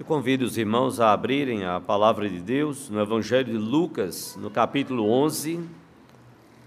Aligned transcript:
Eu 0.00 0.06
convido 0.06 0.46
os 0.46 0.56
irmãos 0.56 0.98
a 0.98 1.12
abrirem 1.12 1.66
a 1.66 1.78
palavra 1.78 2.26
de 2.26 2.40
Deus 2.40 2.88
no 2.88 2.98
Evangelho 3.02 3.52
de 3.52 3.58
Lucas, 3.58 4.34
no 4.40 4.50
capítulo 4.50 5.06
11. 5.06 5.62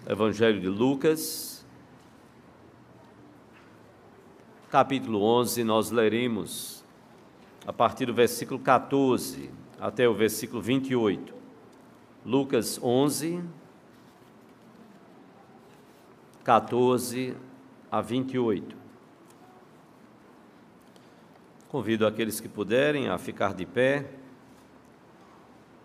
Evangelho 0.07 0.61
de 0.61 0.67
Lucas, 0.67 1.65
capítulo 4.69 5.23
11, 5.23 5.63
nós 5.63 5.89
leremos 5.89 6.85
a 7.65 7.73
partir 7.73 8.05
do 8.05 8.13
versículo 8.13 8.59
14 8.59 9.49
até 9.81 10.07
o 10.07 10.13
versículo 10.13 10.61
28. 10.61 11.33
Lucas 12.23 12.79
11, 12.83 13.43
14 16.43 17.35
a 17.91 17.99
28. 17.99 18.82
Convido 21.73 22.05
aqueles 22.05 22.39
que 22.39 22.47
puderem 22.47 23.09
a 23.09 23.17
ficar 23.17 23.55
de 23.55 23.65
pé. 23.65 24.11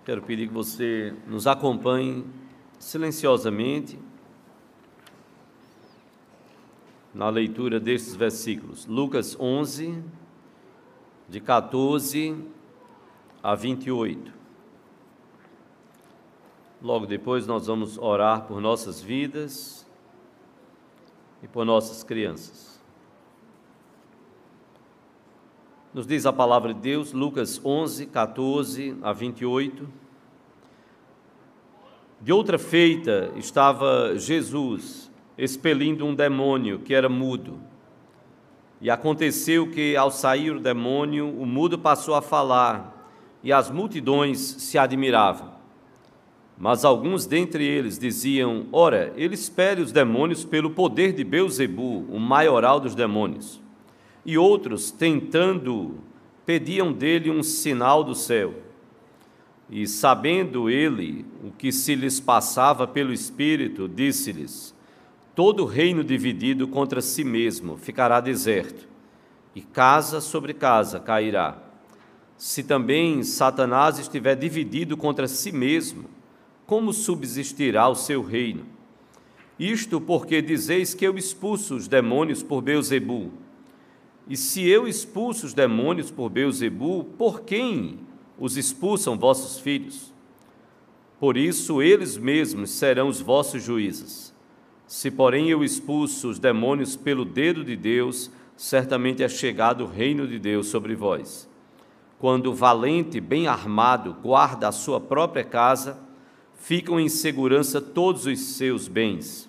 Quero 0.05 0.21
pedir 0.21 0.47
que 0.47 0.53
você 0.53 1.17
nos 1.27 1.47
acompanhe 1.47 2.27
silenciosamente 2.79 3.99
na 7.15 7.31
leitura 7.31 7.81
destes 7.81 8.15
versículos. 8.15 8.85
Lucas 8.85 9.35
11, 9.41 10.05
de 11.27 11.41
14 11.41 12.37
a 13.43 13.55
28. 13.55 14.31
Logo 16.83 17.07
depois 17.07 17.47
nós 17.47 17.67
vamos 17.67 17.97
orar 17.97 18.43
por 18.43 18.61
nossas 18.61 19.01
vidas 19.01 19.87
e 21.43 21.49
por 21.49 21.65
nossas 21.65 22.05
crianças. 22.05 22.78
Nos 25.99 26.07
diz 26.07 26.27
a 26.27 26.33
palavra 26.33 26.73
de 26.73 26.79
Deus, 26.79 27.13
Lucas 27.13 27.61
11, 27.65 28.07
14 28.07 28.97
a 29.03 29.13
28. 29.13 29.89
De 32.21 32.33
outra 32.33 32.57
feita 32.57 33.33
estava 33.35 34.17
Jesus 34.17 35.11
expelindo 35.37 36.07
um 36.07 36.15
demônio 36.15 36.79
que 36.79 36.95
era 36.95 37.09
mudo. 37.09 37.59
E 38.81 38.89
aconteceu 38.89 39.73
que, 39.73 39.97
ao 39.97 40.13
sair 40.13 40.53
o 40.53 40.61
demônio, 40.61 41.37
o 41.37 41.45
mudo 41.45 41.77
passou 41.77 42.15
a 42.15 42.23
falar, 42.23 43.11
e 43.43 43.53
as 43.53 43.69
multidões 43.69 44.39
se 44.39 44.79
admiravam. 44.79 45.51
Mas 46.57 46.85
alguns 46.85 47.27
dentre 47.27 47.65
eles 47.67 47.99
diziam: 47.99 48.67
Ora, 48.71 49.13
ele 49.17 49.35
espere 49.35 49.83
os 49.83 49.91
demônios 49.91 50.45
pelo 50.45 50.71
poder 50.71 51.13
de 51.13 51.25
Beuzebu, 51.25 52.07
o 52.09 52.21
maioral 52.21 52.79
dos 52.79 52.95
demônios 52.95 53.61
e 54.25 54.37
outros, 54.37 54.91
tentando, 54.91 55.97
pediam 56.45 56.93
dele 56.93 57.31
um 57.31 57.43
sinal 57.43 58.03
do 58.03 58.15
céu. 58.15 58.55
E 59.71 59.87
sabendo 59.87 60.71
ele 60.71 61.27
o 61.45 61.51
que 61.51 61.71
se 61.71 61.95
lhes 61.95 62.21
passava 62.21 62.87
pelo 62.87 63.13
Espírito, 63.13 63.89
disse-lhes: 63.89 64.75
Todo 65.35 65.65
reino 65.65 66.03
dividido 66.03 66.67
contra 66.67 67.01
si 67.01 67.23
mesmo 67.23 67.77
ficará 67.77 68.21
deserto, 68.21 68.89
e 69.55 69.61
casa 69.61 70.21
sobre 70.21 70.55
casa 70.55 70.99
cairá. 70.99 71.59
Se 72.37 72.63
também 72.63 73.23
Satanás 73.23 73.99
estiver 73.99 74.37
dividido 74.37 74.97
contra 74.97 75.27
si 75.27 75.51
mesmo, 75.51 76.05
como 76.65 76.93
subsistirá 76.93 77.89
o 77.89 77.95
seu 77.95 78.23
reino? 78.23 78.65
Isto 79.59 80.01
porque 80.01 80.41
dizeis 80.41 80.95
que 80.95 81.05
eu 81.05 81.19
expulso 81.19 81.75
os 81.75 81.89
demônios 81.89 82.43
por 82.43 82.63
Beuzebu. 82.63 83.33
E 84.29 84.37
se 84.37 84.69
eu 84.69 84.87
expulso 84.87 85.47
os 85.47 85.55
demônios 85.55 86.11
por 86.11 86.29
Beuzebu, 86.29 87.05
por 87.17 87.41
quem 87.41 88.01
os 88.39 88.57
expulsam 88.57 89.19
vossos 89.19 89.59
filhos? 89.59 90.13
Por 91.19 91.37
isso 91.37 91.81
eles 91.81 92.17
mesmos 92.17 92.71
serão 92.71 93.09
os 93.09 93.21
vossos 93.21 93.63
juízes. 93.63 94.35
Se, 94.87 95.11
porém, 95.11 95.49
eu 95.49 95.65
expulso 95.65 96.29
os 96.29 96.39
demônios 96.39 96.95
pelo 96.95 97.25
dedo 97.25 97.65
de 97.65 97.75
Deus, 97.75 98.31
certamente 98.57 99.23
é 99.23 99.29
chegado 99.29 99.85
o 99.85 99.89
reino 99.89 100.27
de 100.27 100.39
Deus 100.39 100.69
sobre 100.69 100.95
vós. 100.95 101.49
Quando 102.19 102.47
o 102.47 102.55
valente, 102.55 103.21
bem 103.21 103.47
armado, 103.47 104.17
guarda 104.23 104.69
a 104.69 104.73
sua 104.73 105.01
própria 105.01 105.45
casa, 105.45 105.99
ficam 106.55 106.99
em 106.99 107.09
segurança 107.09 107.81
todos 107.81 108.27
os 108.27 108.39
seus 108.39 108.89
bens. 108.89 109.49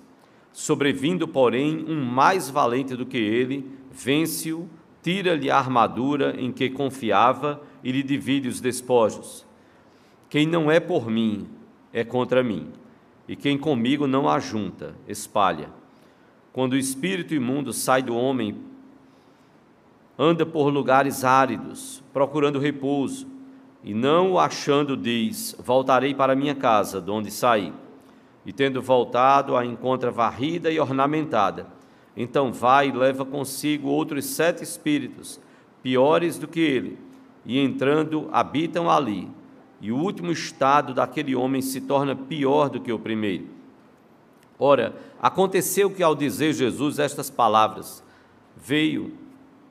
Sobrevindo, 0.51 1.27
porém, 1.27 1.85
um 1.87 2.03
mais 2.03 2.49
valente 2.49 2.95
do 2.95 3.05
que 3.05 3.17
ele, 3.17 3.78
vence-o, 3.91 4.67
tira-lhe 5.01 5.49
a 5.49 5.57
armadura 5.57 6.35
em 6.37 6.51
que 6.51 6.69
confiava 6.69 7.61
e 7.83 7.91
lhe 7.91 8.03
divide 8.03 8.47
os 8.47 8.59
despojos. 8.59 9.45
Quem 10.29 10.45
não 10.45 10.69
é 10.69 10.79
por 10.79 11.09
mim 11.09 11.47
é 11.91 12.03
contra 12.03 12.43
mim, 12.43 12.69
e 13.27 13.35
quem 13.35 13.57
comigo 13.57 14.05
não 14.05 14.29
ajunta, 14.29 14.95
espalha. 15.07 15.69
Quando 16.53 16.73
o 16.73 16.77
espírito 16.77 17.33
imundo 17.33 17.73
sai 17.73 18.03
do 18.03 18.15
homem, 18.15 18.57
anda 20.17 20.45
por 20.45 20.69
lugares 20.69 21.23
áridos, 21.23 22.03
procurando 22.13 22.59
repouso, 22.59 23.27
e 23.83 23.93
não 23.93 24.33
o 24.33 24.39
achando, 24.39 24.97
diz: 24.97 25.55
Voltarei 25.57 26.13
para 26.13 26.35
minha 26.35 26.53
casa, 26.53 26.99
de 26.99 27.09
onde 27.09 27.31
saí. 27.31 27.73
E 28.45 28.51
tendo 28.51 28.81
voltado, 28.81 29.55
a 29.55 29.65
encontra 29.65 30.11
varrida 30.11 30.69
e 30.69 30.79
ornamentada 30.79 31.78
então 32.21 32.51
vai 32.51 32.89
e 32.89 32.91
leva 32.91 33.23
consigo 33.23 33.87
outros 33.87 34.25
sete 34.25 34.61
espíritos, 34.61 35.39
piores 35.81 36.37
do 36.37 36.49
que 36.49 36.59
ele, 36.59 36.99
e 37.45 37.57
entrando 37.57 38.27
habitam 38.33 38.89
ali. 38.89 39.29
E 39.79 39.89
o 39.89 39.97
último 39.97 40.29
estado 40.29 40.93
daquele 40.93 41.33
homem 41.33 41.61
se 41.61 41.79
torna 41.79 42.13
pior 42.13 42.69
do 42.69 42.81
que 42.81 42.91
o 42.91 42.99
primeiro. 42.99 43.47
Ora, 44.59 44.93
aconteceu 45.21 45.89
que 45.89 46.03
ao 46.03 46.13
dizer 46.13 46.51
Jesus 46.51 46.99
estas 46.99 47.29
palavras, 47.29 48.03
veio 48.57 49.13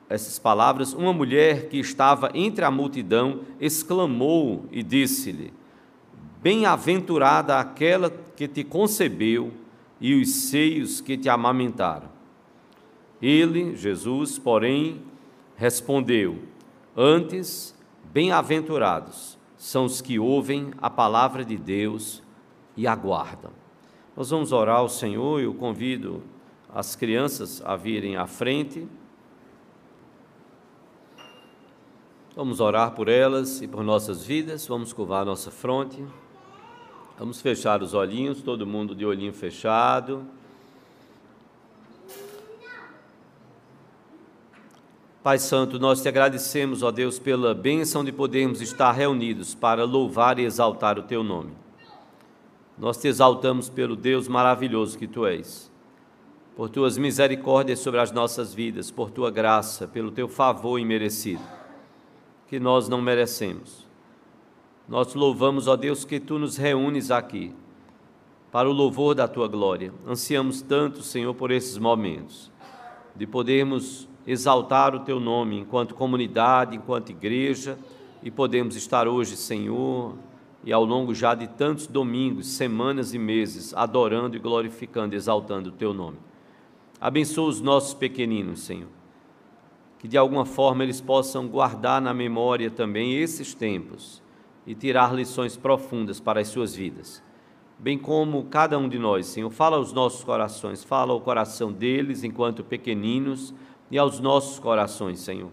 essas 0.09 0.39
palavras, 0.39 0.91
uma 0.91 1.13
mulher 1.13 1.69
que 1.69 1.77
estava 1.77 2.31
entre 2.33 2.65
a 2.65 2.71
multidão 2.71 3.41
exclamou 3.61 4.65
e 4.71 4.81
disse-lhe: 4.81 5.53
Bem-aventurada 6.41 7.59
aquela 7.59 8.11
que 8.35 8.47
te 8.47 8.63
concebeu 8.63 9.53
e 10.01 10.19
os 10.19 10.29
seios 10.29 10.99
que 10.99 11.15
te 11.15 11.29
amamentaram. 11.29 12.17
Ele, 13.21 13.75
Jesus, 13.75 14.39
porém, 14.39 15.01
respondeu: 15.55 16.39
Antes, 16.95 17.75
bem-aventurados 18.13 19.37
são 19.57 19.85
os 19.85 20.01
que 20.01 20.17
ouvem 20.17 20.71
a 20.81 20.89
palavra 20.89 21.43
de 21.43 21.57
Deus 21.57 22.23
e 22.77 22.87
aguardam. 22.87 23.51
Nós 24.15 24.29
vamos 24.29 24.51
orar 24.51 24.77
ao 24.77 24.89
Senhor, 24.89 25.41
eu 25.41 25.53
convido 25.53 26.23
as 26.73 26.95
crianças 26.95 27.61
a 27.65 27.75
virem 27.75 28.15
à 28.15 28.25
frente. 28.25 28.87
Vamos 32.35 32.59
orar 32.59 32.91
por 32.91 33.09
elas 33.09 33.61
e 33.61 33.67
por 33.67 33.83
nossas 33.83 34.25
vidas, 34.25 34.65
vamos 34.65 34.93
curvar 34.93 35.25
nossa 35.25 35.51
fronte. 35.51 36.03
Vamos 37.17 37.41
fechar 37.41 37.83
os 37.83 37.93
olhinhos, 37.93 38.41
todo 38.41 38.65
mundo 38.65 38.95
de 38.95 39.05
olhinho 39.05 39.33
fechado. 39.33 40.25
Pai 45.29 45.37
Santo, 45.37 45.77
nós 45.77 46.01
te 46.01 46.07
agradecemos, 46.07 46.81
ó 46.81 46.89
Deus, 46.89 47.19
pela 47.19 47.53
bênção 47.53 48.03
de 48.03 48.11
podermos 48.11 48.61
estar 48.61 48.91
reunidos 48.91 49.53
para 49.53 49.83
louvar 49.83 50.39
e 50.39 50.43
exaltar 50.43 50.97
o 50.97 51.03
teu 51.03 51.21
nome. 51.21 51.51
Nós 52.75 52.97
te 52.97 53.07
exaltamos 53.07 53.69
pelo 53.69 53.95
Deus 53.95 54.27
maravilhoso 54.27 54.97
que 54.97 55.05
tu 55.05 55.27
és, 55.27 55.71
por 56.55 56.67
tuas 56.67 56.97
misericórdias 56.97 57.77
sobre 57.77 57.99
as 57.99 58.11
nossas 58.11 58.55
vidas, 58.55 58.89
por 58.89 59.11
tua 59.11 59.29
graça, 59.29 59.87
pelo 59.87 60.09
teu 60.09 60.27
favor 60.27 60.79
imerecido, 60.79 61.43
que 62.47 62.59
nós 62.59 62.89
não 62.89 62.99
merecemos. 62.99 63.85
Nós 64.87 65.13
louvamos, 65.13 65.67
ó 65.67 65.75
Deus, 65.75 66.03
que 66.03 66.19
tu 66.19 66.39
nos 66.39 66.57
reúnes 66.57 67.11
aqui 67.11 67.53
para 68.51 68.67
o 68.67 68.73
louvor 68.73 69.13
da 69.13 69.27
tua 69.27 69.47
glória. 69.47 69.93
Ansiamos 70.07 70.63
tanto, 70.63 71.03
Senhor, 71.03 71.35
por 71.35 71.51
esses 71.51 71.77
momentos, 71.77 72.51
de 73.15 73.27
podermos 73.27 74.08
exaltar 74.25 74.95
o 74.95 74.99
teu 74.99 75.19
nome 75.19 75.59
enquanto 75.59 75.95
comunidade, 75.95 76.75
enquanto 76.75 77.09
igreja, 77.09 77.77
e 78.21 78.29
podemos 78.29 78.75
estar 78.75 79.07
hoje, 79.07 79.35
Senhor, 79.35 80.15
e 80.63 80.73
ao 80.73 80.83
longo 80.83 81.15
já 81.15 81.33
de 81.33 81.47
tantos 81.47 81.87
domingos, 81.87 82.47
semanas 82.47 83.13
e 83.13 83.19
meses, 83.19 83.73
adorando 83.73 84.35
e 84.35 84.39
glorificando, 84.39 85.15
exaltando 85.15 85.69
o 85.69 85.73
teu 85.73 85.93
nome. 85.93 86.17
Abençoa 86.99 87.47
os 87.47 87.61
nossos 87.61 87.93
pequeninos, 87.93 88.61
Senhor, 88.61 88.89
que 89.99 90.07
de 90.07 90.17
alguma 90.17 90.45
forma 90.45 90.83
eles 90.83 90.99
possam 90.99 91.47
guardar 91.47 92.01
na 92.01 92.13
memória 92.13 92.69
também 92.69 93.15
esses 93.15 93.53
tempos 93.53 94.21
e 94.67 94.75
tirar 94.75 95.13
lições 95.15 95.55
profundas 95.55 96.19
para 96.19 96.41
as 96.41 96.49
suas 96.49 96.75
vidas. 96.75 97.23
Bem 97.77 97.97
como 97.97 98.43
cada 98.43 98.77
um 98.77 98.89
de 98.89 98.99
nós, 98.99 99.27
Senhor, 99.27 99.49
fala 99.49 99.77
aos 99.77 99.93
nossos 99.93 100.21
corações, 100.25 100.83
fala 100.83 101.13
ao 101.13 101.21
coração 101.21 101.71
deles 101.71 102.25
enquanto 102.25 102.61
pequeninos 102.61 103.53
e 103.91 103.97
aos 103.97 104.19
nossos 104.19 104.59
corações, 104.59 105.19
Senhor. 105.19 105.51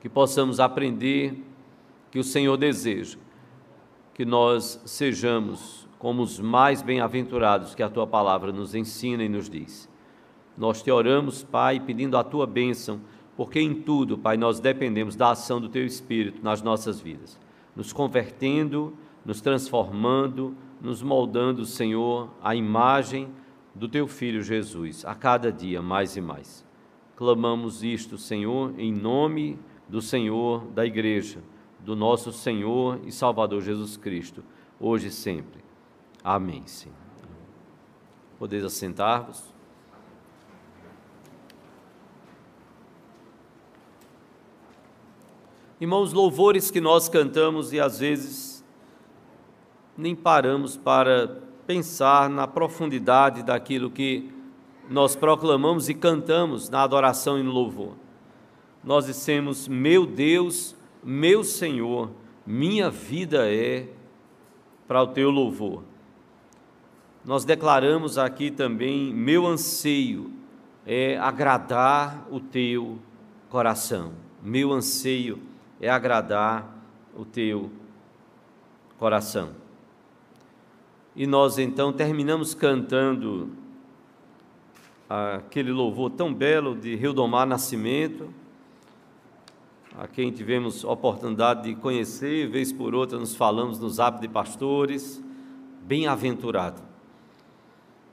Que 0.00 0.08
possamos 0.08 0.60
aprender 0.60 1.42
que 2.10 2.18
o 2.18 2.24
Senhor 2.24 2.56
deseja, 2.56 3.18
que 4.14 4.24
nós 4.24 4.80
sejamos 4.84 5.86
como 5.98 6.22
os 6.22 6.38
mais 6.38 6.82
bem-aventurados 6.82 7.74
que 7.74 7.82
a 7.82 7.88
tua 7.88 8.06
palavra 8.06 8.52
nos 8.52 8.74
ensina 8.74 9.24
e 9.24 9.28
nos 9.28 9.48
diz. 9.48 9.88
Nós 10.56 10.82
te 10.82 10.90
oramos, 10.90 11.42
Pai, 11.42 11.80
pedindo 11.80 12.16
a 12.16 12.24
tua 12.24 12.46
bênção, 12.46 13.00
porque 13.36 13.60
em 13.60 13.74
tudo, 13.74 14.16
Pai, 14.16 14.36
nós 14.36 14.60
dependemos 14.60 15.16
da 15.16 15.30
ação 15.30 15.60
do 15.60 15.68
teu 15.68 15.84
Espírito 15.84 16.42
nas 16.42 16.62
nossas 16.62 17.00
vidas, 17.00 17.38
nos 17.74 17.92
convertendo, 17.92 18.96
nos 19.24 19.40
transformando, 19.40 20.56
nos 20.80 21.02
moldando, 21.02 21.64
Senhor, 21.66 22.30
a 22.42 22.54
imagem 22.54 23.28
do 23.74 23.88
teu 23.88 24.06
filho 24.06 24.42
Jesus, 24.42 25.04
a 25.04 25.14
cada 25.14 25.52
dia 25.52 25.82
mais 25.82 26.16
e 26.16 26.20
mais. 26.20 26.65
Clamamos 27.16 27.82
isto, 27.82 28.18
Senhor, 28.18 28.78
em 28.78 28.92
nome 28.92 29.58
do 29.88 30.02
Senhor 30.02 30.66
da 30.66 30.84
igreja, 30.84 31.42
do 31.80 31.96
nosso 31.96 32.30
Senhor 32.30 33.00
e 33.06 33.10
Salvador 33.10 33.62
Jesus 33.62 33.96
Cristo, 33.96 34.44
hoje 34.78 35.08
e 35.08 35.10
sempre. 35.10 35.64
Amém, 36.22 36.66
Senhor. 36.66 36.94
Podeis 38.38 38.62
assentar-vos. 38.62 39.42
Irmãos, 45.80 46.12
louvores 46.12 46.70
que 46.70 46.82
nós 46.82 47.08
cantamos 47.08 47.72
e 47.72 47.80
às 47.80 47.98
vezes 47.98 48.62
nem 49.96 50.14
paramos 50.14 50.76
para 50.76 51.40
pensar 51.66 52.28
na 52.28 52.46
profundidade 52.46 53.42
daquilo 53.42 53.90
que 53.90 54.35
nós 54.88 55.16
proclamamos 55.16 55.88
e 55.88 55.94
cantamos 55.94 56.68
na 56.68 56.82
adoração 56.82 57.38
e 57.38 57.42
no 57.42 57.50
louvor. 57.50 57.94
Nós 58.82 59.06
dissemos: 59.06 59.66
Meu 59.66 60.06
Deus, 60.06 60.76
meu 61.02 61.42
Senhor, 61.42 62.10
minha 62.46 62.90
vida 62.90 63.50
é 63.50 63.88
para 64.86 65.02
o 65.02 65.08
teu 65.08 65.30
louvor. 65.30 65.82
Nós 67.24 67.44
declaramos 67.44 68.18
aqui 68.18 68.50
também: 68.50 69.12
Meu 69.12 69.46
anseio 69.46 70.30
é 70.86 71.18
agradar 71.18 72.26
o 72.30 72.38
teu 72.38 72.98
coração. 73.50 74.12
Meu 74.40 74.72
anseio 74.72 75.40
é 75.80 75.90
agradar 75.90 76.72
o 77.16 77.24
teu 77.24 77.70
coração. 78.98 79.50
E 81.16 81.26
nós 81.26 81.58
então 81.58 81.92
terminamos 81.92 82.54
cantando 82.54 83.50
aquele 85.08 85.70
louvor 85.70 86.10
tão 86.10 86.32
belo 86.34 86.74
de 86.74 86.96
Rildomar 86.96 87.46
Nascimento, 87.46 88.28
a 89.98 90.06
quem 90.06 90.30
tivemos 90.30 90.84
oportunidade 90.84 91.62
de 91.62 91.74
conhecer, 91.74 92.48
vez 92.48 92.72
por 92.72 92.94
outra 92.94 93.18
nos 93.18 93.34
falamos 93.34 93.78
nos 93.78 93.98
hábitos 93.98 94.28
de 94.28 94.28
pastores, 94.28 95.22
bem-aventurado, 95.82 96.82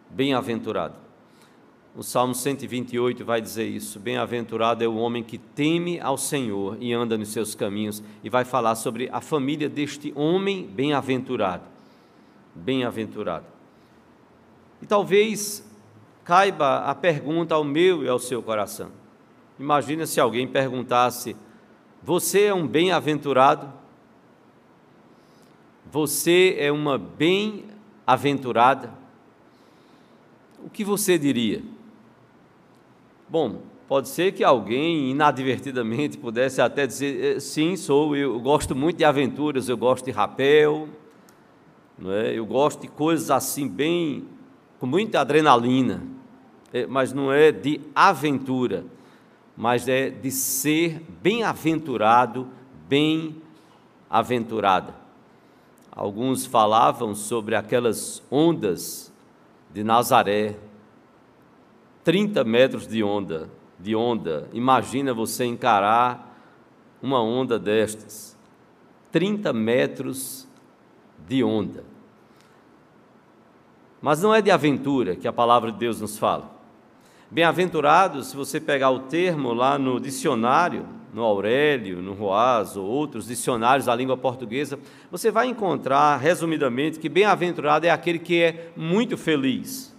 bem-aventurado. 0.09 0.95
O 1.95 2.01
Salmo 2.01 2.33
128 2.33 3.23
vai 3.23 3.41
dizer 3.41 3.67
isso: 3.67 3.99
Bem-aventurado 3.99 4.83
é 4.83 4.87
o 4.87 4.95
homem 4.95 5.23
que 5.23 5.37
teme 5.37 5.99
ao 5.99 6.17
Senhor 6.17 6.77
e 6.79 6.91
anda 6.93 7.17
nos 7.17 7.29
seus 7.29 7.53
caminhos, 7.53 8.01
e 8.23 8.29
vai 8.29 8.45
falar 8.45 8.75
sobre 8.75 9.09
a 9.11 9.21
família 9.21 9.69
deste 9.69 10.11
homem 10.15 10.65
bem-aventurado. 10.65 11.63
Bem-aventurado. 12.55 13.45
E 14.81 14.85
talvez 14.85 15.63
caiba 16.23 16.79
a 16.85 16.95
pergunta 16.95 17.55
ao 17.55 17.63
meu 17.63 18.03
e 18.03 18.07
ao 18.07 18.19
seu 18.19 18.41
coração. 18.41 18.89
Imagina 19.59 20.05
se 20.05 20.19
alguém 20.19 20.47
perguntasse: 20.47 21.35
Você 22.01 22.43
é 22.43 22.53
um 22.53 22.67
bem-aventurado? 22.67 23.71
Você 25.91 26.55
é 26.57 26.71
uma 26.71 26.97
bem-aventurada? 26.97 28.91
O 30.65 30.69
que 30.69 30.83
você 30.83 31.17
diria? 31.17 31.61
Bom, 33.29 33.61
pode 33.87 34.09
ser 34.09 34.31
que 34.31 34.43
alguém 34.43 35.11
inadvertidamente 35.11 36.17
pudesse 36.17 36.61
até 36.61 36.87
dizer: 36.87 37.37
eh, 37.37 37.39
sim, 37.39 37.75
sou, 37.75 38.15
eu 38.15 38.39
gosto 38.39 38.75
muito 38.75 38.97
de 38.97 39.05
aventuras, 39.05 39.69
eu 39.69 39.77
gosto 39.77 40.05
de 40.05 40.11
rapel, 40.11 40.87
é? 42.05 42.33
eu 42.37 42.45
gosto 42.45 42.81
de 42.81 42.87
coisas 42.87 43.29
assim, 43.29 43.67
bem, 43.67 44.25
com 44.79 44.87
muita 44.87 45.21
adrenalina, 45.21 46.01
é, 46.01 46.12
mas 46.89 47.13
não 47.13 47.31
é 47.31 47.51
de 47.51 47.79
aventura, 47.93 48.83
mas 49.55 49.87
é 49.87 50.09
de 50.09 50.31
ser 50.31 50.99
bem-aventurado, 51.21 52.47
bem-aventurada. 52.89 54.95
Alguns 55.91 56.43
falavam 56.45 57.13
sobre 57.13 57.55
aquelas 57.55 58.23
ondas 58.31 59.13
de 59.71 59.83
Nazaré, 59.83 60.55
30 62.03 62.43
metros 62.43 62.87
de 62.87 63.03
onda, 63.03 63.47
de 63.79 63.95
onda. 63.95 64.49
Imagina 64.51 65.13
você 65.13 65.45
encarar 65.45 66.35
uma 67.01 67.21
onda 67.21 67.59
destas. 67.59 68.35
30 69.11 69.53
metros 69.53 70.47
de 71.27 71.43
onda. 71.43 71.83
Mas 74.01 74.21
não 74.21 74.33
é 74.33 74.41
de 74.41 74.49
aventura 74.49 75.15
que 75.15 75.27
a 75.27 75.33
palavra 75.33 75.71
de 75.71 75.77
Deus 75.77 76.01
nos 76.01 76.17
fala. 76.17 76.52
Bem-aventurado, 77.33 78.21
se 78.21 78.35
você 78.35 78.59
pegar 78.59 78.91
o 78.91 78.99
termo 78.99 79.55
lá 79.55 79.79
no 79.79 79.99
dicionário, 79.99 80.85
no 81.11 81.23
Aurélio, 81.23 81.99
no 81.99 82.13
Roaz 82.13 82.77
ou 82.77 82.85
outros 82.85 83.25
dicionários 83.25 83.87
da 83.87 83.95
língua 83.95 84.15
portuguesa, 84.15 84.77
você 85.09 85.31
vai 85.31 85.47
encontrar, 85.47 86.15
resumidamente, 86.17 86.99
que 86.99 87.09
bem-aventurado 87.09 87.87
é 87.87 87.89
aquele 87.89 88.19
que 88.19 88.39
é 88.39 88.71
muito 88.77 89.17
feliz 89.17 89.91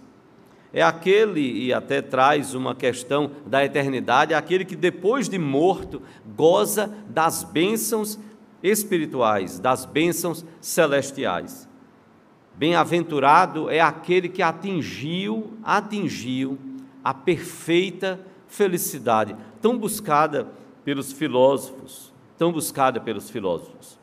é 0.71 0.81
aquele, 0.81 1.39
e 1.39 1.73
até 1.73 2.01
traz 2.01 2.53
uma 2.53 2.75
questão 2.75 3.31
da 3.45 3.63
eternidade, 3.63 4.33
é 4.33 4.35
aquele 4.35 4.65
que 4.65 4.75
depois 4.75 5.29
de 5.29 5.39
morto 5.39 6.01
goza 6.35 6.93
das 7.07 7.45
bênçãos 7.45 8.19
espirituais, 8.61 9.57
das 9.57 9.85
bênçãos 9.85 10.45
celestiais. 10.59 11.65
Bem-aventurado 12.55 13.69
é 13.69 13.79
aquele 13.79 14.27
que 14.27 14.41
atingiu, 14.41 15.53
atingiu 15.63 16.59
a 17.05 17.13
perfeita 17.13 18.19
felicidade, 18.47 19.35
tão 19.61 19.77
buscada 19.77 20.47
pelos 20.83 21.11
filósofos, 21.11 22.11
tão 22.35 22.51
buscada 22.51 22.99
pelos 22.99 23.29
filósofos. 23.29 23.99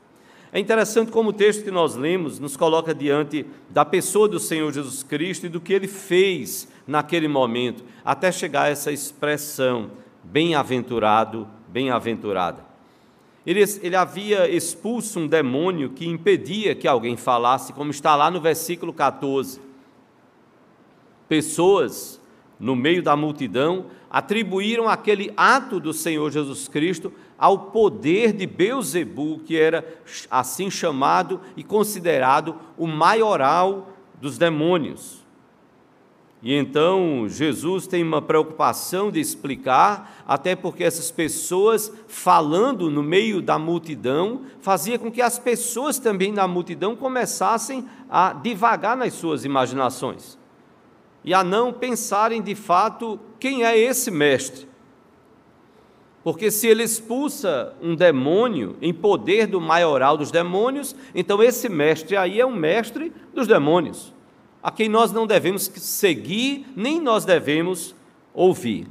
É 0.53 0.61
interessante 0.61 1.11
como 1.11 1.31
o 1.31 1.33
texto 1.33 1.65
que 1.65 1.71
nós 1.71 1.97
lemos 1.97 2.39
nos 2.39 2.57
coloca 2.57 2.95
diante 2.95 3.45
da 3.71 3.85
pessoa 3.85 4.29
do 4.29 4.39
Senhor 4.39 4.73
Jesus 4.73 5.03
Cristo 5.03 5.47
e 5.47 5.49
do 5.49 5.61
que 5.61 5.73
ele 5.73 5.89
fez 5.89 6.69
naquele 6.87 7.27
momento, 7.27 7.83
até 8.05 8.31
chegar 8.31 8.65
a 8.65 8.69
essa 8.69 8.93
expressão, 8.93 9.91
bem-aventurado, 10.23 11.49
bem-aventurada. 11.69 12.65
Ele, 13.45 13.65
ele, 13.83 13.97
havia 13.97 14.49
expulso 14.49 15.19
um 15.19 15.27
demônio 15.27 15.91
que 15.91 16.07
impedia 16.07 16.77
que 16.77 16.87
alguém 16.87 17.17
falasse, 17.17 17.73
como 17.73 17.91
está 17.91 18.15
lá 18.15 18.31
no 18.31 18.41
versículo 18.41 18.93
14. 18.93 19.61
Pessoas 21.29 22.22
no 22.63 22.77
meio 22.77 23.03
da 23.03 23.17
multidão 23.17 23.87
atribuíram 24.09 24.89
aquele 24.89 25.33
ato 25.37 25.81
do 25.81 25.93
Senhor 25.93 26.31
Jesus 26.31 26.69
Cristo 26.69 27.13
ao 27.37 27.59
poder 27.59 28.33
de 28.33 28.47
Beuzebu, 28.47 29.41
que 29.41 29.59
era 29.59 29.85
assim 30.31 30.71
chamado 30.71 31.41
e 31.57 31.65
considerado 31.65 32.55
o 32.79 32.87
maioral 32.87 33.91
dos 34.21 34.39
demônios. 34.39 35.25
E 36.41 36.55
então 36.55 37.27
Jesus 37.29 37.89
tem 37.89 38.01
uma 38.05 38.23
preocupação 38.23 39.11
de 39.11 39.19
explicar, 39.19 40.23
até 40.27 40.55
porque 40.55 40.85
essas 40.85 41.11
pessoas 41.11 41.93
falando 42.07 42.89
no 42.93 43.03
meio 43.03 43.43
da 43.43 43.59
multidão 43.59 44.43
fazia 44.61 45.01
com 45.01 45.11
que 45.11 45.21
as 45.21 45.37
pessoas 45.37 45.99
também 45.99 46.33
da 46.33 46.47
multidão 46.47 46.95
começassem 46.95 47.85
a 48.09 48.33
divagar 48.33 48.97
nas 48.97 49.15
suas 49.15 49.45
imaginações 49.45 50.41
e 51.25 51.33
a 51.33 51.45
não 51.45 51.73
pensarem 51.73 52.43
de 52.43 52.55
fato 52.55 53.19
quem 53.39 53.65
é 53.65 53.77
esse 53.79 54.11
mestre. 54.11 54.69
Porque 56.23 56.51
se 56.51 56.69
ele 56.69 56.85
expulsa 56.85 57.75
um 57.83 57.97
demônio 57.97 58.77
em 58.81 58.95
poder 58.95 59.47
do 59.47 59.61
maioral 59.61 60.17
dos 60.17 60.31
demônios, 60.31 60.95
então 61.15 61.43
esse 61.43 61.69
mestre 61.69 62.17
aí 62.17 62.41
é 62.41 62.47
um 62.47 62.55
mestre 62.55 63.13
dos 63.35 63.49
demônios, 63.49 64.13
a 64.63 64.71
quem 64.71 64.89
nós 64.89 65.11
não 65.11 65.27
devemos 65.27 65.65
seguir, 65.65 66.67
nem 66.77 67.01
nós 67.01 67.25
devemos 67.25 67.95
ouvir. 68.33 68.87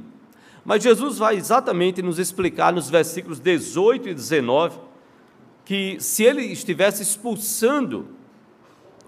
Mas 0.64 0.82
Jesus 0.82 1.18
vai 1.18 1.36
exatamente 1.36 2.02
nos 2.02 2.18
explicar 2.18 2.72
nos 2.72 2.90
versículos 2.90 3.40
18 3.40 4.10
e 4.10 4.14
19 4.14 4.78
que 5.64 5.96
se 6.00 6.24
ele 6.24 6.42
estivesse 6.42 7.02
expulsando 7.02 8.08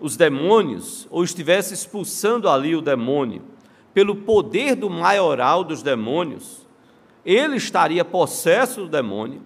os 0.00 0.16
demônios, 0.16 1.06
ou 1.10 1.24
estivesse 1.24 1.74
expulsando 1.74 2.48
ali 2.48 2.74
o 2.74 2.82
demônio, 2.82 3.42
pelo 3.92 4.16
poder 4.16 4.74
do 4.74 4.90
maioral 4.90 5.62
dos 5.62 5.82
demônios, 5.82 6.66
ele 7.24 7.56
estaria 7.56 8.04
possesso 8.04 8.82
do 8.82 8.88
demônio, 8.88 9.42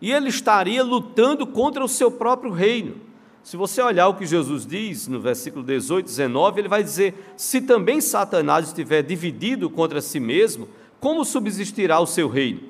e 0.00 0.12
ele 0.12 0.28
estaria 0.28 0.82
lutando 0.82 1.46
contra 1.46 1.84
o 1.84 1.88
seu 1.88 2.10
próprio 2.10 2.52
reino. 2.52 2.96
Se 3.42 3.56
você 3.56 3.82
olhar 3.82 4.08
o 4.08 4.14
que 4.14 4.26
Jesus 4.26 4.66
diz 4.66 5.06
no 5.06 5.20
versículo 5.20 5.64
18, 5.64 6.06
19, 6.06 6.60
ele 6.60 6.68
vai 6.68 6.82
dizer: 6.82 7.14
Se 7.36 7.60
também 7.60 8.00
Satanás 8.00 8.68
estiver 8.68 9.02
dividido 9.02 9.68
contra 9.68 10.00
si 10.00 10.18
mesmo, 10.18 10.68
como 10.98 11.24
subsistirá 11.24 12.00
o 12.00 12.06
seu 12.06 12.28
reino? 12.28 12.60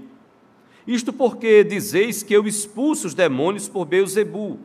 Isto 0.87 1.13
porque 1.13 1.63
dizeis 1.63 2.23
que 2.23 2.35
eu 2.35 2.47
expulso 2.47 3.07
os 3.07 3.15
demônios 3.15 3.69
por 3.69 3.85
Beuzebu. 3.85 4.59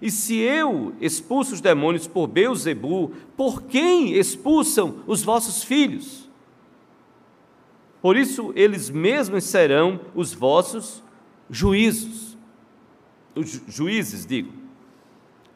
E 0.00 0.10
se 0.10 0.36
eu 0.36 0.92
expulso 1.00 1.54
os 1.54 1.60
demônios 1.60 2.06
por 2.06 2.26
Beuzebu, 2.26 3.12
por 3.36 3.62
quem 3.62 4.14
expulsam 4.14 4.96
os 5.06 5.22
vossos 5.22 5.62
filhos? 5.62 6.28
Por 8.02 8.16
isso 8.16 8.52
eles 8.54 8.90
mesmos 8.90 9.44
serão 9.44 10.00
os 10.14 10.32
vossos 10.32 11.02
juízos. 11.50 12.36
Os 13.34 13.60
juízes, 13.68 14.26
digo. 14.26 14.52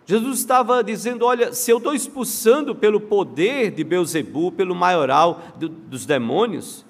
Jesus 0.07 0.41
estava 0.41 0.83
dizendo: 0.83 1.25
olha, 1.25 1.53
se 1.53 1.71
eu 1.71 1.79
estou 1.79 1.95
expulsando 1.95 2.75
pelo 2.75 3.01
poder 3.01 3.71
de 3.71 3.85
Beuzebu, 3.85 4.51
pelo 4.51 4.75
maioral 4.75 5.43
do, 5.57 5.69
dos 5.69 6.05
demônios, 6.05 6.85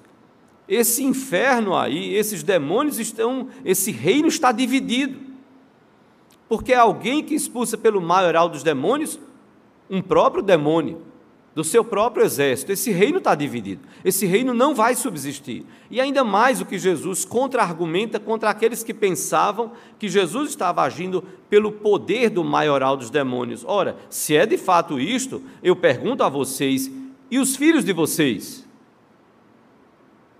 esse 0.67 1.03
inferno 1.03 1.75
aí, 1.75 2.15
esses 2.15 2.43
demônios 2.43 2.97
estão, 2.97 3.49
esse 3.63 3.91
reino 3.91 4.27
está 4.27 4.51
dividido. 4.51 5.30
Porque 6.51 6.73
é 6.73 6.75
alguém 6.75 7.23
que 7.23 7.33
expulsa 7.33 7.77
pelo 7.77 8.01
maioral 8.01 8.49
dos 8.49 8.61
demônios, 8.61 9.17
um 9.89 10.01
próprio 10.01 10.43
demônio 10.43 11.01
do 11.55 11.63
seu 11.63 11.81
próprio 11.81 12.25
exército. 12.25 12.73
Esse 12.73 12.91
reino 12.91 13.19
está 13.19 13.33
dividido. 13.33 13.87
Esse 14.03 14.25
reino 14.25 14.53
não 14.53 14.75
vai 14.75 14.93
subsistir. 14.93 15.63
E 15.89 16.01
ainda 16.01 16.25
mais 16.25 16.59
o 16.59 16.65
que 16.65 16.77
Jesus 16.77 17.23
contra-argumenta 17.23 18.19
contra 18.19 18.49
aqueles 18.49 18.83
que 18.83 18.93
pensavam 18.93 19.71
que 19.97 20.09
Jesus 20.09 20.49
estava 20.49 20.81
agindo 20.81 21.23
pelo 21.49 21.71
poder 21.71 22.29
do 22.29 22.43
maioral 22.43 22.97
dos 22.97 23.09
demônios. 23.09 23.63
Ora, 23.65 23.95
se 24.09 24.35
é 24.35 24.45
de 24.45 24.57
fato 24.57 24.99
isto, 24.99 25.41
eu 25.63 25.73
pergunto 25.73 26.21
a 26.21 26.27
vocês: 26.27 26.91
e 27.31 27.39
os 27.39 27.55
filhos 27.55 27.85
de 27.85 27.93
vocês? 27.93 28.67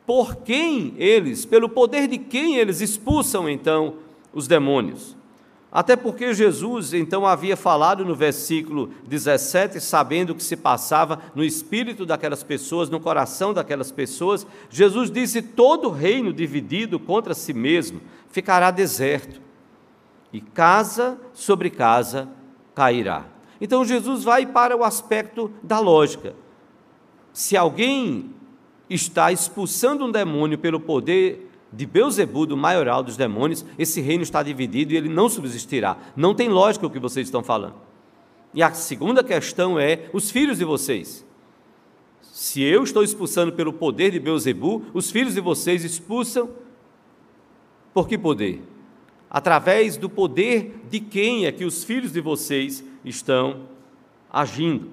Por 0.06 0.36
quem 0.44 0.94
eles, 0.98 1.46
pelo 1.46 1.70
poder 1.70 2.10
de 2.10 2.18
quem 2.18 2.58
eles 2.58 2.82
expulsam 2.82 3.48
então 3.48 3.94
os 4.34 4.46
demônios? 4.46 5.21
Até 5.72 5.96
porque 5.96 6.34
Jesus 6.34 6.94
então 6.94 7.26
havia 7.26 7.56
falado 7.56 8.04
no 8.04 8.14
versículo 8.14 8.92
17, 9.08 9.80
sabendo 9.80 10.32
o 10.32 10.36
que 10.36 10.44
se 10.44 10.58
passava 10.58 11.22
no 11.34 11.44
espírito 11.44 12.06
daquelas 12.06 12.44
pessoas, 12.44 12.90
no 12.90 13.00
coração 13.00 13.54
daquelas 13.54 13.90
pessoas, 13.90 14.46
Jesus 14.70 15.10
disse: 15.10 15.42
Todo 15.42 15.90
reino 15.90 16.34
dividido 16.34 17.00
contra 17.00 17.34
si 17.34 17.54
mesmo 17.54 18.02
ficará 18.30 18.70
deserto, 18.70 19.42
e 20.34 20.42
casa 20.42 21.18
sobre 21.32 21.70
casa 21.70 22.28
cairá. 22.76 23.26
Então 23.62 23.86
Jesus 23.86 24.26
vai 24.26 24.46
para 24.46 24.76
o 24.76 24.84
aspecto 24.84 25.52
da 25.64 25.80
lógica. 25.80 26.34
Se 27.32 27.56
alguém 27.56 28.32
está 28.90 29.32
expulsando 29.32 30.04
um 30.04 30.12
demônio 30.12 30.58
pelo 30.58 30.82
poder 30.82 31.51
de 31.72 31.86
Beuzebu, 31.86 32.46
do 32.46 32.58
maioral 32.58 33.02
dos 33.02 33.16
demônios, 33.16 33.66
esse 33.78 34.02
reino 34.02 34.24
está 34.24 34.44
dividido 34.44 34.94
e 34.94 34.98
ele 34.98 35.10
não 35.10 35.30
subsistirá. 35.30 35.98
Não 36.16 36.36
tem 36.36 36.50
lógica 36.50 36.86
o 36.86 36.90
que 36.90 37.00
vocês 37.00 37.28
estão 37.28 37.42
falando. 37.42 37.76
E 38.54 38.62
a 38.62 38.74
segunda 38.74 39.24
questão 39.24 39.80
é 39.80 40.10
os 40.12 40.30
filhos 40.30 40.58
de 40.58 40.66
vocês. 40.66 41.26
Se 42.22 42.62
eu 42.62 42.84
estou 42.84 43.04
expulsando 43.04 43.54
pelo 43.54 43.72
poder 43.72 44.12
de 44.12 44.20
Beuzebu, 44.20 44.84
os 44.94 45.10
filhos 45.10 45.34
de 45.34 45.42
vocês 45.42 45.84
expulsam 45.84 46.50
por 47.94 48.08
que 48.08 48.18
poder? 48.18 48.62
Através 49.30 49.98
do 49.98 50.10
poder 50.10 50.82
de 50.90 51.00
quem 51.00 51.46
é 51.46 51.52
que 51.52 51.66
os 51.66 51.84
filhos 51.84 52.12
de 52.12 52.22
vocês 52.22 52.84
estão 53.04 53.62
agindo. 54.32 54.90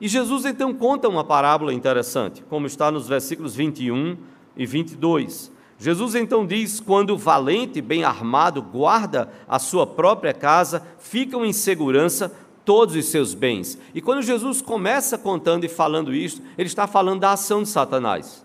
E 0.00 0.08
Jesus 0.08 0.44
então 0.44 0.72
conta 0.72 1.08
uma 1.08 1.24
parábola 1.24 1.72
interessante, 1.72 2.42
como 2.48 2.66
está 2.66 2.90
nos 2.90 3.08
versículos 3.08 3.54
21 3.54 4.16
e 4.56 4.64
22. 4.64 5.50
Jesus 5.78 6.16
então 6.16 6.44
diz: 6.44 6.80
quando 6.80 7.10
o 7.10 7.18
valente, 7.18 7.80
bem 7.80 8.02
armado, 8.02 8.60
guarda 8.60 9.30
a 9.48 9.58
sua 9.58 9.86
própria 9.86 10.34
casa, 10.34 10.82
ficam 10.98 11.44
em 11.44 11.52
segurança 11.52 12.32
todos 12.64 12.96
os 12.96 13.06
seus 13.06 13.32
bens. 13.32 13.78
E 13.94 14.02
quando 14.02 14.20
Jesus 14.20 14.60
começa 14.60 15.16
contando 15.16 15.64
e 15.64 15.68
falando 15.68 16.12
isso, 16.12 16.42
ele 16.58 16.66
está 16.66 16.86
falando 16.86 17.20
da 17.20 17.32
ação 17.32 17.62
de 17.62 17.68
Satanás. 17.68 18.44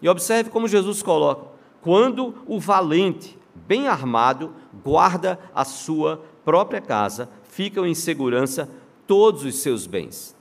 E 0.00 0.08
observe 0.08 0.50
como 0.50 0.68
Jesus 0.68 1.02
coloca: 1.02 1.48
quando 1.82 2.34
o 2.46 2.60
valente, 2.60 3.36
bem 3.54 3.88
armado, 3.88 4.52
guarda 4.84 5.40
a 5.52 5.64
sua 5.64 6.22
própria 6.44 6.80
casa, 6.80 7.28
ficam 7.42 7.84
em 7.84 7.94
segurança 7.94 8.70
todos 9.04 9.44
os 9.44 9.56
seus 9.56 9.86
bens. 9.86 10.35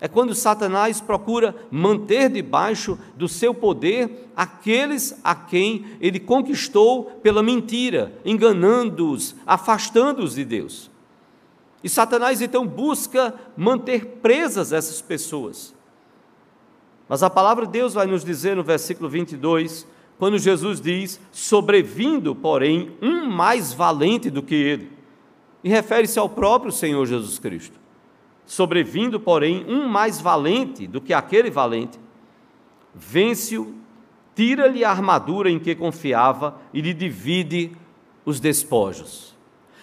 É 0.00 0.08
quando 0.08 0.34
Satanás 0.34 1.00
procura 1.00 1.54
manter 1.70 2.30
debaixo 2.30 2.98
do 3.14 3.28
seu 3.28 3.52
poder 3.52 4.30
aqueles 4.34 5.20
a 5.22 5.34
quem 5.34 5.84
ele 6.00 6.18
conquistou 6.18 7.04
pela 7.22 7.42
mentira, 7.42 8.18
enganando-os, 8.24 9.36
afastando-os 9.46 10.36
de 10.36 10.44
Deus. 10.44 10.90
E 11.84 11.88
Satanás 11.88 12.40
então 12.40 12.66
busca 12.66 13.34
manter 13.54 14.06
presas 14.22 14.72
essas 14.72 15.02
pessoas. 15.02 15.74
Mas 17.08 17.22
a 17.22 17.28
palavra 17.28 17.66
de 17.66 17.72
Deus 17.72 17.92
vai 17.92 18.06
nos 18.06 18.24
dizer 18.24 18.54
no 18.54 18.62
versículo 18.62 19.08
22, 19.08 19.86
quando 20.18 20.38
Jesus 20.38 20.80
diz: 20.80 21.20
sobrevindo, 21.32 22.34
porém, 22.34 22.96
um 23.02 23.26
mais 23.26 23.72
valente 23.72 24.30
do 24.30 24.42
que 24.42 24.54
ele. 24.54 24.92
E 25.64 25.68
refere-se 25.68 26.18
ao 26.18 26.28
próprio 26.28 26.70
Senhor 26.70 27.04
Jesus 27.06 27.38
Cristo. 27.38 27.79
Sobrevindo, 28.50 29.20
porém, 29.20 29.64
um 29.68 29.86
mais 29.86 30.20
valente 30.20 30.84
do 30.84 31.00
que 31.00 31.14
aquele 31.14 31.48
valente, 31.50 32.00
vence-o, 32.92 33.76
tira-lhe 34.34 34.84
a 34.84 34.90
armadura 34.90 35.48
em 35.48 35.56
que 35.56 35.72
confiava 35.72 36.60
e 36.74 36.80
lhe 36.80 36.92
divide 36.92 37.70
os 38.24 38.40
despojos. 38.40 39.36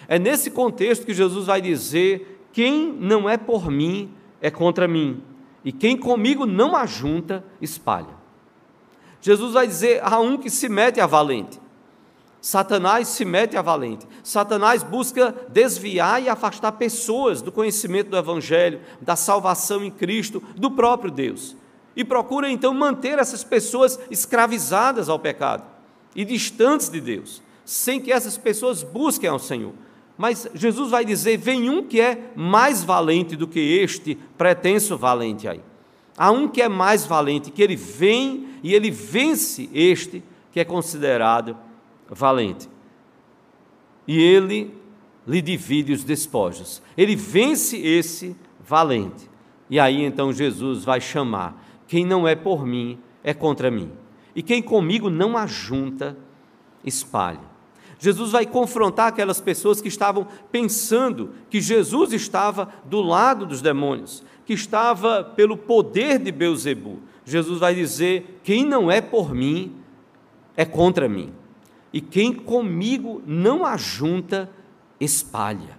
É 0.05 0.19
nesse 0.19 0.51
contexto 0.51 1.05
que 1.05 1.13
Jesus 1.13 1.45
vai 1.45 1.61
dizer: 1.61 2.41
quem 2.51 2.91
não 2.91 3.29
é 3.29 3.37
por 3.37 3.71
mim 3.71 4.11
é 4.41 4.51
contra 4.51 4.85
mim, 4.85 5.23
e 5.63 5.71
quem 5.71 5.95
comigo 5.95 6.45
não 6.45 6.75
ajunta, 6.75 7.45
espalha. 7.61 8.17
Jesus 9.21 9.53
vai 9.53 9.65
dizer: 9.65 10.01
há 10.03 10.19
um 10.19 10.37
que 10.37 10.49
se 10.49 10.67
mete 10.67 10.99
a 10.99 11.07
valente, 11.07 11.57
Satanás 12.47 13.09
se 13.09 13.25
mete 13.25 13.57
a 13.57 13.61
valente. 13.61 14.07
Satanás 14.23 14.81
busca 14.81 15.35
desviar 15.49 16.23
e 16.23 16.29
afastar 16.29 16.71
pessoas 16.71 17.41
do 17.41 17.51
conhecimento 17.51 18.09
do 18.09 18.15
Evangelho, 18.15 18.79
da 19.01 19.17
salvação 19.17 19.83
em 19.83 19.91
Cristo, 19.91 20.41
do 20.55 20.71
próprio 20.71 21.11
Deus. 21.11 21.57
E 21.93 22.05
procura 22.05 22.49
então 22.49 22.73
manter 22.73 23.19
essas 23.19 23.43
pessoas 23.43 23.99
escravizadas 24.09 25.09
ao 25.09 25.19
pecado 25.19 25.65
e 26.15 26.23
distantes 26.23 26.87
de 26.87 27.01
Deus, 27.01 27.43
sem 27.65 27.99
que 27.99 28.13
essas 28.13 28.37
pessoas 28.37 28.81
busquem 28.81 29.29
ao 29.29 29.39
Senhor. 29.39 29.73
Mas 30.17 30.47
Jesus 30.53 30.89
vai 30.89 31.03
dizer: 31.03 31.35
vem 31.35 31.69
um 31.69 31.83
que 31.83 31.99
é 31.99 32.31
mais 32.33 32.81
valente 32.81 33.35
do 33.35 33.45
que 33.45 33.59
este 33.59 34.15
pretenso 34.37 34.97
valente 34.97 35.49
aí. 35.49 35.59
Há 36.17 36.31
um 36.31 36.47
que 36.47 36.61
é 36.61 36.69
mais 36.69 37.05
valente, 37.05 37.51
que 37.51 37.61
ele 37.61 37.75
vem 37.75 38.47
e 38.63 38.73
ele 38.73 38.89
vence 38.89 39.69
este 39.73 40.23
que 40.53 40.61
é 40.61 40.63
considerado 40.63 41.66
valente. 42.09 42.69
E 44.07 44.21
ele 44.21 44.73
lhe 45.27 45.41
divide 45.41 45.91
os 45.91 46.03
despojos. 46.03 46.81
Ele 46.97 47.15
vence 47.15 47.77
esse 47.77 48.35
valente. 48.59 49.29
E 49.69 49.79
aí 49.79 50.03
então 50.03 50.31
Jesus 50.31 50.85
vai 50.85 51.01
chamar: 51.01 51.61
quem 51.87 52.05
não 52.05 52.27
é 52.27 52.35
por 52.35 52.65
mim 52.65 52.97
é 53.23 53.33
contra 53.33 53.69
mim. 53.69 53.91
E 54.33 54.41
quem 54.41 54.61
comigo 54.61 55.09
não 55.09 55.35
ajunta, 55.35 56.17
espalha. 56.85 57.57
Jesus 57.99 58.31
vai 58.31 58.45
confrontar 58.45 59.07
aquelas 59.07 59.41
pessoas 59.41 59.81
que 59.81 59.87
estavam 59.87 60.27
pensando 60.51 61.31
que 61.49 61.59
Jesus 61.59 62.13
estava 62.13 62.71
do 62.85 63.01
lado 63.01 63.45
dos 63.45 63.59
demônios, 63.59 64.23
que 64.45 64.53
estava 64.53 65.23
pelo 65.23 65.57
poder 65.57 66.19
de 66.19 66.31
Beuzebu. 66.31 66.99
Jesus 67.25 67.59
vai 67.59 67.75
dizer: 67.75 68.39
quem 68.43 68.63
não 68.63 68.89
é 68.89 69.01
por 69.01 69.33
mim 69.33 69.75
é 70.55 70.63
contra 70.63 71.09
mim 71.09 71.33
e 71.91 72.01
quem 72.01 72.33
comigo 72.33 73.21
não 73.25 73.65
ajunta, 73.65 74.49
espalha. 74.99 75.77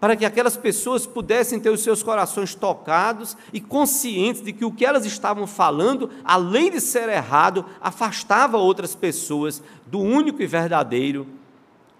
Para 0.00 0.16
que 0.16 0.24
aquelas 0.24 0.56
pessoas 0.56 1.06
pudessem 1.06 1.60
ter 1.60 1.70
os 1.70 1.80
seus 1.80 2.02
corações 2.02 2.54
tocados 2.54 3.36
e 3.52 3.60
conscientes 3.60 4.42
de 4.42 4.52
que 4.52 4.64
o 4.64 4.72
que 4.72 4.84
elas 4.84 5.06
estavam 5.06 5.46
falando, 5.46 6.10
além 6.24 6.72
de 6.72 6.80
ser 6.80 7.08
errado, 7.08 7.64
afastava 7.80 8.56
outras 8.56 8.96
pessoas 8.96 9.62
do 9.86 10.00
único 10.00 10.42
e 10.42 10.46
verdadeiro 10.46 11.26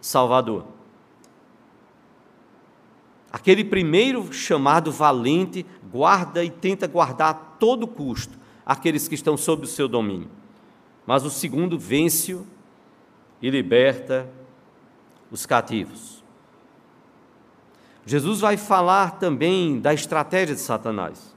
Salvador. 0.00 0.64
Aquele 3.32 3.64
primeiro 3.64 4.32
chamado 4.32 4.90
valente 4.90 5.64
guarda 5.90 6.44
e 6.44 6.50
tenta 6.50 6.88
guardar 6.88 7.30
a 7.30 7.34
todo 7.34 7.86
custo 7.86 8.36
aqueles 8.66 9.06
que 9.06 9.14
estão 9.14 9.36
sob 9.36 9.64
o 9.64 9.68
seu 9.68 9.86
domínio. 9.86 10.28
Mas 11.06 11.24
o 11.24 11.30
segundo 11.30 11.78
vence-o 11.78 12.46
e 13.42 13.50
liberta 13.50 14.28
os 15.30 15.44
cativos. 15.44 16.22
Jesus 18.06 18.40
vai 18.40 18.56
falar 18.56 19.18
também 19.18 19.80
da 19.80 19.92
estratégia 19.92 20.54
de 20.54 20.60
Satanás. 20.60 21.34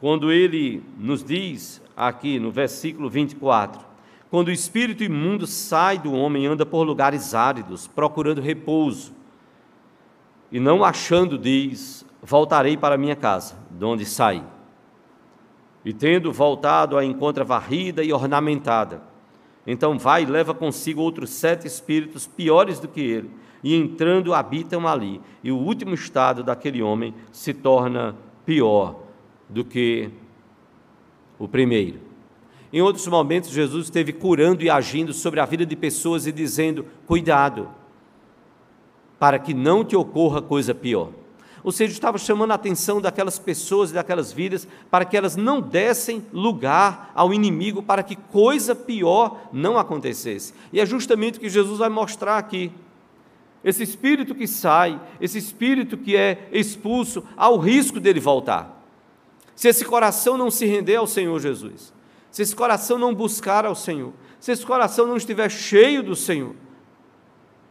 Quando 0.00 0.30
ele 0.30 0.82
nos 0.96 1.24
diz 1.24 1.82
aqui 1.96 2.38
no 2.38 2.50
versículo 2.50 3.08
24: 3.08 3.80
Quando 4.30 4.48
o 4.48 4.52
espírito 4.52 5.02
imundo 5.02 5.46
sai 5.46 5.98
do 5.98 6.12
homem, 6.12 6.46
anda 6.46 6.66
por 6.66 6.84
lugares 6.84 7.34
áridos, 7.34 7.86
procurando 7.88 8.40
repouso, 8.40 9.12
e 10.50 10.60
não 10.60 10.84
achando, 10.84 11.36
diz: 11.36 12.06
Voltarei 12.22 12.76
para 12.76 12.96
minha 12.96 13.16
casa, 13.16 13.56
de 13.70 13.84
onde 13.84 14.04
saí. 14.04 14.42
E 15.84 15.92
tendo 15.92 16.32
voltado, 16.32 16.96
a 16.96 17.04
encontra 17.04 17.44
varrida 17.44 18.02
e 18.04 18.12
ornamentada. 18.12 19.02
Então 19.70 19.98
vai 19.98 20.22
e 20.22 20.26
leva 20.26 20.54
consigo 20.54 21.02
outros 21.02 21.28
sete 21.28 21.66
espíritos 21.66 22.26
piores 22.26 22.80
do 22.80 22.88
que 22.88 23.02
ele, 23.02 23.30
e 23.62 23.74
entrando 23.74 24.32
habitam 24.32 24.88
ali. 24.88 25.20
E 25.44 25.52
o 25.52 25.58
último 25.58 25.92
estado 25.92 26.42
daquele 26.42 26.80
homem 26.80 27.14
se 27.30 27.52
torna 27.52 28.16
pior 28.46 28.98
do 29.46 29.62
que 29.62 30.08
o 31.38 31.46
primeiro. 31.46 32.00
Em 32.72 32.80
outros 32.80 33.06
momentos, 33.08 33.50
Jesus 33.50 33.84
esteve 33.84 34.10
curando 34.10 34.64
e 34.64 34.70
agindo 34.70 35.12
sobre 35.12 35.38
a 35.38 35.44
vida 35.44 35.66
de 35.66 35.76
pessoas 35.76 36.26
e 36.26 36.32
dizendo: 36.32 36.86
cuidado, 37.06 37.68
para 39.18 39.38
que 39.38 39.52
não 39.52 39.84
te 39.84 39.94
ocorra 39.94 40.40
coisa 40.40 40.74
pior. 40.74 41.10
Ou 41.64 41.72
seja, 41.72 41.92
estava 41.92 42.18
chamando 42.18 42.52
a 42.52 42.54
atenção 42.54 43.00
daquelas 43.00 43.38
pessoas 43.38 43.90
e 43.90 43.94
daquelas 43.94 44.32
vidas 44.32 44.66
para 44.90 45.04
que 45.04 45.16
elas 45.16 45.36
não 45.36 45.60
dessem 45.60 46.24
lugar 46.32 47.10
ao 47.14 47.34
inimigo 47.34 47.82
para 47.82 48.02
que 48.02 48.16
coisa 48.16 48.74
pior 48.74 49.48
não 49.52 49.78
acontecesse. 49.78 50.54
E 50.72 50.80
é 50.80 50.86
justamente 50.86 51.38
o 51.38 51.40
que 51.40 51.48
Jesus 51.48 51.78
vai 51.78 51.88
mostrar 51.88 52.38
aqui. 52.38 52.72
Esse 53.64 53.82
espírito 53.82 54.34
que 54.34 54.46
sai, 54.46 55.00
esse 55.20 55.36
espírito 55.36 55.96
que 55.96 56.16
é 56.16 56.48
expulso, 56.52 57.24
há 57.36 57.48
o 57.48 57.58
risco 57.58 57.98
dele 57.98 58.20
voltar. 58.20 58.78
Se 59.56 59.68
esse 59.68 59.84
coração 59.84 60.38
não 60.38 60.50
se 60.50 60.64
render 60.64 60.96
ao 60.96 61.06
Senhor 61.06 61.38
Jesus, 61.40 61.92
se 62.30 62.42
esse 62.42 62.54
coração 62.54 62.96
não 62.96 63.12
buscar 63.12 63.66
ao 63.66 63.74
Senhor, 63.74 64.12
se 64.38 64.52
esse 64.52 64.64
coração 64.64 65.06
não 65.06 65.16
estiver 65.16 65.50
cheio 65.50 66.02
do 66.02 66.14
Senhor, 66.14 66.54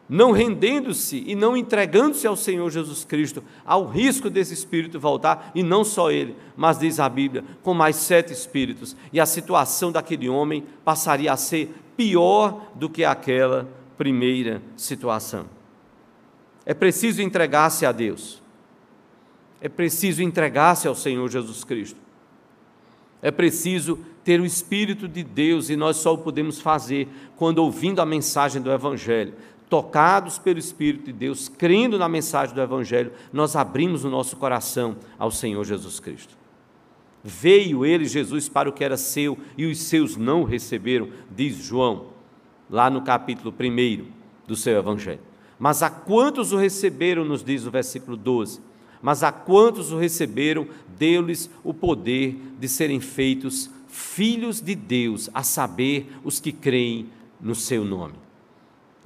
não 0.09 0.31
rendendo-se 0.31 1.23
e 1.25 1.35
não 1.35 1.57
entregando-se 1.57 2.25
ao 2.25 2.35
Senhor 2.35 2.69
Jesus 2.69 3.03
Cristo, 3.03 3.43
há 3.65 3.75
o 3.77 3.87
risco 3.87 4.29
desse 4.29 4.53
espírito 4.53 4.99
voltar, 4.99 5.51
e 5.53 5.61
não 5.61 5.83
só 5.83 6.09
ele, 6.09 6.35
mas 6.55 6.79
diz 6.79 6.99
a 6.99 7.09
Bíblia, 7.09 7.43
com 7.61 7.73
mais 7.73 7.97
sete 7.97 8.31
espíritos, 8.31 8.95
e 9.11 9.19
a 9.19 9.25
situação 9.25 9.91
daquele 9.91 10.29
homem 10.29 10.63
passaria 10.85 11.31
a 11.31 11.37
ser 11.37 11.73
pior 11.97 12.71
do 12.75 12.89
que 12.89 13.03
aquela 13.03 13.67
primeira 13.97 14.61
situação. 14.75 15.45
É 16.65 16.73
preciso 16.73 17.21
entregar-se 17.21 17.85
a 17.85 17.91
Deus. 17.91 18.41
É 19.59 19.67
preciso 19.67 20.21
entregar-se 20.21 20.87
ao 20.87 20.95
Senhor 20.95 21.27
Jesus 21.29 21.63
Cristo. 21.63 21.99
É 23.21 23.31
preciso 23.31 23.99
ter 24.23 24.39
o 24.39 24.45
Espírito 24.45 25.07
de 25.07 25.23
Deus 25.23 25.69
e 25.69 25.75
nós 25.75 25.97
só 25.97 26.13
o 26.13 26.17
podemos 26.17 26.59
fazer 26.59 27.07
quando 27.35 27.59
ouvindo 27.59 28.01
a 28.01 28.05
mensagem 28.05 28.61
do 28.61 28.71
Evangelho, 28.71 29.33
tocados 29.69 30.37
pelo 30.37 30.59
Espírito 30.59 31.05
de 31.05 31.13
Deus, 31.13 31.49
crendo 31.49 31.97
na 31.97 32.07
mensagem 32.07 32.55
do 32.55 32.61
Evangelho, 32.61 33.11
nós 33.33 33.55
abrimos 33.55 34.03
o 34.03 34.09
nosso 34.09 34.37
coração 34.37 34.97
ao 35.17 35.31
Senhor 35.31 35.63
Jesus 35.63 35.99
Cristo. 35.99 36.37
Veio 37.23 37.85
ele, 37.85 38.05
Jesus, 38.05 38.47
para 38.47 38.69
o 38.69 38.73
que 38.73 38.83
era 38.83 38.95
seu 38.95 39.37
e 39.57 39.65
os 39.65 39.79
seus 39.79 40.15
não 40.15 40.43
receberam, 40.43 41.09
diz 41.29 41.55
João, 41.55 42.07
lá 42.69 42.89
no 42.89 43.01
capítulo 43.01 43.53
1 43.53 44.05
do 44.47 44.55
seu 44.55 44.77
Evangelho. 44.77 45.19
Mas 45.59 45.83
a 45.83 45.89
quantos 45.89 46.53
o 46.53 46.57
receberam, 46.57 47.25
nos 47.25 47.43
diz 47.43 47.65
o 47.65 47.71
versículo 47.71 48.15
12 48.15 48.67
mas 49.01 49.23
a 49.23 49.31
quantos 49.31 49.91
o 49.91 49.97
receberam, 49.97 50.67
deu-lhes 50.97 51.49
o 51.63 51.73
poder 51.73 52.35
de 52.59 52.67
serem 52.67 52.99
feitos 52.99 53.69
filhos 53.87 54.61
de 54.61 54.75
Deus, 54.75 55.29
a 55.33 55.43
saber, 55.43 56.11
os 56.23 56.39
que 56.39 56.51
creem 56.51 57.09
no 57.39 57.55
seu 57.55 57.83
nome. 57.83 58.15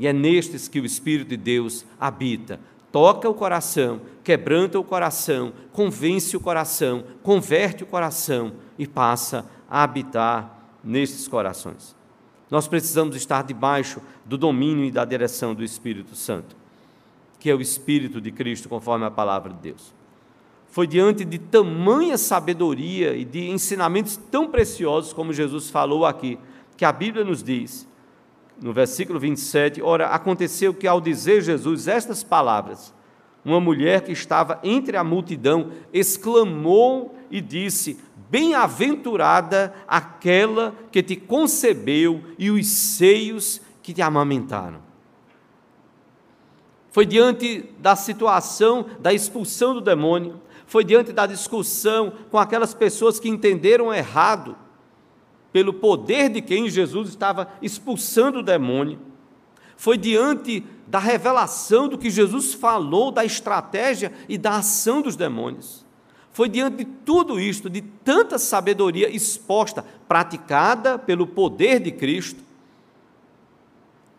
E 0.02 0.08
é 0.08 0.12
nestes 0.12 0.68
que 0.68 0.82
o 0.82 0.86
Espírito 0.86 1.30
de 1.30 1.38
Deus 1.38 1.86
habita. 2.00 2.60
Toca 2.92 3.30
o 3.30 3.34
coração, 3.34 4.02
quebranta 4.22 4.78
o 4.78 4.84
coração, 4.84 5.54
convence 5.72 6.36
o 6.36 6.42
coração, 6.42 7.06
converte 7.24 7.84
o 7.84 7.88
coração 7.88 8.54
e 8.78 8.86
passa 8.86 9.46
a 9.70 9.84
habitar 9.84 10.76
nestes 10.84 11.28
corações. 11.28 11.96
Nós 12.50 12.68
precisamos 12.68 13.16
estar 13.16 13.44
debaixo 13.44 14.02
do 14.26 14.38
domínio 14.38 14.84
e 14.84 14.92
da 14.92 15.06
direção 15.06 15.56
do 15.56 15.64
Espírito 15.64 16.16
Santo 16.16 16.60
que 17.42 17.50
é 17.50 17.56
o 17.56 17.60
Espírito 17.60 18.22
de 18.22 18.32
Cristo, 18.32 18.70
conforme 18.70 19.04
a 19.04 19.10
palavra 19.10 19.52
de 19.52 19.60
Deus. 19.60 19.92
Foi 20.70 20.86
diante 20.86 21.26
de 21.26 21.40
tamanha 21.40 22.16
sabedoria 22.16 23.16
e 23.16 23.26
de 23.26 23.50
ensinamentos 23.50 24.16
tão 24.16 24.48
preciosos 24.48 25.12
como 25.12 25.34
Jesus 25.34 25.72
falou 25.72 26.06
aqui, 26.06 26.38
que 26.78 26.86
a 26.86 26.92
Bíblia 26.94 27.26
nos 27.26 27.44
diz, 27.44 27.88
no 28.62 28.72
versículo 28.72 29.20
27, 29.20 29.82
ora, 29.82 30.08
aconteceu 30.10 30.74
que 30.74 30.88
ao 30.88 31.02
dizer 31.02 31.42
Jesus 31.42 31.88
estas 31.88 32.24
palavras, 32.24 32.94
uma 33.44 33.60
mulher 33.60 34.02
que 34.02 34.12
estava 34.12 34.60
entre 34.64 34.96
a 34.96 35.04
multidão 35.04 35.72
exclamou 35.92 37.16
e 37.32 37.42
disse: 37.42 38.00
Bem-aventurada 38.30 39.74
aquela 39.88 40.76
que 40.92 41.02
te 41.02 41.16
concebeu 41.16 42.22
e 42.38 42.52
os 42.52 42.68
seios 42.68 43.60
que 43.82 43.94
te 43.94 44.02
amamentaram. 44.02 44.80
Foi 46.92 47.06
diante 47.06 47.66
da 47.80 47.96
situação 47.96 48.86
da 49.00 49.12
expulsão 49.12 49.74
do 49.74 49.82
demônio, 49.82 50.40
foi 50.68 50.84
diante 50.84 51.12
da 51.12 51.26
discussão 51.26 52.14
com 52.30 52.38
aquelas 52.38 52.74
pessoas 52.74 53.20
que 53.20 53.28
entenderam 53.28 53.94
errado, 53.94 54.56
pelo 55.52 55.74
poder 55.74 56.30
de 56.30 56.42
quem 56.42 56.70
Jesus 56.70 57.10
estava 57.10 57.52
expulsando 57.62 58.40
o 58.40 58.44
demônio, 58.44 59.00
foi 59.76 59.98
diante 59.98 60.64
da 60.88 61.00
revelação 61.00 61.88
do 61.88 61.98
que 61.98 62.10
Jesus 62.10 62.54
falou 62.54 63.12
da 63.12 63.26
estratégia 63.26 64.12
e 64.30 64.38
da 64.38 64.58
ação 64.58 65.02
dos 65.02 65.16
demônios. 65.16 65.86
Foi 66.32 66.48
diante 66.48 66.78
de 66.78 66.86
tudo 66.86 67.40
isto, 67.40 67.70
de 67.70 67.82
tanta 67.82 68.38
sabedoria 68.38 69.10
exposta, 69.10 69.84
praticada 70.08 70.98
pelo 71.00 71.28
poder 71.28 71.80
de 71.80 71.92
Cristo, 71.92 72.42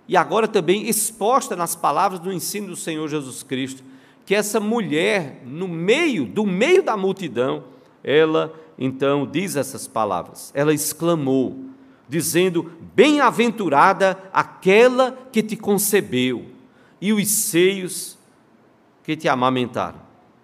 e 0.09 0.17
agora 0.17 0.49
também 0.49 0.89
exposta 0.89 1.55
nas 1.55 1.77
palavras 1.77 2.21
do 2.21 2.33
ensino 2.33 2.67
do 2.67 2.77
Senhor 2.77 3.09
Jesus 3.09 3.43
Cristo, 3.43 3.83
que 4.27 4.35
essa 4.35 4.61
mulher, 4.61 5.43
no 5.47 5.67
meio, 5.67 6.27
do 6.27 6.45
meio 6.45 6.83
da 6.83 6.97
multidão, 6.97 7.65
ela 8.05 8.53
então 8.85 9.25
diz 9.25 9.55
essas 9.55 9.87
palavras. 9.87 10.51
Ela 10.57 10.75
exclamou, 10.75 11.57
dizendo: 12.09 12.73
Bem-aventurada 12.95 14.19
aquela 14.33 15.13
que 15.31 15.41
te 15.41 15.57
concebeu 15.57 16.51
e 17.01 17.13
os 17.13 17.29
seios 17.29 18.19
que 19.05 19.17
te 19.17 19.29
amamentaram. 19.29 20.01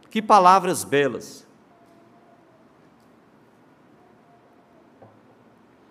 Que 0.09 0.23
palavras 0.23 0.85
belas. 0.85 1.45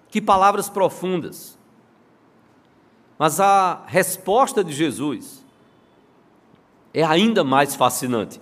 Que 0.09 0.21
palavras 0.21 0.69
profundas. 0.69 1.59
Mas 3.19 3.41
a 3.41 3.83
resposta 3.87 4.63
de 4.63 4.71
Jesus 4.71 5.45
é 6.93 7.03
ainda 7.03 7.43
mais 7.43 7.75
fascinante. 7.75 8.39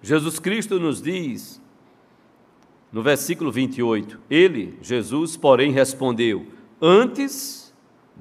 Jesus 0.00 0.38
Cristo 0.38 0.78
nos 0.78 1.02
diz, 1.02 1.60
no 2.94 3.02
versículo 3.02 3.50
28, 3.50 4.20
ele, 4.30 4.78
Jesus, 4.80 5.36
porém, 5.36 5.72
respondeu: 5.72 6.46
Antes, 6.80 7.74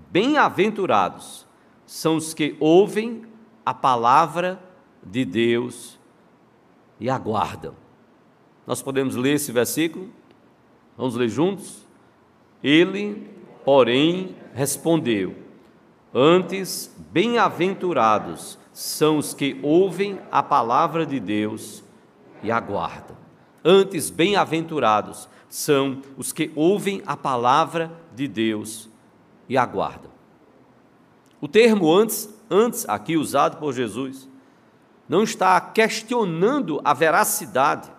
bem-aventurados 0.10 1.46
são 1.86 2.16
os 2.16 2.34
que 2.34 2.58
ouvem 2.60 3.22
a 3.64 3.72
palavra 3.72 4.60
de 5.04 5.24
Deus 5.26 6.00
e 7.00 7.08
aguardam. 7.08 7.76
Nós 8.66 8.82
podemos 8.82 9.16
ler 9.16 9.36
esse 9.36 9.52
versículo? 9.52 10.10
Vamos 10.98 11.14
ler 11.16 11.30
juntos? 11.30 11.88
Ele, 12.64 13.30
porém, 13.64 14.36
respondeu: 14.56 15.36
Antes, 16.12 16.92
bem-aventurados 17.12 18.58
são 18.72 19.20
os 19.20 19.36
que 19.36 19.60
ouvem 19.62 20.20
a 20.32 20.42
palavra 20.42 21.06
de 21.06 21.20
Deus 21.20 21.84
e 22.42 22.52
aguardam. 22.52 23.23
Antes, 23.64 24.10
bem-aventurados 24.10 25.30
são 25.48 26.02
os 26.18 26.32
que 26.32 26.52
ouvem 26.56 27.02
a 27.06 27.16
palavra 27.16 27.92
de 28.14 28.28
Deus 28.28 28.90
e 29.48 29.58
aguardam. 29.58 30.12
O 31.40 31.48
termo 31.48 31.92
antes, 31.92 32.30
antes 32.50 32.88
aqui 32.88 33.16
usado 33.16 33.58
por 33.58 33.74
Jesus, 33.74 34.30
não 35.08 35.24
está 35.24 35.60
questionando 35.62 36.82
a 36.84 36.94
veracidade 36.94 37.92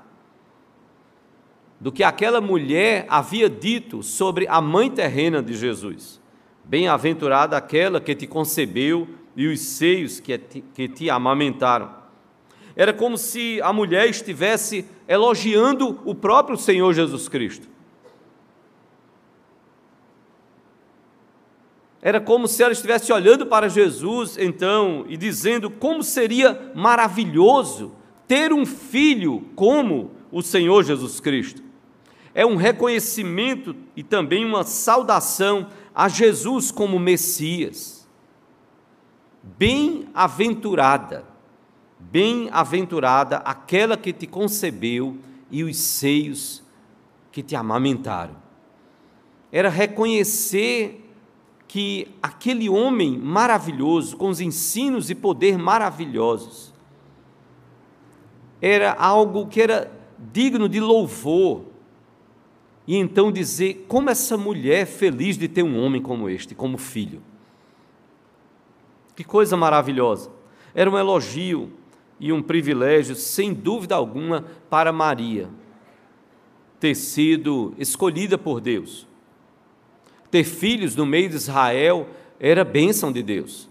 do 1.81 1.93
que 1.93 2.03
aquela 2.03 2.41
mulher 2.41 3.07
havia 3.09 3.49
dito 3.49 4.03
sobre 4.03 4.49
a 4.49 4.61
mãe 4.61 4.91
terrena 4.91 5.43
de 5.43 5.55
Jesus 5.55 6.21
Bem-aventurada 6.65 7.59
aquela 7.59 8.01
que 8.01 8.15
te 8.15 8.27
concebeu 8.27 9.07
e 9.37 9.47
os 9.47 9.61
seios 9.61 10.19
que 10.19 10.39
te, 10.39 10.63
que 10.63 10.89
te 10.89 11.11
amamentaram. 11.11 12.04
Era 12.77 12.93
como 12.93 13.17
se 13.17 13.61
a 13.63 13.73
mulher 13.73 14.09
estivesse 14.09 14.85
elogiando 15.07 16.01
o 16.05 16.15
próprio 16.15 16.57
Senhor 16.57 16.93
Jesus 16.93 17.29
Cristo. 17.29 17.69
Era 22.03 22.21
como 22.21 22.47
se 22.47 22.63
ela 22.63 22.73
estivesse 22.73 23.11
olhando 23.13 23.47
para 23.47 23.67
Jesus, 23.69 24.37
então, 24.37 25.07
e 25.09 25.17
dizendo 25.17 25.71
como 25.71 26.03
seria 26.03 26.71
maravilhoso 26.75 27.95
ter 28.29 28.53
um 28.53 28.67
filho 28.67 29.49
como 29.55 30.11
o 30.31 30.43
Senhor 30.43 30.85
Jesus 30.85 31.19
Cristo. 31.19 31.63
É 32.35 32.45
um 32.45 32.57
reconhecimento 32.57 33.75
e 33.97 34.03
também 34.03 34.45
uma 34.45 34.65
saudação 34.65 35.69
a 35.95 36.09
Jesus 36.09 36.71
como 36.71 36.99
Messias. 36.99 38.07
Bem-aventurada, 39.43 41.25
bem-aventurada 42.11 43.39
aquela 43.39 43.97
que 43.97 44.13
te 44.13 44.27
concebeu 44.27 45.17
e 45.51 45.63
os 45.63 45.77
seios 45.77 46.63
que 47.31 47.43
te 47.43 47.57
amamentaram. 47.57 48.37
Era 49.51 49.69
reconhecer 49.69 51.01
que 51.67 52.09
aquele 52.23 52.69
homem 52.69 53.19
maravilhoso, 53.19 54.17
com 54.17 54.29
os 54.29 54.41
ensinos 54.41 55.11
e 55.11 55.15
poder 55.15 55.59
maravilhosos, 55.59 56.73
era 58.61 58.93
algo 58.93 59.47
que 59.47 59.61
era 59.61 59.91
digno 60.33 60.69
de 60.69 60.81
louvor. 60.81 61.65
E 62.87 62.97
então 62.97 63.33
dizer 63.33 63.87
como 63.89 64.11
essa 64.11 64.37
mulher 64.37 64.83
é 64.83 64.87
feliz 64.87 65.37
de 65.37 65.49
ter 65.49 65.63
um 65.63 65.79
homem 65.85 66.01
como 66.01 66.29
este, 66.29 66.55
como 66.55 66.79
filho. 66.79 67.23
Que 69.17 69.25
coisa 69.25 69.57
maravilhosa. 69.57 70.31
Era 70.75 70.91
um 70.91 70.99
elogio 70.99 71.73
e 72.25 72.33
um 72.33 72.41
privilégio, 72.41 73.15
sem 73.15 73.53
dúvida 73.53 73.95
alguma, 73.95 74.47
para 74.71 74.91
Maria 74.91 75.51
ter 76.81 76.95
sido 76.95 77.75
escolhida 77.77 78.39
por 78.39 78.63
Deus. 78.63 79.07
Ter 80.31 80.43
filhos 80.43 80.97
no 80.97 81.05
meio 81.05 81.29
de 81.29 81.37
Israel 81.37 82.09
era 82.41 82.65
bênção 82.65 83.13
de 83.13 83.23
Deus. 83.23 83.69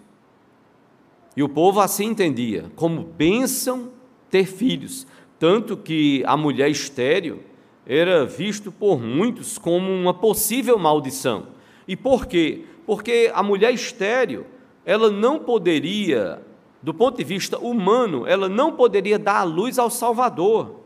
E 1.35 1.41
o 1.41 1.49
povo 1.49 1.79
assim 1.79 2.05
entendia, 2.05 2.71
como 2.75 3.01
bênção 3.01 3.89
ter 4.29 4.45
filhos, 4.45 5.07
tanto 5.39 5.75
que 5.75 6.23
a 6.27 6.37
mulher 6.37 6.69
estéril 6.69 7.39
era 7.87 8.23
visto 8.23 8.71
por 8.71 9.01
muitos 9.01 9.57
como 9.57 9.91
uma 9.91 10.13
possível 10.13 10.77
maldição. 10.77 11.47
E 11.87 11.95
por 11.95 12.27
quê? 12.27 12.65
Porque 12.85 13.31
a 13.33 13.41
mulher 13.41 13.73
estéril, 13.73 14.45
ela 14.85 15.09
não 15.09 15.39
poderia, 15.39 16.39
do 16.83 16.93
ponto 16.93 17.17
de 17.17 17.23
vista 17.23 17.57
humano, 17.57 18.27
ela 18.27 18.49
não 18.49 18.73
poderia 18.73 19.17
dar 19.17 19.37
a 19.37 19.43
luz 19.43 19.79
ao 19.79 19.89
Salvador. 19.89 20.81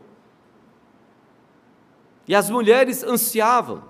E 2.28 2.36
as 2.36 2.48
mulheres 2.48 3.02
ansiavam. 3.02 3.82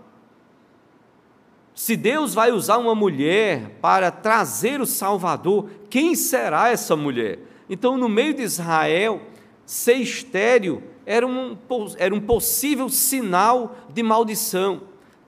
Se 1.74 1.96
Deus 1.96 2.32
vai 2.32 2.50
usar 2.50 2.78
uma 2.78 2.94
mulher 2.94 3.78
para 3.82 4.10
trazer 4.10 4.80
o 4.80 4.86
Salvador, 4.86 5.68
quem 5.90 6.14
será 6.14 6.70
essa 6.70 6.96
mulher? 6.96 7.40
Então, 7.68 7.98
no 7.98 8.08
meio 8.08 8.32
de 8.32 8.42
Israel, 8.42 9.20
ser 9.66 9.96
estéril 9.96 10.82
era 11.04 11.26
um, 11.26 11.58
era 11.98 12.14
um 12.14 12.20
possível 12.20 12.88
sinal 12.88 13.76
de 13.90 14.02
maldição. 14.02 14.80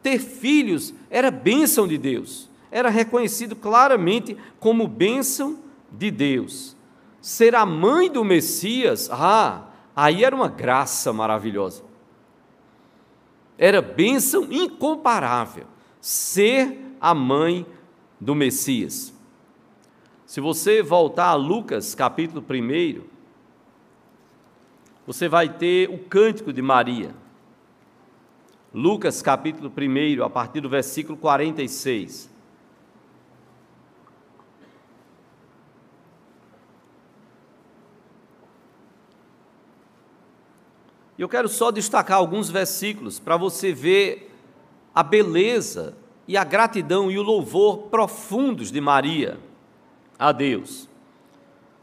Ter 0.03 0.19
filhos 0.19 0.95
era 1.11 1.31
bênção 1.31 1.87
de 1.87 1.99
Deus, 1.99 2.49
era 2.71 2.89
reconhecido 2.89 3.55
claramente 3.55 4.35
como 4.59 4.89
bênção 4.89 5.59
de 5.93 6.11
Deus. 6.11 6.77
Ser 7.21 7.55
a 7.55 7.67
mãe 7.67 8.11
do 8.11 8.25
Messias, 8.25 9.09
ah, 9.11 9.69
aí 9.95 10.25
era 10.25 10.35
uma 10.35 10.49
graça 10.49 11.13
maravilhosa. 11.13 11.83
Era 13.59 13.83
bênção 13.83 14.47
incomparável 14.51 15.67
ser 16.01 16.97
a 17.01 17.15
mãe 17.15 17.67
do 18.19 18.35
Messias. 18.35 19.13
Se 20.25 20.41
você 20.41 20.83
voltar 20.83 21.27
a 21.27 21.35
Lucas 21.35 21.95
capítulo 21.95 22.45
1, 22.49 23.03
você 25.07 25.29
vai 25.29 25.49
ter 25.49 25.91
o 25.91 25.99
cântico 25.99 26.53
de 26.53 26.63
Maria. 26.63 27.15
Lucas 28.73 29.21
capítulo 29.21 29.73
1, 29.77 30.23
a 30.23 30.31
partir 30.31 30.61
do 30.61 30.69
versículo 30.69 31.19
46. 31.19 32.30
Eu 41.21 41.29
quero 41.29 41.51
só 41.51 41.71
destacar 41.71 42.17
alguns 42.17 42.49
versículos 42.49 43.21
para 43.21 43.37
você 43.37 43.75
ver 43.75 44.35
a 44.95 45.03
beleza 45.03 45.95
e 46.27 46.35
a 46.35 46.43
gratidão 46.43 47.11
e 47.11 47.19
o 47.19 47.23
louvor 47.23 47.91
profundos 47.91 48.73
de 48.73 48.81
Maria 48.81 49.39
a 50.19 50.33
Deus. 50.33 50.89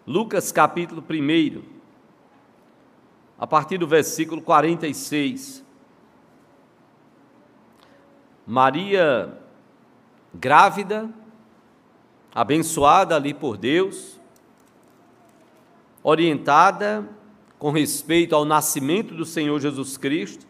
Lucas 0.08 0.52
capítulo 0.52 1.04
1, 1.08 1.62
a 3.38 3.46
partir 3.46 3.78
do 3.78 3.86
versículo 3.86 4.42
46. 4.42 5.64
Maria, 8.44 9.38
grávida, 10.34 11.08
abençoada 12.34 13.16
ali 13.16 13.36
por 13.36 13.56
Deus, 13.56 14.20
orientada 16.02 17.08
com 17.58 17.72
respeito 17.72 18.36
ao 18.36 18.46
nascimento 18.46 19.14
do 19.14 19.26
Senhor 19.26 19.60
Jesus 19.60 19.98
Cristo, 19.98 20.46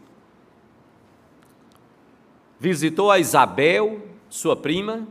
visitou 2.60 3.12
a 3.12 3.20
Isabel, 3.20 4.02
sua 4.30 4.56
prima, 4.56 5.08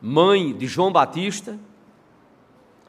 mãe 0.00 0.52
de 0.52 0.66
João 0.66 0.92
Batista, 0.92 1.58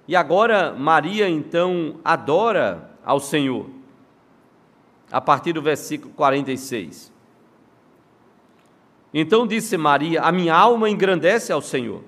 e 0.07 0.15
agora 0.15 0.73
Maria 0.73 1.29
então 1.29 1.99
adora 2.03 2.91
ao 3.05 3.19
Senhor, 3.19 3.69
a 5.11 5.21
partir 5.21 5.53
do 5.53 5.61
versículo 5.61 6.13
46. 6.13 7.11
Então 9.13 9.45
disse 9.45 9.77
Maria: 9.77 10.21
A 10.21 10.31
minha 10.31 10.55
alma 10.55 10.89
engrandece 10.89 11.51
ao 11.51 11.61
Senhor, 11.61 12.03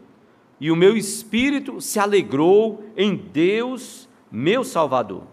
e 0.59 0.71
o 0.71 0.75
meu 0.75 0.97
espírito 0.97 1.79
se 1.79 1.99
alegrou 1.99 2.83
em 2.97 3.15
Deus, 3.15 4.04
meu 4.31 4.63
Salvador, 4.63 5.23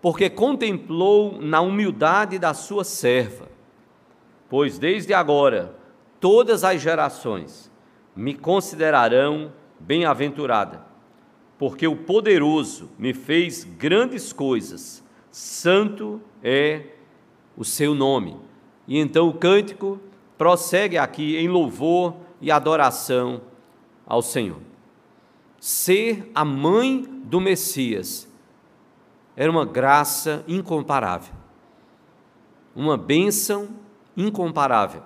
porque 0.00 0.28
contemplou 0.30 1.40
na 1.40 1.60
humildade 1.60 2.38
da 2.38 2.54
sua 2.54 2.84
serva. 2.84 3.48
Pois 4.48 4.78
desde 4.78 5.12
agora 5.12 5.74
todas 6.20 6.64
as 6.64 6.80
gerações 6.80 7.70
me 8.14 8.34
considerarão 8.34 9.52
bem-aventurada 9.78 10.86
porque 11.58 11.86
o 11.86 11.96
poderoso 11.96 12.90
me 12.98 13.14
fez 13.14 13.64
grandes 13.64 14.32
coisas, 14.32 15.02
santo 15.30 16.20
é 16.42 16.82
o 17.56 17.64
seu 17.64 17.94
nome. 17.94 18.36
E 18.86 18.98
então 18.98 19.28
o 19.28 19.34
cântico 19.34 19.98
prossegue 20.36 20.98
aqui 20.98 21.36
em 21.36 21.48
louvor 21.48 22.14
e 22.40 22.50
adoração 22.50 23.40
ao 24.06 24.20
Senhor. 24.20 24.60
Ser 25.58 26.30
a 26.34 26.44
mãe 26.44 27.04
do 27.26 27.40
Messias 27.40 28.28
era 29.34 29.50
uma 29.50 29.66
graça 29.66 30.44
incomparável, 30.46 31.34
uma 32.74 32.96
bênção 32.96 33.68
incomparável. 34.16 35.02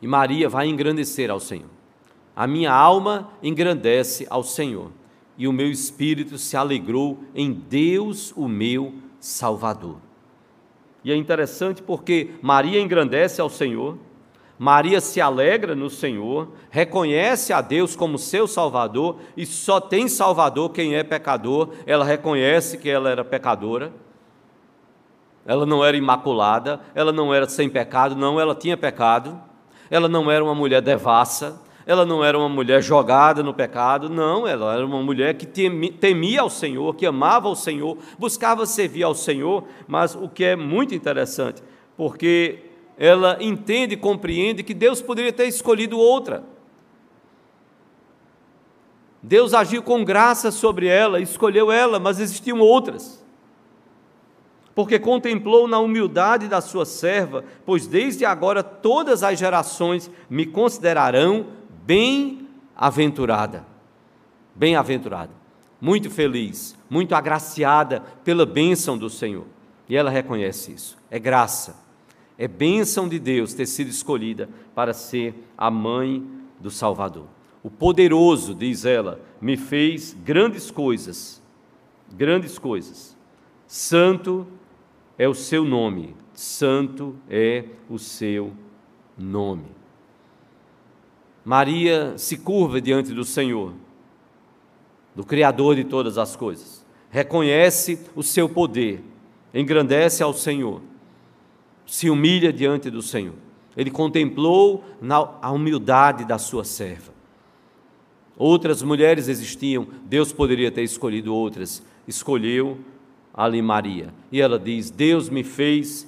E 0.00 0.06
Maria 0.06 0.48
vai 0.48 0.66
engrandecer 0.66 1.30
ao 1.30 1.38
Senhor. 1.38 1.68
A 2.34 2.46
minha 2.46 2.72
alma 2.72 3.30
engrandece 3.42 4.26
ao 4.30 4.42
Senhor, 4.42 4.90
e 5.36 5.46
o 5.46 5.52
meu 5.52 5.70
espírito 5.70 6.38
se 6.38 6.56
alegrou 6.56 7.22
em 7.34 7.52
Deus, 7.52 8.32
o 8.34 8.48
meu 8.48 8.94
Salvador. 9.20 9.98
E 11.04 11.12
é 11.12 11.16
interessante 11.16 11.82
porque 11.82 12.30
Maria 12.40 12.80
engrandece 12.80 13.40
ao 13.40 13.50
Senhor, 13.50 13.98
Maria 14.58 15.00
se 15.00 15.20
alegra 15.20 15.76
no 15.76 15.88
Senhor, 15.88 16.48
reconhece 16.68 17.52
a 17.52 17.60
Deus 17.60 17.94
como 17.94 18.18
seu 18.18 18.48
Salvador, 18.48 19.18
e 19.36 19.46
só 19.46 19.80
tem 19.80 20.08
Salvador 20.08 20.70
quem 20.70 20.96
é 20.96 21.04
pecador, 21.04 21.70
ela 21.86 22.04
reconhece 22.04 22.76
que 22.76 22.90
ela 22.90 23.08
era 23.08 23.24
pecadora, 23.24 23.92
ela 25.46 25.64
não 25.64 25.84
era 25.84 25.96
imaculada, 25.96 26.80
ela 26.92 27.12
não 27.12 27.32
era 27.32 27.48
sem 27.48 27.70
pecado, 27.70 28.16
não, 28.16 28.40
ela 28.40 28.54
tinha 28.54 28.76
pecado, 28.76 29.40
ela 29.88 30.08
não 30.08 30.28
era 30.28 30.42
uma 30.42 30.56
mulher 30.56 30.82
devassa, 30.82 31.62
ela 31.86 32.04
não 32.04 32.22
era 32.22 32.36
uma 32.36 32.48
mulher 32.48 32.82
jogada 32.82 33.42
no 33.42 33.54
pecado, 33.54 34.10
não, 34.10 34.46
ela 34.46 34.74
era 34.74 34.84
uma 34.84 35.00
mulher 35.00 35.34
que 35.34 35.46
temia 35.46 36.42
ao 36.42 36.50
Senhor, 36.50 36.94
que 36.96 37.06
amava 37.06 37.48
ao 37.48 37.54
Senhor, 37.54 37.96
buscava 38.18 38.66
servir 38.66 39.04
ao 39.04 39.14
Senhor, 39.14 39.64
mas 39.86 40.14
o 40.16 40.28
que 40.28 40.44
é 40.44 40.56
muito 40.56 40.94
interessante, 40.94 41.62
porque 41.96 42.67
ela 42.98 43.38
entende 43.40 43.94
e 43.94 43.96
compreende 43.96 44.64
que 44.64 44.74
Deus 44.74 45.00
poderia 45.00 45.32
ter 45.32 45.46
escolhido 45.46 45.96
outra. 45.96 46.42
Deus 49.22 49.54
agiu 49.54 49.82
com 49.82 50.04
graça 50.04 50.50
sobre 50.50 50.88
ela, 50.88 51.20
escolheu 51.20 51.70
ela, 51.70 52.00
mas 52.00 52.18
existiam 52.18 52.58
outras. 52.58 53.24
Porque 54.74 54.98
contemplou 54.98 55.68
na 55.68 55.78
humildade 55.78 56.48
da 56.48 56.60
sua 56.60 56.84
serva, 56.84 57.44
pois 57.64 57.86
desde 57.86 58.24
agora 58.24 58.62
todas 58.62 59.22
as 59.22 59.38
gerações 59.38 60.10
me 60.28 60.44
considerarão 60.46 61.46
bem-aventurada. 61.84 63.64
Bem-aventurada, 64.54 65.32
muito 65.80 66.10
feliz, 66.10 66.76
muito 66.90 67.14
agraciada 67.14 68.02
pela 68.24 68.44
bênção 68.44 68.98
do 68.98 69.08
Senhor. 69.08 69.46
E 69.88 69.96
ela 69.96 70.10
reconhece 70.10 70.72
isso. 70.72 70.98
É 71.10 71.18
graça, 71.18 71.87
é 72.38 72.46
bênção 72.46 73.08
de 73.08 73.18
Deus 73.18 73.52
ter 73.52 73.66
sido 73.66 73.90
escolhida 73.90 74.48
para 74.72 74.94
ser 74.94 75.34
a 75.56 75.68
mãe 75.70 76.24
do 76.60 76.70
Salvador. 76.70 77.26
O 77.64 77.70
poderoso, 77.70 78.54
diz 78.54 78.84
ela, 78.84 79.20
me 79.40 79.56
fez 79.56 80.16
grandes 80.24 80.70
coisas, 80.70 81.42
grandes 82.12 82.56
coisas. 82.56 83.16
Santo 83.66 84.46
é 85.18 85.28
o 85.28 85.34
seu 85.34 85.64
nome, 85.64 86.14
santo 86.32 87.16
é 87.28 87.64
o 87.90 87.98
seu 87.98 88.52
nome. 89.18 89.66
Maria 91.44 92.16
se 92.16 92.36
curva 92.36 92.80
diante 92.80 93.12
do 93.12 93.24
Senhor, 93.24 93.72
do 95.14 95.24
Criador 95.24 95.74
de 95.74 95.82
todas 95.82 96.16
as 96.16 96.36
coisas, 96.36 96.86
reconhece 97.10 97.98
o 98.14 98.22
seu 98.22 98.48
poder, 98.48 99.02
engrandece 99.52 100.22
ao 100.22 100.32
Senhor, 100.32 100.80
se 101.88 102.10
humilha 102.10 102.52
diante 102.52 102.90
do 102.90 103.00
Senhor. 103.00 103.34
Ele 103.74 103.90
contemplou 103.90 104.84
a 105.40 105.50
humildade 105.50 106.24
da 106.24 106.36
sua 106.36 106.62
serva. 106.62 107.12
Outras 108.36 108.82
mulheres 108.82 109.26
existiam, 109.26 109.88
Deus 110.04 110.32
poderia 110.32 110.70
ter 110.70 110.82
escolhido 110.82 111.34
outras, 111.34 111.82
escolheu 112.06 112.78
ali 113.32 113.62
Maria. 113.62 114.12
E 114.30 114.40
ela 114.40 114.58
diz: 114.58 114.90
Deus 114.90 115.30
me 115.30 115.42
fez 115.42 116.06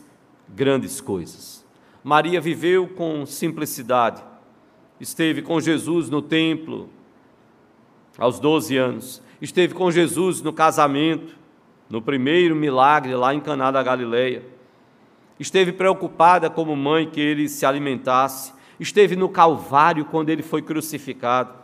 grandes 0.49 1.01
coisas. 1.01 1.65
Maria 2.05 2.41
viveu 2.41 2.87
com 2.89 3.25
simplicidade, 3.25 4.23
esteve 5.01 5.43
com 5.43 5.61
Jesus 5.61 6.11
no 6.11 6.21
templo 6.21 6.91
aos 8.19 8.39
12 8.39 8.77
anos, 8.77 9.23
esteve 9.41 9.75
com 9.75 9.91
Jesus 9.91 10.43
no 10.43 10.53
casamento, 10.53 11.37
no 11.89 12.03
primeiro 12.03 12.55
milagre 12.55 13.15
lá 13.15 13.35
em 13.35 13.41
Caná 13.41 13.71
da 13.71 13.83
Galileia. 13.83 14.50
Esteve 15.41 15.73
preocupada 15.73 16.51
como 16.51 16.77
mãe 16.77 17.09
que 17.09 17.19
ele 17.19 17.49
se 17.49 17.65
alimentasse, 17.65 18.53
esteve 18.79 19.17
no 19.17 19.27
Calvário 19.27 20.05
quando 20.05 20.29
ele 20.29 20.43
foi 20.43 20.61
crucificado. 20.61 21.55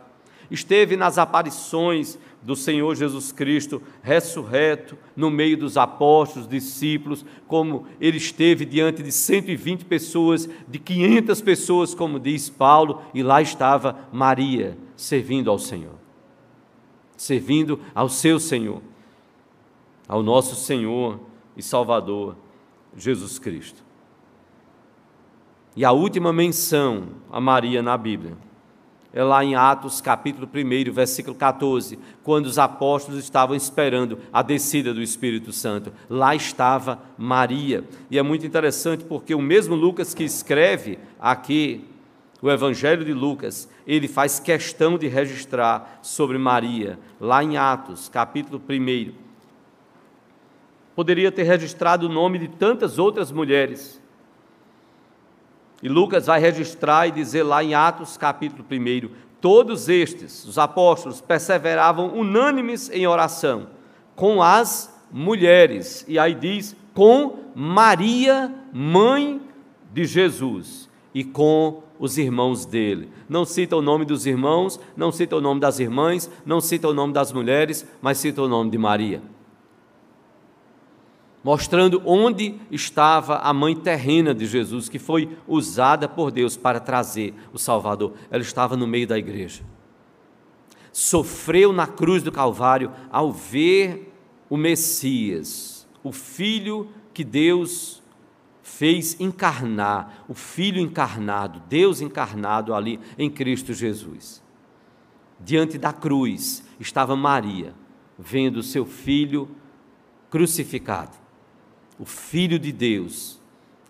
Esteve 0.49 0.97
nas 0.97 1.19
aparições 1.19 2.17
do 2.41 2.55
Senhor 2.55 2.95
Jesus 2.95 3.31
Cristo 3.31 3.79
ressurreto 4.01 4.97
no 5.15 5.29
meio 5.29 5.55
dos 5.55 5.77
apóstolos, 5.77 6.47
discípulos, 6.47 7.23
como 7.47 7.85
ele 8.01 8.17
esteve 8.17 8.65
diante 8.65 9.03
de 9.03 9.11
120 9.11 9.85
pessoas, 9.85 10.49
de 10.67 10.79
500 10.79 11.41
pessoas, 11.41 11.93
como 11.93 12.19
diz 12.19 12.49
Paulo, 12.49 13.03
e 13.13 13.21
lá 13.21 13.43
estava 13.43 14.07
Maria 14.11 14.75
servindo 14.95 15.51
ao 15.51 15.59
Senhor. 15.59 15.95
Servindo 17.15 17.79
ao 17.93 18.09
seu 18.09 18.39
Senhor, 18.39 18.81
ao 20.07 20.23
nosso 20.23 20.55
Senhor 20.55 21.19
e 21.55 21.61
Salvador 21.61 22.46
Jesus 22.97 23.37
Cristo. 23.39 23.85
E 25.75 25.85
a 25.85 25.91
última 25.91 26.33
menção 26.33 27.09
a 27.31 27.39
Maria 27.39 27.83
na 27.83 27.95
Bíblia 27.95 28.35
é 29.13 29.23
lá 29.23 29.43
em 29.43 29.55
Atos 29.55 30.01
capítulo 30.01 30.49
1, 30.53 30.91
versículo 30.91 31.35
14, 31.35 31.97
quando 32.23 32.47
os 32.47 32.59
apóstolos 32.59 33.23
estavam 33.23 33.55
esperando 33.55 34.19
a 34.33 34.41
descida 34.41 34.93
do 34.93 35.01
Espírito 35.01 35.51
Santo. 35.51 35.93
Lá 36.09 36.35
estava 36.35 36.99
Maria. 37.17 37.83
E 38.11 38.17
é 38.17 38.23
muito 38.23 38.45
interessante 38.45 39.03
porque 39.05 39.33
o 39.33 39.41
mesmo 39.41 39.75
Lucas 39.75 40.13
que 40.13 40.23
escreve 40.23 40.99
aqui 41.19 41.85
o 42.41 42.51
Evangelho 42.51 43.03
de 43.03 43.13
Lucas, 43.13 43.67
ele 43.85 44.07
faz 44.07 44.39
questão 44.39 44.97
de 44.97 45.07
registrar 45.07 45.99
sobre 46.03 46.37
Maria, 46.37 46.99
lá 47.19 47.43
em 47.43 47.57
Atos 47.57 48.09
capítulo 48.09 48.61
1. 48.69 49.26
Poderia 50.97 51.31
ter 51.31 51.43
registrado 51.43 52.07
o 52.07 52.11
nome 52.11 52.39
de 52.39 52.49
tantas 52.49 52.99
outras 52.99 53.31
mulheres 53.31 54.01
e 55.81 55.87
Lucas 55.87 56.25
vai 56.25 56.39
registrar 56.39 57.07
e 57.07 57.11
dizer 57.11 57.43
lá 57.43 57.63
em 57.63 57.73
Atos 57.73 58.17
capítulo 58.17 58.65
1: 58.69 59.09
todos 59.39 59.89
estes, 59.89 60.43
os 60.45 60.57
apóstolos, 60.57 61.21
perseveravam 61.21 62.17
unânimes 62.17 62.89
em 62.89 63.05
oração 63.05 63.67
com 64.15 64.41
as 64.41 64.93
mulheres. 65.11 66.03
E 66.07 66.17
aí 66.17 66.33
diz: 66.33 66.75
com 66.93 67.39
Maria, 67.53 68.53
mãe 68.73 69.39
de 69.93 70.05
Jesus, 70.05 70.89
e 71.13 71.23
com 71.23 71.83
os 71.99 72.17
irmãos 72.17 72.65
dele. 72.65 73.09
Não 73.29 73.45
cita 73.45 73.75
o 73.75 73.81
nome 73.81 74.05
dos 74.05 74.25
irmãos, 74.25 74.79
não 74.95 75.11
cita 75.11 75.35
o 75.35 75.41
nome 75.41 75.59
das 75.59 75.79
irmãs, 75.79 76.29
não 76.45 76.59
cita 76.59 76.87
o 76.87 76.93
nome 76.93 77.13
das 77.13 77.31
mulheres, 77.31 77.87
mas 78.01 78.17
cita 78.17 78.41
o 78.41 78.47
nome 78.47 78.71
de 78.71 78.77
Maria 78.77 79.21
mostrando 81.47 82.01
onde 82.05 82.55
estava 82.69 83.37
a 83.37 83.53
mãe 83.53 83.73
terrena 83.73 84.35
de 84.35 84.45
Jesus, 84.45 84.89
que 84.89 84.99
foi 84.99 85.37
usada 85.47 86.05
por 86.05 86.29
Deus 86.29 86.57
para 86.57 86.77
trazer 86.77 87.33
o 87.53 87.57
Salvador. 87.57 88.15
Ela 88.29 88.41
estava 88.41 88.75
no 88.75 88.85
meio 88.85 89.07
da 89.07 89.17
igreja. 89.17 89.63
Sofreu 90.91 91.71
na 91.71 91.87
cruz 91.87 92.21
do 92.21 92.33
Calvário 92.33 92.91
ao 93.09 93.31
ver 93.31 94.13
o 94.49 94.57
Messias, 94.57 95.87
o 96.03 96.11
Filho 96.11 96.89
que 97.13 97.23
Deus 97.23 98.03
fez 98.61 99.17
encarnar, 99.17 100.25
o 100.27 100.33
Filho 100.33 100.81
encarnado, 100.81 101.63
Deus 101.69 102.01
encarnado 102.01 102.75
ali 102.75 102.99
em 103.17 103.29
Cristo 103.29 103.73
Jesus. 103.73 104.43
Diante 105.39 105.77
da 105.77 105.93
cruz 105.93 106.61
estava 106.77 107.15
Maria, 107.15 107.73
vendo 108.19 108.61
seu 108.61 108.85
filho 108.85 109.47
crucificado 110.29 111.25
o 111.99 112.05
Filho 112.05 112.59
de 112.59 112.71
Deus, 112.71 113.39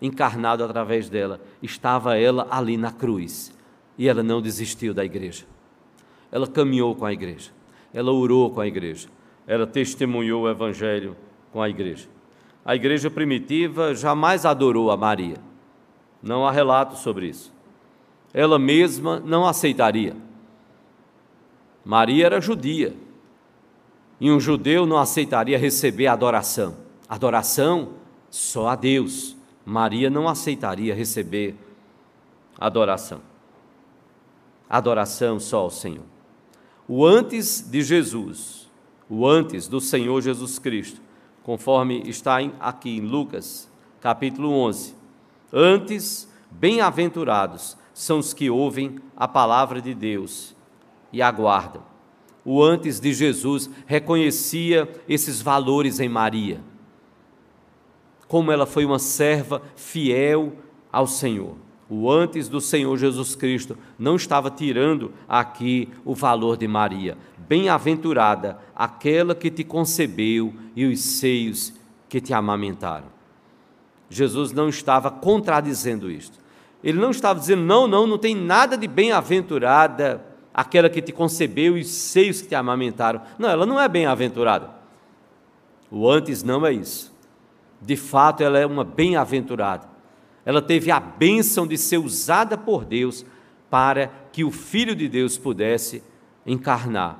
encarnado 0.00 0.64
através 0.64 1.08
dela, 1.08 1.40
estava 1.62 2.16
ela 2.16 2.46
ali 2.50 2.76
na 2.76 2.90
cruz. 2.90 3.56
E 3.96 4.08
ela 4.08 4.22
não 4.22 4.40
desistiu 4.40 4.94
da 4.94 5.04
igreja. 5.04 5.44
Ela 6.30 6.46
caminhou 6.46 6.94
com 6.94 7.04
a 7.04 7.12
igreja. 7.12 7.50
Ela 7.92 8.12
orou 8.12 8.50
com 8.50 8.60
a 8.60 8.66
igreja. 8.66 9.08
Ela 9.46 9.66
testemunhou 9.66 10.42
o 10.42 10.48
evangelho 10.48 11.16
com 11.52 11.60
a 11.60 11.68
igreja. 11.68 12.08
A 12.64 12.76
igreja 12.76 13.10
primitiva 13.10 13.94
jamais 13.94 14.44
adorou 14.44 14.90
a 14.90 14.96
Maria. 14.96 15.36
Não 16.22 16.46
há 16.46 16.50
relato 16.50 16.96
sobre 16.96 17.28
isso. 17.28 17.52
Ela 18.32 18.58
mesma 18.58 19.20
não 19.20 19.46
aceitaria. 19.46 20.14
Maria 21.84 22.26
era 22.26 22.40
judia. 22.40 22.94
E 24.20 24.30
um 24.30 24.38
judeu 24.38 24.84
não 24.84 24.98
aceitaria 24.98 25.56
receber 25.56 26.08
adoração. 26.08 26.76
Adoração 27.08 27.94
só 28.30 28.68
a 28.68 28.76
Deus. 28.76 29.36
Maria 29.64 30.08
não 30.08 30.28
aceitaria 30.28 30.94
receber 30.94 31.54
adoração. 32.58 33.20
Adoração 34.68 35.38
só 35.38 35.58
ao 35.58 35.70
Senhor. 35.70 36.04
O 36.86 37.04
antes 37.04 37.60
de 37.60 37.82
Jesus, 37.82 38.68
o 39.08 39.26
antes 39.26 39.68
do 39.68 39.80
Senhor 39.80 40.20
Jesus 40.22 40.58
Cristo, 40.58 41.00
conforme 41.42 42.02
está 42.08 42.38
aqui 42.60 42.96
em 42.96 43.00
Lucas, 43.00 43.70
capítulo 44.00 44.50
11. 44.50 44.94
Antes, 45.52 46.28
bem-aventurados 46.50 47.76
são 47.92 48.18
os 48.18 48.32
que 48.32 48.48
ouvem 48.50 48.98
a 49.16 49.26
palavra 49.26 49.80
de 49.80 49.94
Deus 49.94 50.54
e 51.12 51.20
aguardam. 51.20 51.82
O 52.44 52.62
antes 52.62 53.00
de 53.00 53.12
Jesus 53.12 53.68
reconhecia 53.86 54.88
esses 55.06 55.42
valores 55.42 56.00
em 56.00 56.08
Maria 56.08 56.62
como 58.28 58.52
ela 58.52 58.66
foi 58.66 58.84
uma 58.84 58.98
serva 58.98 59.62
fiel 59.74 60.52
ao 60.92 61.06
Senhor. 61.06 61.56
O 61.90 62.10
antes 62.10 62.48
do 62.48 62.60
Senhor 62.60 62.94
Jesus 62.98 63.34
Cristo 63.34 63.76
não 63.98 64.14
estava 64.14 64.50
tirando 64.50 65.10
aqui 65.26 65.88
o 66.04 66.14
valor 66.14 66.58
de 66.58 66.68
Maria. 66.68 67.16
Bem-aventurada 67.48 68.58
aquela 68.76 69.34
que 69.34 69.50
te 69.50 69.64
concebeu 69.64 70.52
e 70.76 70.84
os 70.84 71.00
seios 71.00 71.72
que 72.06 72.20
te 72.20 72.34
amamentaram. 72.34 73.06
Jesus 74.10 74.52
não 74.52 74.68
estava 74.68 75.10
contradizendo 75.10 76.10
isto. 76.10 76.38
Ele 76.84 76.98
não 77.00 77.10
estava 77.10 77.40
dizendo, 77.40 77.62
não, 77.62 77.88
não, 77.88 78.06
não 78.06 78.18
tem 78.18 78.34
nada 78.34 78.76
de 78.76 78.86
bem-aventurada 78.86 80.22
aquela 80.52 80.90
que 80.90 81.00
te 81.00 81.10
concebeu 81.10 81.78
e 81.78 81.80
os 81.80 81.88
seios 81.88 82.42
que 82.42 82.48
te 82.48 82.54
amamentaram. 82.54 83.22
Não, 83.38 83.48
ela 83.48 83.64
não 83.64 83.80
é 83.80 83.88
bem-aventurada. 83.88 84.70
O 85.90 86.08
antes 86.08 86.42
não 86.42 86.66
é 86.66 86.72
isso 86.72 87.17
de 87.80 87.96
fato 87.96 88.42
ela 88.42 88.58
é 88.58 88.66
uma 88.66 88.84
bem-aventurada. 88.84 89.86
ela 90.44 90.62
teve 90.62 90.90
a 90.90 90.98
bênção 90.98 91.66
de 91.66 91.76
ser 91.76 91.98
usada 91.98 92.56
por 92.56 92.84
Deus 92.84 93.24
para 93.68 94.10
que 94.32 94.44
o 94.44 94.50
Filho 94.50 94.96
de 94.96 95.08
Deus 95.08 95.36
pudesse 95.36 96.02
encarnar. 96.46 97.18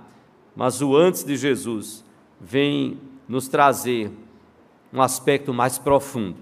Mas 0.56 0.80
o 0.80 0.96
antes 0.96 1.24
de 1.24 1.36
Jesus 1.36 2.04
vem 2.40 2.98
nos 3.28 3.46
trazer 3.48 4.10
um 4.92 5.02
aspecto 5.02 5.52
mais 5.52 5.78
profundo. 5.78 6.38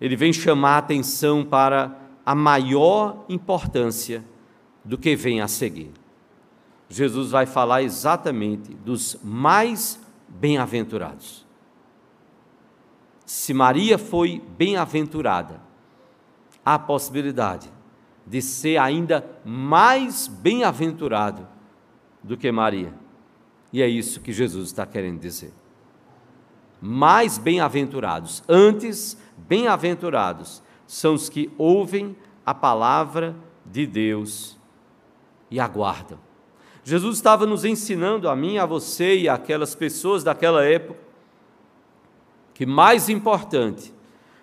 Ele 0.00 0.16
vem 0.16 0.32
chamar 0.32 0.76
a 0.76 0.78
atenção 0.78 1.44
para 1.44 1.98
a 2.24 2.34
maior 2.34 3.24
importância 3.28 4.24
do 4.84 4.96
que 4.96 5.16
vem 5.16 5.40
a 5.40 5.48
seguir. 5.48 5.90
Jesus 6.88 7.30
vai 7.30 7.46
falar 7.46 7.82
exatamente 7.82 8.74
dos 8.74 9.18
mais 9.22 10.00
bem-aventurados. 10.28 11.43
Se 13.24 13.54
Maria 13.54 13.96
foi 13.96 14.42
bem-aventurada, 14.56 15.60
há 16.64 16.74
a 16.74 16.78
possibilidade 16.78 17.70
de 18.26 18.40
ser 18.40 18.78
ainda 18.78 19.24
mais 19.44 20.26
bem-aventurado 20.26 21.46
do 22.22 22.36
que 22.36 22.50
Maria. 22.50 22.92
E 23.72 23.82
é 23.82 23.88
isso 23.88 24.20
que 24.20 24.32
Jesus 24.32 24.68
está 24.68 24.86
querendo 24.86 25.20
dizer. 25.20 25.52
Mais 26.80 27.38
bem-aventurados, 27.38 28.42
antes, 28.48 29.16
bem-aventurados 29.36 30.62
são 30.86 31.14
os 31.14 31.28
que 31.28 31.50
ouvem 31.56 32.16
a 32.44 32.54
palavra 32.54 33.34
de 33.64 33.86
Deus 33.86 34.58
e 35.50 35.58
aguardam. 35.58 36.18
Jesus 36.82 37.16
estava 37.16 37.46
nos 37.46 37.64
ensinando 37.64 38.28
a 38.28 38.36
mim, 38.36 38.58
a 38.58 38.66
você 38.66 39.18
e 39.18 39.28
aquelas 39.28 39.74
pessoas 39.74 40.22
daquela 40.22 40.62
época 40.64 41.03
que 42.54 42.64
mais 42.64 43.08
importante 43.08 43.92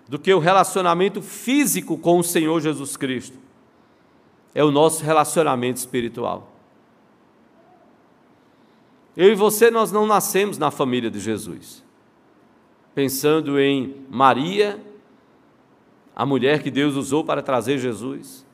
do 0.06 0.18
que 0.18 0.32
o 0.32 0.38
relacionamento 0.38 1.22
físico 1.22 1.96
com 1.96 2.18
o 2.18 2.22
Senhor 2.22 2.60
Jesus 2.60 2.96
Cristo 2.96 3.38
é 4.54 4.62
o 4.62 4.70
nosso 4.70 5.02
relacionamento 5.02 5.78
espiritual. 5.78 6.52
Eu 9.16 9.32
e 9.32 9.34
você, 9.34 9.70
nós 9.70 9.90
não 9.90 10.06
nascemos 10.06 10.58
na 10.58 10.70
família 10.70 11.10
de 11.10 11.18
Jesus. 11.18 11.82
Pensando 12.94 13.58
em 13.58 14.04
Maria, 14.10 14.78
a 16.14 16.26
mulher 16.26 16.62
que 16.62 16.70
Deus 16.70 16.94
usou 16.94 17.24
para 17.24 17.42
trazer 17.42 17.78
Jesus. 17.78 18.46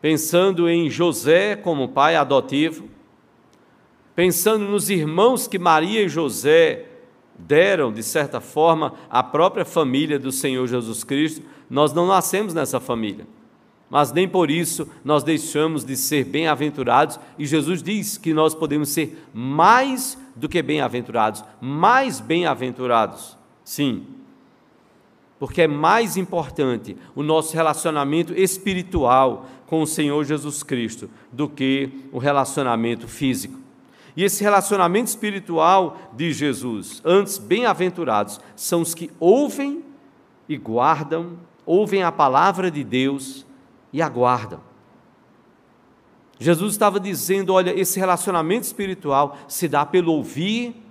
Pensando 0.00 0.68
em 0.68 0.90
José 0.90 1.54
como 1.54 1.88
pai 1.88 2.16
adotivo. 2.16 2.88
Pensando 4.14 4.64
nos 4.64 4.90
irmãos 4.90 5.46
que 5.46 5.58
Maria 5.58 6.02
e 6.02 6.08
José 6.08 6.86
deram, 7.38 7.92
de 7.92 8.02
certa 8.02 8.40
forma, 8.40 8.94
à 9.10 9.22
própria 9.22 9.64
família 9.64 10.18
do 10.18 10.32
Senhor 10.32 10.66
Jesus 10.66 11.04
Cristo, 11.04 11.42
nós 11.68 11.92
não 11.92 12.06
nascemos 12.06 12.54
nessa 12.54 12.80
família 12.80 13.26
mas 13.88 14.12
nem 14.12 14.28
por 14.28 14.50
isso 14.50 14.88
nós 15.04 15.22
deixamos 15.22 15.84
de 15.84 15.96
ser 15.96 16.24
bem-aventurados, 16.24 17.18
e 17.38 17.46
Jesus 17.46 17.82
diz 17.82 18.18
que 18.18 18.34
nós 18.34 18.54
podemos 18.54 18.88
ser 18.88 19.24
mais 19.32 20.18
do 20.34 20.48
que 20.48 20.60
bem-aventurados, 20.60 21.44
mais 21.60 22.20
bem-aventurados, 22.20 23.36
sim, 23.64 24.04
porque 25.38 25.62
é 25.62 25.68
mais 25.68 26.16
importante 26.16 26.96
o 27.14 27.22
nosso 27.22 27.54
relacionamento 27.54 28.32
espiritual 28.34 29.46
com 29.66 29.82
o 29.82 29.86
Senhor 29.86 30.24
Jesus 30.24 30.62
Cristo 30.62 31.10
do 31.30 31.48
que 31.48 31.90
o 32.10 32.18
relacionamento 32.18 33.06
físico. 33.06 33.65
E 34.16 34.24
esse 34.24 34.42
relacionamento 34.42 35.08
espiritual 35.08 35.98
de 36.14 36.32
Jesus, 36.32 37.02
antes 37.04 37.36
bem-aventurados, 37.36 38.40
são 38.56 38.80
os 38.80 38.94
que 38.94 39.10
ouvem 39.20 39.84
e 40.48 40.56
guardam, 40.56 41.38
ouvem 41.66 42.02
a 42.02 42.10
palavra 42.10 42.70
de 42.70 42.82
Deus 42.82 43.44
e 43.92 44.00
aguardam. 44.00 44.60
Jesus 46.38 46.72
estava 46.72 46.98
dizendo: 46.98 47.52
olha, 47.52 47.78
esse 47.78 47.98
relacionamento 47.98 48.64
espiritual 48.64 49.36
se 49.46 49.68
dá 49.68 49.84
pelo 49.84 50.12
ouvir 50.12 50.82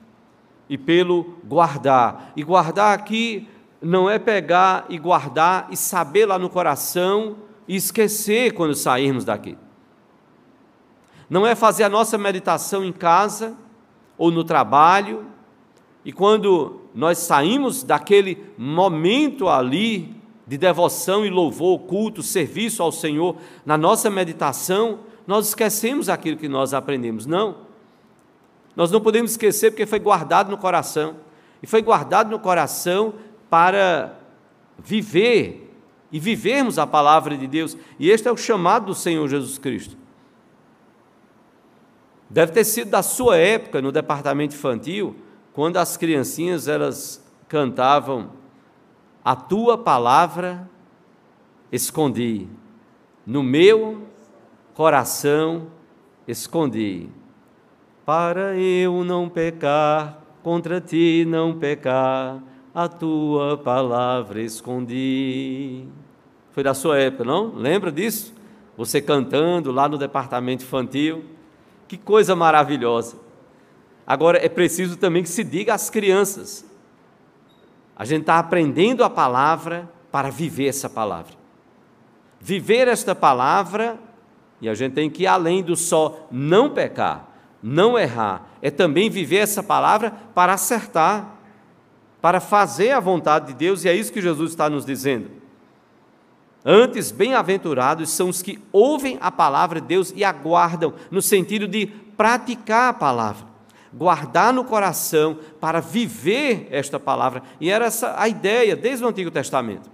e 0.70 0.78
pelo 0.78 1.36
guardar. 1.44 2.32
E 2.36 2.44
guardar 2.44 2.98
aqui 2.98 3.48
não 3.82 4.10
é 4.10 4.20
pegar 4.20 4.86
e 4.88 4.98
guardar 4.98 5.68
e 5.72 5.78
saber 5.78 6.26
lá 6.26 6.38
no 6.38 6.50
coração 6.50 7.38
e 7.68 7.76
esquecer 7.76 8.54
quando 8.54 8.76
sairmos 8.76 9.26
daqui. 9.26 9.58
Não 11.30 11.46
é 11.46 11.56
fazer 11.56 11.84
a 11.84 11.90
nossa 11.90 12.18
meditação 12.18 12.84
em 12.84 12.92
casa 12.92 13.56
ou 14.18 14.32
no 14.32 14.44
trabalho 14.44 15.26
e 16.06 16.14
quando 16.14 16.82
nós 16.94 17.18
saímos 17.18 17.82
daquele 17.82 18.46
momento 18.56 19.50
ali 19.50 20.16
de 20.46 20.56
devoção 20.56 21.26
e 21.26 21.32
louvor, 21.32 21.80
culto, 21.80 22.22
serviço 22.22 22.84
ao 22.84 22.92
Senhor, 22.92 23.36
na 23.66 23.76
nossa 23.76 24.08
meditação, 24.12 25.00
nós 25.26 25.48
esquecemos 25.48 26.08
aquilo 26.08 26.38
que 26.38 26.48
nós 26.48 26.76
aprendemos. 26.76 27.26
Não. 27.26 27.66
Nós 28.76 28.92
não 28.92 29.02
podemos 29.02 29.32
esquecer 29.32 29.72
porque 29.72 29.88
foi 29.88 30.00
guardado 30.00 30.52
no 30.52 30.58
coração. 30.60 31.16
E 31.64 31.66
foi 31.66 31.82
guardado 31.82 32.30
no 32.30 32.38
coração 32.38 33.16
para 33.50 34.20
viver 34.78 35.74
e 36.12 36.20
vivermos 36.20 36.78
a 36.78 36.86
palavra 36.86 37.36
de 37.36 37.48
Deus. 37.48 37.76
E 37.98 38.12
este 38.12 38.28
é 38.28 38.32
o 38.32 38.38
chamado 38.38 38.86
do 38.86 38.94
Senhor 38.94 39.28
Jesus 39.28 39.58
Cristo. 39.58 39.98
Deve 42.30 42.52
ter 42.52 42.64
sido 42.64 42.92
da 42.92 43.04
sua 43.04 43.38
época 43.38 43.82
no 43.82 43.92
departamento 43.92 44.56
infantil, 44.56 45.16
quando 45.54 45.78
as 45.78 45.96
criancinhas 45.96 46.68
elas 46.68 47.24
cantavam 47.48 48.32
a 49.24 49.36
tua 49.36 49.78
palavra 49.78 50.70
escondi, 51.72 52.48
no 53.26 53.42
meu 53.42 54.04
coração 54.74 55.68
escondi, 56.28 57.10
para 58.06 58.56
eu 58.56 59.04
não 59.04 59.28
pecar, 59.28 60.22
contra 60.44 60.80
ti 60.80 61.26
não 61.28 61.58
pecar, 61.58 62.40
a 62.74 62.88
tua 62.88 63.58
palavra 63.58 64.42
escondi. 64.42 65.86
Foi 66.52 66.62
da 66.62 66.74
sua 66.74 67.00
época, 67.00 67.24
não? 67.24 67.56
Lembra 67.56 67.92
disso? 67.92 68.34
Você 68.78 69.02
cantando 69.02 69.72
lá 69.72 69.88
no 69.88 69.98
departamento 69.98 70.64
infantil. 70.64 71.24
Que 71.88 71.98
coisa 71.98 72.36
maravilhosa. 72.36 73.17
Agora 74.06 74.43
é 74.43 74.50
preciso 74.50 74.98
também 74.98 75.24
que 75.24 75.30
se 75.30 75.43
diga 75.43 75.74
às 75.74 75.89
crianças: 75.89 76.65
a 77.95 78.06
gente 78.06 78.21
está 78.21 78.38
aprendendo 78.38 79.04
a 79.04 79.10
palavra 79.10 79.89
para 80.12 80.30
viver 80.30 80.67
essa 80.67 80.89
palavra. 80.89 81.34
Viver 82.39 82.88
esta 82.88 83.15
palavra, 83.15 83.98
e 84.62 84.69
a 84.69 84.74
gente 84.74 84.93
tem 84.93 85.10
que 85.10 85.24
ir 85.24 85.28
além 85.28 85.63
do 85.63 85.76
só 85.76 86.28
não 86.30 86.69
pecar, 86.69 87.28
não 87.62 87.98
errar, 87.98 88.48
é 88.62 88.69
também 88.69 89.10
viver 89.10 89.38
essa 89.38 89.63
palavra 89.63 90.12
para 90.34 90.54
acertar, 90.54 91.36
para 92.21 92.39
fazer 92.39 92.91
a 92.91 93.00
vontade 93.00 93.48
de 93.48 93.54
Deus, 93.54 93.84
e 93.84 93.89
é 93.89 93.95
isso 93.95 94.13
que 94.13 94.21
Jesus 94.21 94.52
está 94.52 94.69
nos 94.69 94.86
dizendo. 94.86 95.30
Antes, 96.65 97.12
bem-aventurados 97.12 98.10
são 98.10 98.30
os 98.30 98.41
que 98.41 98.60
ouvem 98.71 99.19
a 99.21 99.32
palavra 99.32 99.80
de 99.80 99.88
Deus 99.88 100.12
e 100.15 100.23
aguardam, 100.23 100.93
no 101.12 101.21
sentido 101.21 101.67
de 101.67 101.86
praticar 101.86 102.89
a 102.89 102.93
palavra 102.93 103.56
guardar 103.95 104.51
no 104.51 104.65
coração 104.65 105.39
para 105.60 105.80
viver 105.80 106.67
esta 106.69 106.99
palavra. 106.99 107.41
E 107.62 107.69
era 107.69 107.86
essa 107.86 108.13
a 108.19 108.28
ideia 108.28 108.75
desde 108.75 109.06
o 109.06 109.08
Antigo 109.08 109.32
Testamento. 109.32 109.89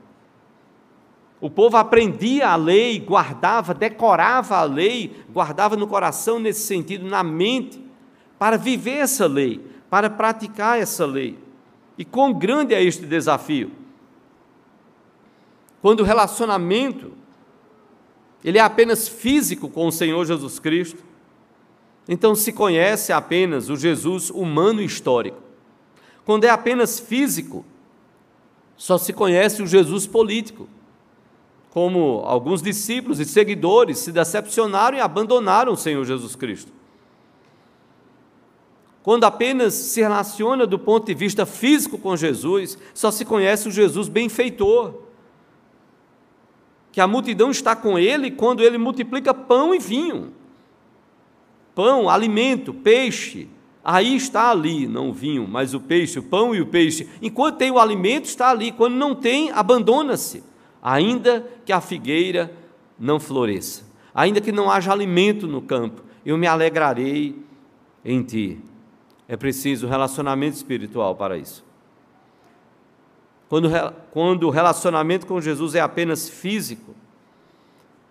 O 1.39 1.49
povo 1.49 1.77
aprendia 1.77 2.49
a 2.49 2.55
lei, 2.55 2.99
guardava, 2.99 3.73
decorava 3.73 4.57
a 4.57 4.63
lei, 4.63 5.15
guardava 5.31 5.75
no 5.75 5.88
coração 5.88 6.39
nesse 6.39 6.62
sentido, 6.62 7.07
na 7.07 7.23
mente, 7.23 7.84
para 8.38 8.57
viver 8.57 8.97
essa 8.97 9.27
lei, 9.27 9.63
para 9.89 10.10
praticar 10.10 10.79
essa 10.79 11.05
lei. 11.05 11.38
E 11.97 12.05
quão 12.05 12.34
grande 12.34 12.73
é 12.73 12.83
este 12.83 13.06
desafio? 13.06 13.71
Quando 15.82 16.02
o 16.02 16.04
relacionamento 16.04 17.12
ele 18.44 18.58
é 18.58 18.62
apenas 18.62 19.08
físico 19.08 19.69
com 19.69 19.88
o 19.88 19.92
Senhor 19.92 20.25
Jesus 20.25 20.60
Cristo, 20.60 21.04
então 22.08 22.36
se 22.36 22.52
conhece 22.52 23.13
apenas 23.13 23.69
o 23.69 23.75
Jesus 23.75 24.29
humano 24.29 24.82
histórico. 24.82 25.38
Quando 26.25 26.46
é 26.46 26.50
apenas 26.50 27.00
físico, 27.00 27.65
só 28.75 28.98
se 28.98 29.13
conhece 29.13 29.62
o 29.62 29.67
Jesus 29.67 30.08
político. 30.08 30.67
Como 31.69 32.23
alguns 32.25 32.62
discípulos 32.62 33.19
e 33.19 33.25
seguidores 33.25 34.00
se 34.00 34.12
decepcionaram 34.12 34.98
e 34.98 35.02
abandonaram 35.02 35.73
o 35.73 35.77
Senhor 35.77 36.04
Jesus 36.04 36.36
Cristo. 36.36 36.71
Quando 39.04 39.23
apenas 39.23 39.73
se 39.73 40.02
relaciona 40.02 40.67
do 40.67 40.77
ponto 40.77 41.06
de 41.08 41.13
vista 41.13 41.46
físico 41.46 41.98
com 41.98 42.15
Jesus, 42.15 42.77
só 42.94 43.10
se 43.10 43.23
conhece 43.23 43.67
o 43.67 43.71
Jesus 43.71 44.08
benfeitor. 44.08 45.10
Que 46.92 47.00
a 47.00 47.08
multidão 47.08 47.52
está 47.52 47.75
com 47.75 47.98
ele 47.98 48.31
quando 48.31 48.62
ele 48.62 48.77
multiplica 48.77 49.33
pão 49.33 49.73
e 49.73 49.79
vinho 49.79 50.33
pão, 51.75 52.10
alimento, 52.10 52.73
peixe, 52.73 53.48
aí 53.83 54.15
está 54.15 54.52
ali, 54.52 54.87
não 54.87 55.10
o 55.10 55.13
vinho, 55.13 55.48
mas 55.48 55.73
o 55.73 55.79
peixe, 55.79 56.19
o 56.19 56.23
pão 56.23 56.54
e 56.54 56.62
o 56.62 56.67
peixe. 56.67 57.10
Enquanto 57.21 57.58
tem 57.58 57.71
o 57.71 57.79
alimento, 57.79 58.25
está 58.25 58.50
ali. 58.50 58.71
Quando 58.71 58.96
não 58.96 59.15
tem, 59.15 59.52
abandona-se. 59.52 60.44
Ainda 60.81 61.46
que 61.65 61.71
a 61.71 61.81
figueira 61.81 62.52
não 63.00 63.19
floresça, 63.19 63.83
ainda 64.13 64.42
que 64.42 64.52
não 64.52 64.69
haja 64.69 64.92
alimento 64.92 65.48
no 65.48 65.62
campo, 65.62 66.04
eu 66.25 66.37
me 66.37 66.48
alegrarei 66.48 67.35
em 68.04 68.21
ti. 68.23 68.60
É 69.27 69.37
preciso 69.37 69.87
relacionamento 69.87 70.56
espiritual 70.56 71.15
para 71.15 71.37
isso. 71.37 71.63
Quando, 73.52 73.69
quando 74.12 74.47
o 74.47 74.49
relacionamento 74.49 75.27
com 75.27 75.41
Jesus 75.41 75.75
é 75.75 75.81
apenas 75.81 76.29
físico, 76.29 76.95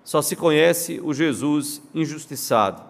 só 0.05 0.21
se 0.21 0.37
conhece 0.37 1.01
o 1.03 1.15
Jesus 1.15 1.81
injustiçado, 1.95 2.83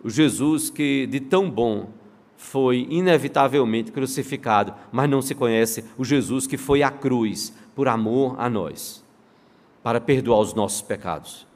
o 0.00 0.08
Jesus 0.08 0.70
que 0.70 1.08
de 1.08 1.18
tão 1.18 1.50
bom 1.50 1.90
foi 2.36 2.86
inevitavelmente 2.88 3.90
crucificado, 3.90 4.74
mas 4.92 5.10
não 5.10 5.20
se 5.20 5.34
conhece 5.34 5.84
o 5.98 6.04
Jesus 6.04 6.46
que 6.46 6.56
foi 6.56 6.84
à 6.84 6.90
cruz 6.92 7.52
por 7.74 7.88
amor 7.88 8.36
a 8.38 8.48
nós, 8.48 9.04
para 9.82 10.00
perdoar 10.00 10.38
os 10.38 10.54
nossos 10.54 10.82
pecados. 10.82 11.48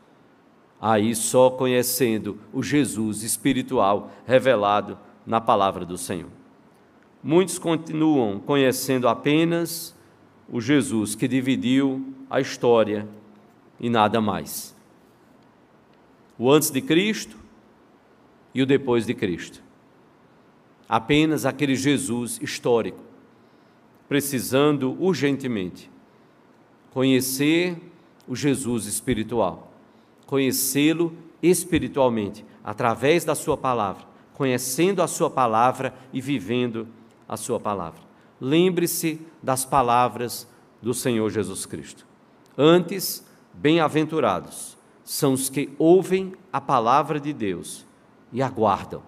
Aí 0.81 1.15
só 1.15 1.51
conhecendo 1.51 2.37
o 2.53 2.65
Jesus 2.65 3.23
espiritual 3.23 4.11
revelado 4.27 4.99
na 5.25 5.41
palavra 5.41 5.85
do 5.85 5.97
Senhor. 5.97 6.36
Muitos 7.27 7.59
continuam 7.59 8.39
conhecendo 8.39 9.09
apenas 9.09 9.93
o 10.49 10.61
Jesus 10.61 11.17
que 11.17 11.27
dividiu 11.27 12.15
a 12.31 12.41
história 12.41 13.05
e 13.81 13.91
nada 13.91 14.21
mais. 14.21 14.77
O 16.39 16.49
antes 16.49 16.71
de 16.71 16.81
Cristo 16.81 17.37
e 18.55 18.63
o 18.63 18.67
depois 18.67 19.05
de 19.05 19.13
Cristo. 19.13 19.61
Apenas 20.89 21.45
aquele 21.45 21.75
Jesus 21.75 22.39
histórico, 22.41 23.01
precisando 24.09 24.97
urgentemente 25.03 25.91
conhecer 26.93 27.77
o 28.29 28.37
Jesus 28.37 28.87
espiritual, 28.87 29.73
conhecê-lo 30.27 31.13
espiritualmente, 31.43 32.45
através 32.63 33.25
da 33.25 33.35
Sua 33.35 33.57
palavra, 33.57 34.05
conhecendo 34.33 35.03
a 35.03 35.09
Sua 35.09 35.29
palavra 35.29 35.93
e 36.13 36.21
vivendo 36.21 36.87
a 37.29 37.37
sua 37.37 37.59
palavra. 37.59 38.01
Lembre-se 38.41 39.21
das 39.43 39.65
palavras 39.65 40.49
do 40.81 40.93
Senhor 40.93 41.31
Jesus 41.31 41.67
Cristo. 41.67 42.07
Antes, 42.57 43.27
bem-aventurados 43.53 44.77
são 45.05 45.33
os 45.33 45.49
que 45.49 45.75
ouvem 45.79 46.35
a 46.53 46.61
palavra 46.61 47.19
de 47.21 47.33
Deus 47.33 47.87
e 48.33 48.43
a 48.43 48.49
guardam, 48.49 49.03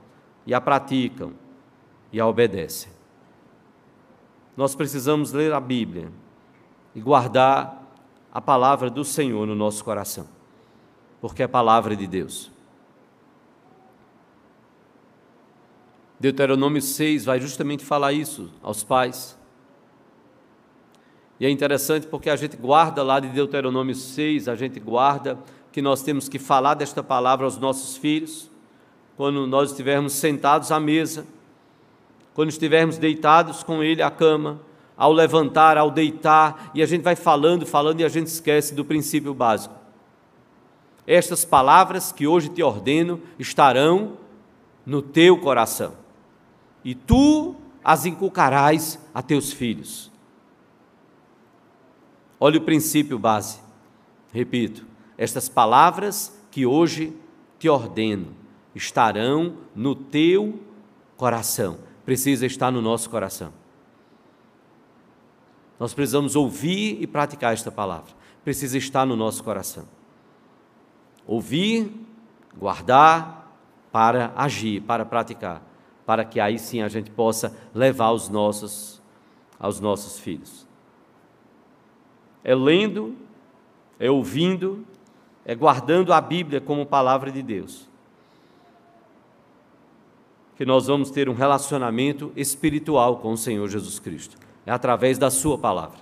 e 0.47 0.55
a 0.55 0.61
praticam, 0.61 1.33
e 2.12 2.21
a 2.21 2.27
obedecem. 2.27 2.91
Nós 4.57 4.75
precisamos 4.75 5.33
ler 5.33 5.53
a 5.53 5.61
Bíblia 5.61 6.11
e 6.95 7.01
guardar 7.01 7.87
a 8.33 8.41
palavra 8.41 8.91
do 8.91 9.05
Senhor 9.05 9.47
no 9.47 9.55
nosso 9.55 9.85
coração, 9.85 10.27
porque 11.21 11.43
é 11.43 11.45
a 11.45 11.49
palavra 11.49 11.95
de 11.95 12.07
Deus. 12.07 12.51
Deuteronômio 16.21 16.83
6 16.83 17.25
vai 17.25 17.41
justamente 17.41 17.85
falar 17.85 18.12
isso 18.12 18.51
aos 18.61 18.83
pais. 18.83 19.39
E 21.39 21.47
é 21.47 21.51
interessante 21.51 22.09
porque 22.09 22.29
a 22.29 22.35
gente 22.35 22.57
guarda 22.57 23.05
lá 23.05 23.21
de 23.21 23.29
Deuteronômio 23.29 23.95
6, 23.95 24.49
a 24.49 24.57
gente 24.57 24.81
guarda 24.81 25.39
que 25.71 25.81
nós 25.81 26.03
temos 26.03 26.29
que 26.29 26.39
falar 26.39 26.75
desta 26.75 27.05
palavra 27.05 27.45
aos 27.45 27.57
nossos 27.57 27.97
filhos, 27.97 28.51
quando 29.16 29.47
nós 29.47 29.71
estivermos 29.71 30.12
sentados 30.14 30.73
à 30.73 30.81
mesa, 30.81 31.25
quando 32.35 32.49
estivermos 32.49 32.99
deitados 32.99 33.62
com 33.62 33.83
ele 33.83 34.03
à 34.03 34.11
cama, 34.11 34.61
ao 34.97 35.12
levantar, 35.12 35.79
ao 35.79 35.93
deitar, 35.93 36.73
e 36.75 36.83
a 36.83 36.87
gente 36.87 37.03
vai 37.03 37.14
falando, 37.14 37.64
falando 37.64 38.01
e 38.01 38.05
a 38.05 38.09
gente 38.09 38.27
esquece 38.27 38.75
do 38.75 38.85
princípio 38.85 39.33
básico. 39.33 39.75
Estas 41.07 41.45
palavras 41.45 42.11
que 42.11 42.27
hoje 42.27 42.49
te 42.49 42.62
ordeno 42.62 43.21
estarão 43.39 44.19
no 44.85 45.01
teu 45.01 45.39
coração 45.39 46.08
e 46.85 46.95
tu 46.95 47.57
as 47.85 48.07
inculcarás 48.07 48.99
a 49.14 49.22
teus 49.22 49.53
filhos. 49.53 50.11
Olha 52.39 52.59
o 52.59 52.64
princípio 52.64 53.18
base. 53.18 53.61
Repito, 54.33 54.87
estas 55.16 55.49
palavras 55.49 56.39
que 56.51 56.66
hoje 56.66 57.16
te 57.59 57.68
ordeno 57.68 58.35
estarão 58.74 59.57
no 59.74 59.95
teu 59.95 60.61
coração. 61.16 61.79
Precisa 62.05 62.47
estar 62.47 62.70
no 62.70 62.81
nosso 62.81 63.11
coração. 63.11 63.53
Nós 65.81 65.95
precisamos 65.95 66.37
ouvir 66.37 66.99
e 67.01 67.07
praticar 67.07 67.53
esta 67.53 67.70
palavra. 67.70 68.12
Precisa 68.45 68.79
estar 68.79 69.05
no 69.05 69.16
nosso 69.16 69.43
coração. 69.43 69.85
Ouvir, 71.26 71.93
guardar 72.57 73.57
para 73.91 74.33
agir, 74.37 74.81
para 74.83 75.05
praticar 75.05 75.68
para 76.09 76.25
que 76.25 76.41
aí 76.41 76.59
sim 76.59 76.81
a 76.81 76.89
gente 76.89 77.11
possa 77.11 77.55
levar 77.75 78.07
aos 78.07 78.31
nossos, 78.31 78.99
aos 79.61 79.79
nossos 79.79 80.19
filhos. 80.19 80.67
É 82.43 82.55
lendo, 82.55 83.15
é 84.01 84.11
ouvindo, 84.11 84.87
é 85.45 85.55
guardando 85.55 86.15
a 86.15 86.19
Bíblia 86.23 86.63
como 86.63 86.87
palavra 86.87 87.31
de 87.31 87.43
Deus. 87.43 87.87
Que 90.57 90.65
nós 90.65 90.87
vamos 90.87 91.11
ter 91.11 91.29
um 91.29 91.35
relacionamento 91.35 92.33
espiritual 92.35 93.19
com 93.19 93.33
o 93.33 93.37
Senhor 93.37 93.69
Jesus 93.69 93.99
Cristo. 93.99 94.39
É 94.65 94.73
através 94.73 95.19
da 95.19 95.31
Sua 95.31 95.59
palavra. 95.59 95.99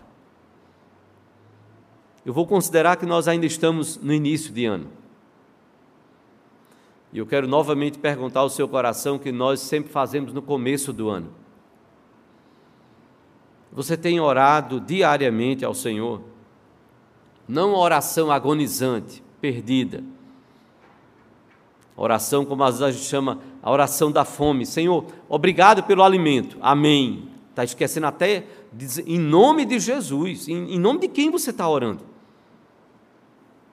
Eu 2.25 2.33
vou 2.33 2.47
considerar 2.47 2.97
que 2.97 3.07
nós 3.07 3.27
ainda 3.27 3.45
estamos 3.45 3.97
no 3.97 4.13
início 4.13 4.53
de 4.53 4.67
ano. 4.67 4.87
E 7.17 7.19
eu 7.19 7.25
quero 7.25 7.49
novamente 7.49 7.99
perguntar 7.99 8.41
ao 8.41 8.51
seu 8.51 8.69
coração 8.69 9.19
que 9.19 9.33
nós 9.33 9.61
sempre 9.61 9.91
fazemos 9.91 10.35
no 10.35 10.43
começo 10.43 10.93
do 10.93 11.09
ano. 11.09 11.33
Você 13.73 13.97
tem 13.97 14.21
orado 14.21 14.79
diariamente 14.79 15.65
ao 15.65 15.73
Senhor? 15.73 16.21
Não 17.49 17.75
oração 17.75 18.31
agonizante, 18.31 19.23
perdida. 19.41 20.05
Oração, 21.97 22.45
como 22.45 22.63
às 22.63 22.81
vezes 22.81 22.83
a 22.83 22.91
gente 22.91 23.09
chama, 23.09 23.41
a 23.63 23.71
oração 23.71 24.13
da 24.13 24.27
fome. 24.27 24.67
Senhor, 24.67 25.07
obrigado 25.27 25.85
pelo 25.85 26.03
alimento. 26.03 26.59
Amém. 26.61 27.31
Está 27.49 27.65
esquecendo 27.65 28.09
até, 28.09 28.45
em 29.07 29.19
nome 29.19 29.65
de 29.65 29.79
Jesus. 29.79 30.49
Em, 30.49 30.75
em 30.75 30.79
nome 30.79 31.01
de 31.01 31.09
quem 31.09 31.31
você 31.31 31.49
está 31.49 31.67
orando? 31.67 32.05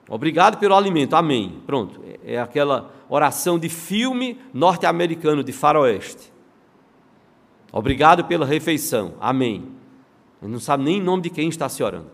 Obrigado 0.08 0.58
pelo 0.58 0.74
alimento. 0.74 1.14
Amém. 1.14 1.62
Pronto. 1.66 2.00
É, 2.24 2.34
é 2.34 2.40
aquela 2.40 2.92
oração 3.08 3.58
de 3.58 3.68
filme 3.68 4.38
norte-americano 4.52 5.42
de 5.42 5.52
faroeste. 5.52 6.32
Obrigado 7.72 8.24
pela 8.24 8.46
refeição. 8.46 9.14
Amém. 9.20 9.68
Ele 10.42 10.52
não 10.52 10.60
sabe 10.60 10.84
nem 10.84 10.98
em 10.98 11.02
nome 11.02 11.22
de 11.22 11.30
quem 11.30 11.48
está 11.48 11.68
se 11.68 11.82
orando. 11.82 12.10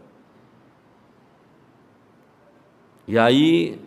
E 3.07 3.19
aí, 3.19 3.81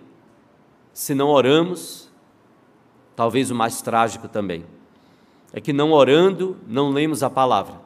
se 0.92 1.16
não 1.16 1.30
oramos, 1.30 2.12
talvez 3.16 3.50
o 3.50 3.56
mais 3.56 3.82
trágico 3.82 4.28
também, 4.28 4.66
é 5.54 5.62
que 5.62 5.72
não 5.72 5.92
orando, 5.92 6.58
não 6.68 6.90
lemos 6.90 7.24
a 7.24 7.30
palavra. 7.30 7.80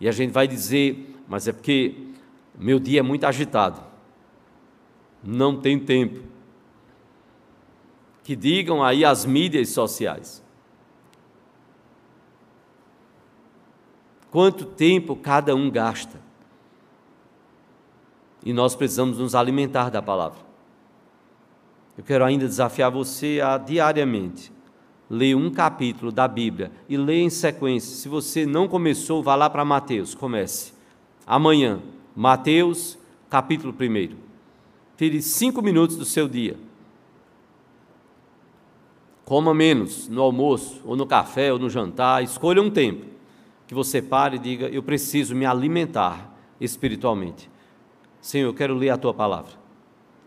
E 0.00 0.08
a 0.08 0.12
gente 0.12 0.32
vai 0.32 0.48
dizer, 0.48 1.14
mas 1.28 1.46
é 1.46 1.52
porque 1.52 1.94
meu 2.58 2.80
dia 2.80 2.98
é 2.98 3.02
muito 3.02 3.24
agitado 3.24 3.95
não 5.22 5.60
tem 5.60 5.78
tempo. 5.78 6.20
Que 8.22 8.34
digam 8.34 8.82
aí 8.82 9.04
as 9.04 9.24
mídias 9.24 9.68
sociais. 9.70 10.42
Quanto 14.30 14.64
tempo 14.64 15.16
cada 15.16 15.54
um 15.54 15.70
gasta? 15.70 16.20
E 18.44 18.52
nós 18.52 18.74
precisamos 18.74 19.18
nos 19.18 19.34
alimentar 19.34 19.90
da 19.90 20.02
palavra. 20.02 20.38
Eu 21.96 22.04
quero 22.04 22.24
ainda 22.24 22.46
desafiar 22.46 22.90
você 22.90 23.40
a 23.42 23.56
diariamente 23.56 24.52
ler 25.08 25.36
um 25.36 25.50
capítulo 25.50 26.10
da 26.10 26.26
Bíblia 26.26 26.70
e 26.88 26.96
ler 26.96 27.20
em 27.20 27.30
sequência. 27.30 27.96
Se 27.96 28.08
você 28.08 28.44
não 28.44 28.68
começou, 28.68 29.22
vá 29.22 29.34
lá 29.34 29.48
para 29.48 29.64
Mateus, 29.64 30.14
comece. 30.14 30.72
Amanhã, 31.26 31.80
Mateus, 32.14 32.98
capítulo 33.30 33.72
1. 33.72 34.25
Tire 34.96 35.20
cinco 35.20 35.60
minutos 35.60 35.96
do 35.96 36.04
seu 36.04 36.26
dia. 36.26 36.56
Coma 39.24 39.52
menos 39.52 40.08
no 40.08 40.22
almoço, 40.22 40.80
ou 40.84 40.96
no 40.96 41.06
café, 41.06 41.52
ou 41.52 41.58
no 41.58 41.68
jantar. 41.68 42.22
Escolha 42.22 42.62
um 42.62 42.70
tempo 42.70 43.04
que 43.66 43.74
você 43.74 44.00
pare 44.00 44.36
e 44.36 44.38
diga: 44.38 44.68
Eu 44.68 44.82
preciso 44.82 45.34
me 45.34 45.44
alimentar 45.44 46.32
espiritualmente. 46.60 47.50
Senhor, 48.20 48.48
eu 48.48 48.54
quero 48.54 48.74
ler 48.74 48.90
a 48.90 48.96
tua 48.96 49.12
palavra. 49.12 49.52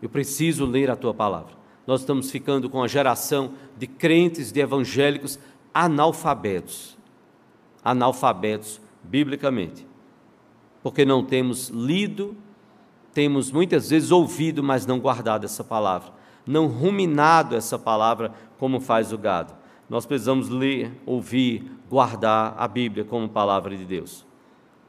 Eu 0.00 0.08
preciso 0.08 0.64
ler 0.64 0.90
a 0.90 0.96
tua 0.96 1.12
palavra. 1.12 1.54
nós 1.86 2.00
estamos 2.00 2.30
ficando 2.30 2.70
com 2.70 2.82
a 2.82 2.88
geração 2.88 3.52
de 3.76 3.86
crentes, 3.86 4.52
de 4.52 4.60
evangélicos 4.60 5.38
analfabetos. 5.74 6.96
Analfabetos, 7.82 8.80
biblicamente. 9.02 9.86
Porque 10.82 11.04
não 11.04 11.24
temos 11.24 11.68
lido, 11.68 12.36
temos 13.12 13.50
muitas 13.50 13.90
vezes 13.90 14.10
ouvido, 14.10 14.62
mas 14.62 14.86
não 14.86 15.00
guardado 15.00 15.44
essa 15.44 15.64
palavra, 15.64 16.12
não 16.46 16.66
ruminado 16.66 17.56
essa 17.56 17.78
palavra 17.78 18.32
como 18.58 18.80
faz 18.80 19.12
o 19.12 19.18
gado. 19.18 19.54
Nós 19.88 20.06
precisamos 20.06 20.48
ler, 20.48 20.92
ouvir, 21.04 21.70
guardar 21.88 22.54
a 22.56 22.68
Bíblia 22.68 23.04
como 23.04 23.28
palavra 23.28 23.76
de 23.76 23.84
Deus, 23.84 24.24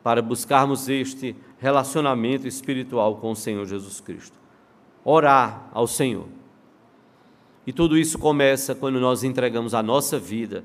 para 0.03 0.21
buscarmos 0.21 0.87
este 0.87 1.35
relacionamento 1.57 2.47
espiritual 2.47 3.15
com 3.17 3.31
o 3.31 3.35
Senhor 3.35 3.65
Jesus 3.65 3.99
Cristo. 3.99 4.39
Orar 5.03 5.69
ao 5.73 5.87
Senhor. 5.87 6.27
E 7.65 7.73
tudo 7.73 7.97
isso 7.97 8.17
começa 8.17 8.73
quando 8.75 8.99
nós 8.99 9.23
entregamos 9.23 9.73
a 9.73 9.83
nossa 9.83 10.19
vida 10.19 10.63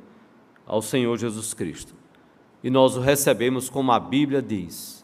ao 0.67 0.83
Senhor 0.83 1.17
Jesus 1.17 1.55
Cristo. 1.55 1.95
E 2.63 2.71
nós 2.71 2.97
o 2.97 3.01
recebemos 3.01 3.69
como 3.69 3.93
a 3.93 4.01
Bíblia 4.01 4.43
diz. 4.43 4.96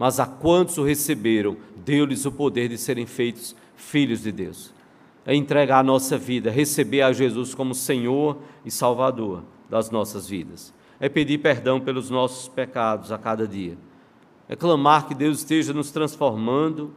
Mas 0.00 0.18
a 0.18 0.24
quantos 0.24 0.78
o 0.78 0.82
receberam, 0.82 1.58
deu-lhes 1.76 2.24
o 2.24 2.32
poder 2.32 2.70
de 2.70 2.78
serem 2.78 3.04
feitos 3.04 3.54
filhos 3.76 4.22
de 4.22 4.32
Deus. 4.32 4.72
É 5.26 5.34
entregar 5.34 5.80
a 5.80 5.82
nossa 5.82 6.16
vida, 6.16 6.50
receber 6.50 7.02
a 7.02 7.12
Jesus 7.12 7.54
como 7.54 7.74
Senhor 7.74 8.38
e 8.64 8.70
Salvador 8.70 9.44
das 9.68 9.90
nossas 9.90 10.26
vidas. 10.26 10.72
É 10.98 11.06
pedir 11.06 11.36
perdão 11.36 11.78
pelos 11.78 12.08
nossos 12.08 12.48
pecados 12.48 13.12
a 13.12 13.18
cada 13.18 13.46
dia. 13.46 13.76
É 14.48 14.56
clamar 14.56 15.06
que 15.06 15.14
Deus 15.14 15.40
esteja 15.40 15.74
nos 15.74 15.90
transformando, 15.90 16.96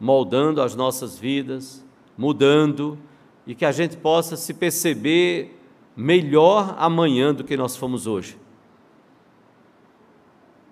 moldando 0.00 0.60
as 0.60 0.74
nossas 0.74 1.16
vidas, 1.16 1.86
mudando, 2.18 2.98
e 3.46 3.54
que 3.54 3.64
a 3.64 3.70
gente 3.70 3.96
possa 3.96 4.36
se 4.36 4.52
perceber 4.54 5.56
melhor 5.96 6.74
amanhã 6.78 7.32
do 7.32 7.44
que 7.44 7.56
nós 7.56 7.76
fomos 7.76 8.08
hoje. 8.08 8.36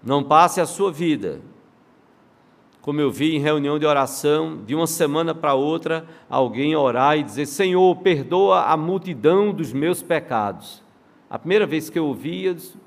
Não 0.03 0.24
passe 0.24 0.61
a 0.61 0.66
sua 0.66 0.91
vida 0.91 1.41
como 2.81 3.01
eu 3.01 3.11
vi 3.11 3.37
em 3.37 3.41
reunião 3.41 3.79
de 3.79 3.87
oração, 3.87 4.62
de 4.64 4.74
uma 4.74 4.87
semana 4.87 5.35
para 5.35 5.55
outra, 5.55 6.07
alguém 6.29 6.76
orar 6.76 7.18
e 7.18 7.22
dizer: 7.22 7.47
Senhor, 7.47 7.97
perdoa 7.97 8.64
a 8.64 8.76
multidão 8.76 9.53
dos 9.53 9.72
meus 9.72 10.03
pecados. 10.03 10.83
A 11.29 11.39
primeira 11.39 11.66
vez 11.66 11.91
que 11.91 11.99
eu 11.99 12.07
ouvi, 12.07 12.45
eu 12.45 12.55
disse, 12.55 12.79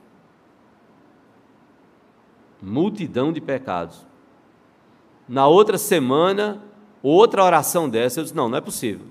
multidão 2.62 3.32
de 3.32 3.40
pecados. 3.40 4.06
Na 5.28 5.48
outra 5.48 5.78
semana, 5.78 6.64
outra 7.04 7.44
oração 7.44 7.90
dessa, 7.90 8.20
eu 8.20 8.24
disse: 8.24 8.36
não, 8.36 8.50
não 8.50 8.58
é 8.58 8.62
possível. 8.62 9.06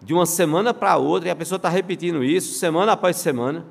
De 0.00 0.14
uma 0.14 0.24
semana 0.24 0.72
para 0.72 0.96
outra, 0.96 1.28
e 1.28 1.32
a 1.32 1.36
pessoa 1.36 1.56
está 1.56 1.68
repetindo 1.68 2.24
isso, 2.24 2.54
semana 2.54 2.92
após 2.92 3.16
semana, 3.16 3.66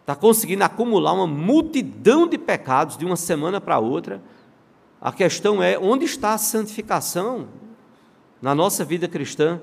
está 0.00 0.14
conseguindo 0.14 0.64
acumular 0.64 1.12
uma 1.12 1.26
multidão 1.26 2.26
de 2.26 2.38
pecados 2.38 2.96
de 2.96 3.04
uma 3.04 3.16
semana 3.16 3.60
para 3.60 3.78
outra 3.78 4.22
a 5.06 5.12
questão 5.12 5.62
é 5.62 5.78
onde 5.78 6.04
está 6.04 6.34
a 6.34 6.38
santificação 6.38 7.46
na 8.42 8.56
nossa 8.56 8.84
vida 8.84 9.06
cristã? 9.06 9.60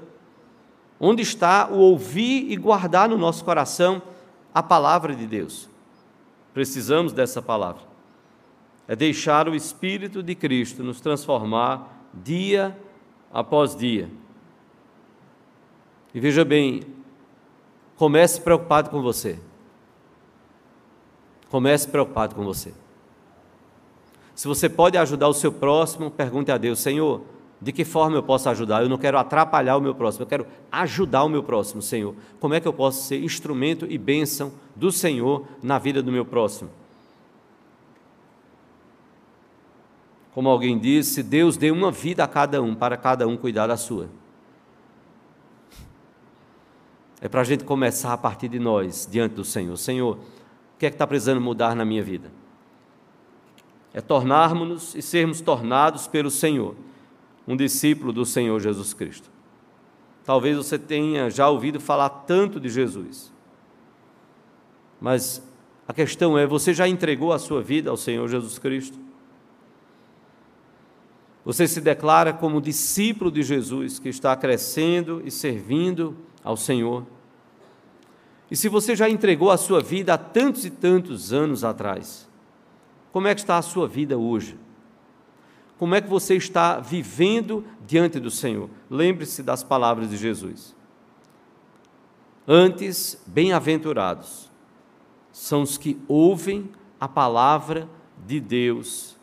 Onde 0.97 1.21
está 1.21 1.67
o 1.69 1.79
ouvir 1.79 2.49
e 2.49 2.55
guardar 2.55 3.09
no 3.09 3.17
nosso 3.17 3.43
coração 3.43 4.01
a 4.53 4.63
palavra 4.63 5.13
de 5.13 5.27
Deus? 5.27 5.67
Precisamos 6.53 7.11
dessa 7.11 7.41
palavra. 7.41 7.81
É 8.87 8.95
deixar 8.95 9.49
o 9.49 9.53
Espírito 9.53 10.23
de 10.23 10.33
Cristo 10.33 10.81
nos 10.81 11.01
transformar 11.01 12.07
dia 12.13 12.79
após 13.29 13.75
dia. 13.75 14.09
E 16.13 16.21
veja 16.21 16.45
bem, 16.45 16.83
comece 17.97 18.39
preocupado 18.39 18.89
com 18.89 19.01
você. 19.01 19.37
Comece 21.49 21.89
preocupado 21.89 22.33
com 22.33 22.45
você. 22.45 22.73
Se 24.43 24.47
você 24.49 24.67
pode 24.67 24.97
ajudar 24.97 25.29
o 25.29 25.33
seu 25.33 25.53
próximo, 25.53 26.11
pergunte 26.11 26.51
a 26.51 26.57
Deus: 26.57 26.77
Senhor, 26.79 27.21
de 27.61 27.71
que 27.71 27.85
forma 27.85 28.17
eu 28.17 28.23
posso 28.23 28.49
ajudar? 28.49 28.83
Eu 28.83 28.89
não 28.89 28.97
quero 28.97 29.17
atrapalhar 29.17 29.77
o 29.77 29.79
meu 29.79 29.95
próximo, 29.95 30.23
eu 30.23 30.27
quero 30.27 30.45
ajudar 30.69 31.23
o 31.23 31.29
meu 31.29 31.41
próximo, 31.41 31.81
Senhor. 31.81 32.13
Como 32.41 32.53
é 32.53 32.59
que 32.59 32.67
eu 32.67 32.73
posso 32.73 33.03
ser 33.03 33.23
instrumento 33.23 33.87
e 33.89 33.97
bênção 33.97 34.51
do 34.75 34.91
Senhor 34.91 35.47
na 35.63 35.79
vida 35.79 36.03
do 36.03 36.11
meu 36.11 36.25
próximo? 36.25 36.69
Como 40.33 40.49
alguém 40.49 40.77
disse, 40.77 41.23
Deus 41.23 41.55
deu 41.55 41.73
uma 41.73 41.89
vida 41.89 42.25
a 42.25 42.27
cada 42.27 42.61
um, 42.61 42.75
para 42.75 42.97
cada 42.97 43.25
um 43.25 43.37
cuidar 43.37 43.67
da 43.67 43.77
sua. 43.77 44.09
É 47.21 47.29
para 47.29 47.39
a 47.39 47.45
gente 47.45 47.63
começar 47.63 48.11
a 48.11 48.17
partir 48.17 48.49
de 48.49 48.59
nós, 48.59 49.07
diante 49.09 49.35
do 49.35 49.45
Senhor. 49.45 49.77
Senhor, 49.77 50.17
o 50.17 50.77
que 50.77 50.85
é 50.85 50.89
que 50.89 50.95
está 50.95 51.07
precisando 51.07 51.39
mudar 51.39 51.77
na 51.77 51.85
minha 51.85 52.03
vida? 52.03 52.42
É 53.93 54.01
tornarmos-nos 54.01 54.95
e 54.95 55.01
sermos 55.01 55.39
tornados 55.39 56.07
pelo 56.07 56.31
Senhor, 56.31 56.75
um 57.47 57.55
discípulo 57.55 58.11
do 58.11 58.25
Senhor 58.25 58.59
Jesus 58.59 58.93
Cristo. 58.93 59.29
Talvez 60.25 60.57
você 60.57 60.79
tenha 60.79 61.29
já 61.29 61.47
ouvido 61.49 61.79
falar 61.79 62.09
tanto 62.09 62.59
de 62.59 62.69
Jesus, 62.69 63.31
mas 64.99 65.43
a 65.87 65.93
questão 65.93 66.37
é: 66.37 66.47
você 66.47 66.73
já 66.73 66.87
entregou 66.87 67.33
a 67.33 67.39
sua 67.39 67.61
vida 67.61 67.89
ao 67.89 67.97
Senhor 67.97 68.27
Jesus 68.27 68.57
Cristo? 68.57 68.97
Você 71.45 71.67
se 71.67 71.81
declara 71.81 72.31
como 72.31 72.61
discípulo 72.61 73.29
de 73.29 73.43
Jesus 73.43 73.99
que 73.99 74.07
está 74.07 74.33
crescendo 74.35 75.21
e 75.25 75.29
servindo 75.29 76.15
ao 76.41 76.55
Senhor? 76.55 77.05
E 78.49 78.55
se 78.55 78.69
você 78.69 78.95
já 78.95 79.09
entregou 79.09 79.51
a 79.51 79.57
sua 79.57 79.81
vida 79.81 80.13
há 80.13 80.17
tantos 80.17 80.63
e 80.63 80.69
tantos 80.69 81.33
anos 81.33 81.65
atrás, 81.65 82.29
como 83.13 83.27
é 83.27 83.35
que 83.35 83.41
está 83.41 83.59
a 83.59 83.61
sua 83.61 83.87
vida 83.87 84.17
hoje? 84.17 84.57
Como 85.77 85.93
é 85.93 86.01
que 86.01 86.09
você 86.09 86.35
está 86.35 86.79
vivendo 86.79 87.63
diante 87.85 88.19
do 88.19 88.31
Senhor? 88.31 88.71
Lembre-se 88.89 89.43
das 89.43 89.63
palavras 89.63 90.09
de 90.09 90.17
Jesus. 90.17 90.75
Antes, 92.47 93.21
bem-aventurados 93.27 94.51
são 95.31 95.61
os 95.61 95.77
que 95.77 96.01
ouvem 96.07 96.71
a 96.99 97.07
palavra 97.07 97.87
de 98.25 98.39
Deus 98.39 99.15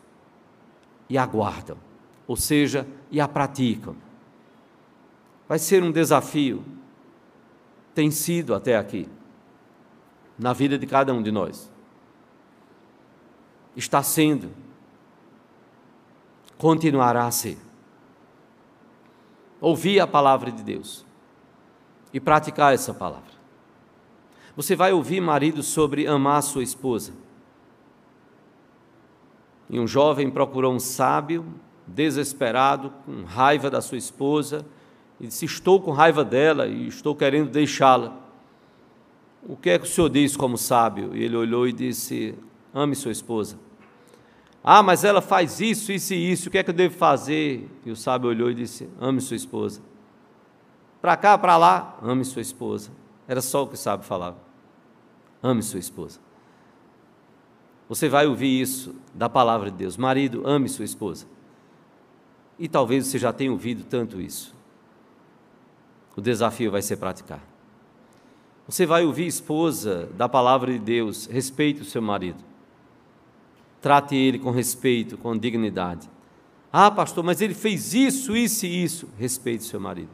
e 1.09 1.17
aguardam, 1.17 1.77
ou 2.25 2.37
seja, 2.37 2.87
e 3.11 3.19
a 3.19 3.27
praticam. 3.27 3.95
Vai 5.49 5.59
ser 5.59 5.83
um 5.83 5.91
desafio, 5.91 6.63
tem 7.93 8.09
sido 8.09 8.55
até 8.55 8.77
aqui, 8.77 9.09
na 10.39 10.53
vida 10.53 10.79
de 10.79 10.87
cada 10.87 11.13
um 11.13 11.21
de 11.21 11.31
nós 11.31 11.70
está 13.75 14.03
sendo, 14.03 14.49
continuará 16.57 17.25
a 17.25 17.31
ser. 17.31 17.57
Ouvir 19.59 19.99
a 19.99 20.07
palavra 20.07 20.51
de 20.51 20.63
Deus 20.63 21.05
e 22.13 22.19
praticar 22.19 22.73
essa 22.73 22.93
palavra. 22.93 23.31
Você 24.55 24.75
vai 24.75 24.91
ouvir, 24.91 25.21
marido, 25.21 25.63
sobre 25.63 26.07
amar 26.07 26.43
sua 26.43 26.63
esposa. 26.63 27.13
E 29.69 29.79
um 29.79 29.87
jovem 29.87 30.29
procurou 30.29 30.73
um 30.73 30.79
sábio, 30.79 31.45
desesperado, 31.87 32.91
com 33.05 33.23
raiva 33.23 33.69
da 33.69 33.81
sua 33.81 33.97
esposa, 33.97 34.65
e 35.19 35.27
disse: 35.27 35.45
Estou 35.45 35.79
com 35.79 35.91
raiva 35.91 36.25
dela 36.25 36.67
e 36.67 36.87
estou 36.87 37.15
querendo 37.15 37.49
deixá-la. 37.49 38.19
O 39.43 39.55
que 39.55 39.69
é 39.69 39.79
que 39.79 39.85
o 39.85 39.89
senhor 39.89 40.09
diz 40.09 40.35
como 40.35 40.57
sábio? 40.57 41.15
E 41.15 41.23
ele 41.23 41.37
olhou 41.37 41.67
e 41.67 41.71
disse: 41.71 42.35
ame 42.73 42.95
sua 42.95 43.11
esposa. 43.11 43.57
Ah, 44.63 44.83
mas 44.83 45.03
ela 45.03 45.21
faz 45.21 45.59
isso, 45.59 45.91
isso 45.91 46.13
e 46.13 46.31
isso, 46.31 46.49
o 46.49 46.51
que 46.51 46.57
é 46.57 46.63
que 46.63 46.69
eu 46.69 46.73
devo 46.73 46.95
fazer? 46.95 47.69
E 47.85 47.91
o 47.91 47.95
sábio 47.95 48.29
olhou 48.29 48.51
e 48.51 48.55
disse: 48.55 48.87
ame 48.99 49.19
sua 49.19 49.35
esposa. 49.35 49.81
Para 51.01 51.17
cá, 51.17 51.37
para 51.37 51.57
lá, 51.57 51.97
ame 52.01 52.23
sua 52.23 52.41
esposa. 52.41 52.91
Era 53.27 53.41
só 53.41 53.63
o 53.63 53.67
que 53.67 53.73
o 53.73 53.77
sábio 53.77 54.05
falava. 54.05 54.37
Ame 55.41 55.63
sua 55.63 55.79
esposa. 55.79 56.19
Você 57.89 58.07
vai 58.07 58.27
ouvir 58.27 58.61
isso 58.61 58.95
da 59.13 59.27
palavra 59.27 59.71
de 59.71 59.77
Deus. 59.77 59.97
Marido, 59.97 60.43
ame 60.45 60.69
sua 60.69 60.85
esposa. 60.85 61.25
E 62.59 62.67
talvez 62.67 63.07
você 63.07 63.17
já 63.17 63.33
tenha 63.33 63.51
ouvido 63.51 63.83
tanto 63.83 64.21
isso. 64.21 64.55
O 66.15 66.21
desafio 66.21 66.69
vai 66.69 66.81
ser 66.81 66.97
praticar. 66.97 67.41
Você 68.67 68.85
vai 68.85 69.03
ouvir, 69.03 69.25
esposa, 69.25 70.07
da 70.15 70.29
palavra 70.29 70.71
de 70.71 70.79
Deus, 70.79 71.25
respeite 71.25 71.81
o 71.81 71.85
seu 71.85 72.01
marido. 72.01 72.50
Trate 73.81 74.15
ele 74.15 74.37
com 74.37 74.51
respeito, 74.51 75.17
com 75.17 75.35
dignidade. 75.35 76.09
Ah, 76.71 76.91
pastor, 76.91 77.23
mas 77.23 77.41
ele 77.41 77.53
fez 77.53 77.93
isso, 77.93 78.37
isso 78.37 78.65
e 78.65 78.83
isso. 78.83 79.09
Respeite 79.17 79.63
seu 79.63 79.79
marido. 79.79 80.11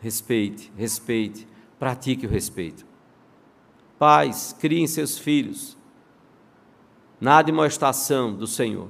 Respeite, 0.00 0.72
respeite, 0.76 1.46
pratique 1.78 2.26
o 2.26 2.30
respeito. 2.30 2.84
Pais, 3.98 4.54
criem 4.58 4.86
seus 4.86 5.18
filhos 5.18 5.76
na 7.20 7.38
admoestação 7.38 8.34
do 8.34 8.46
Senhor. 8.46 8.88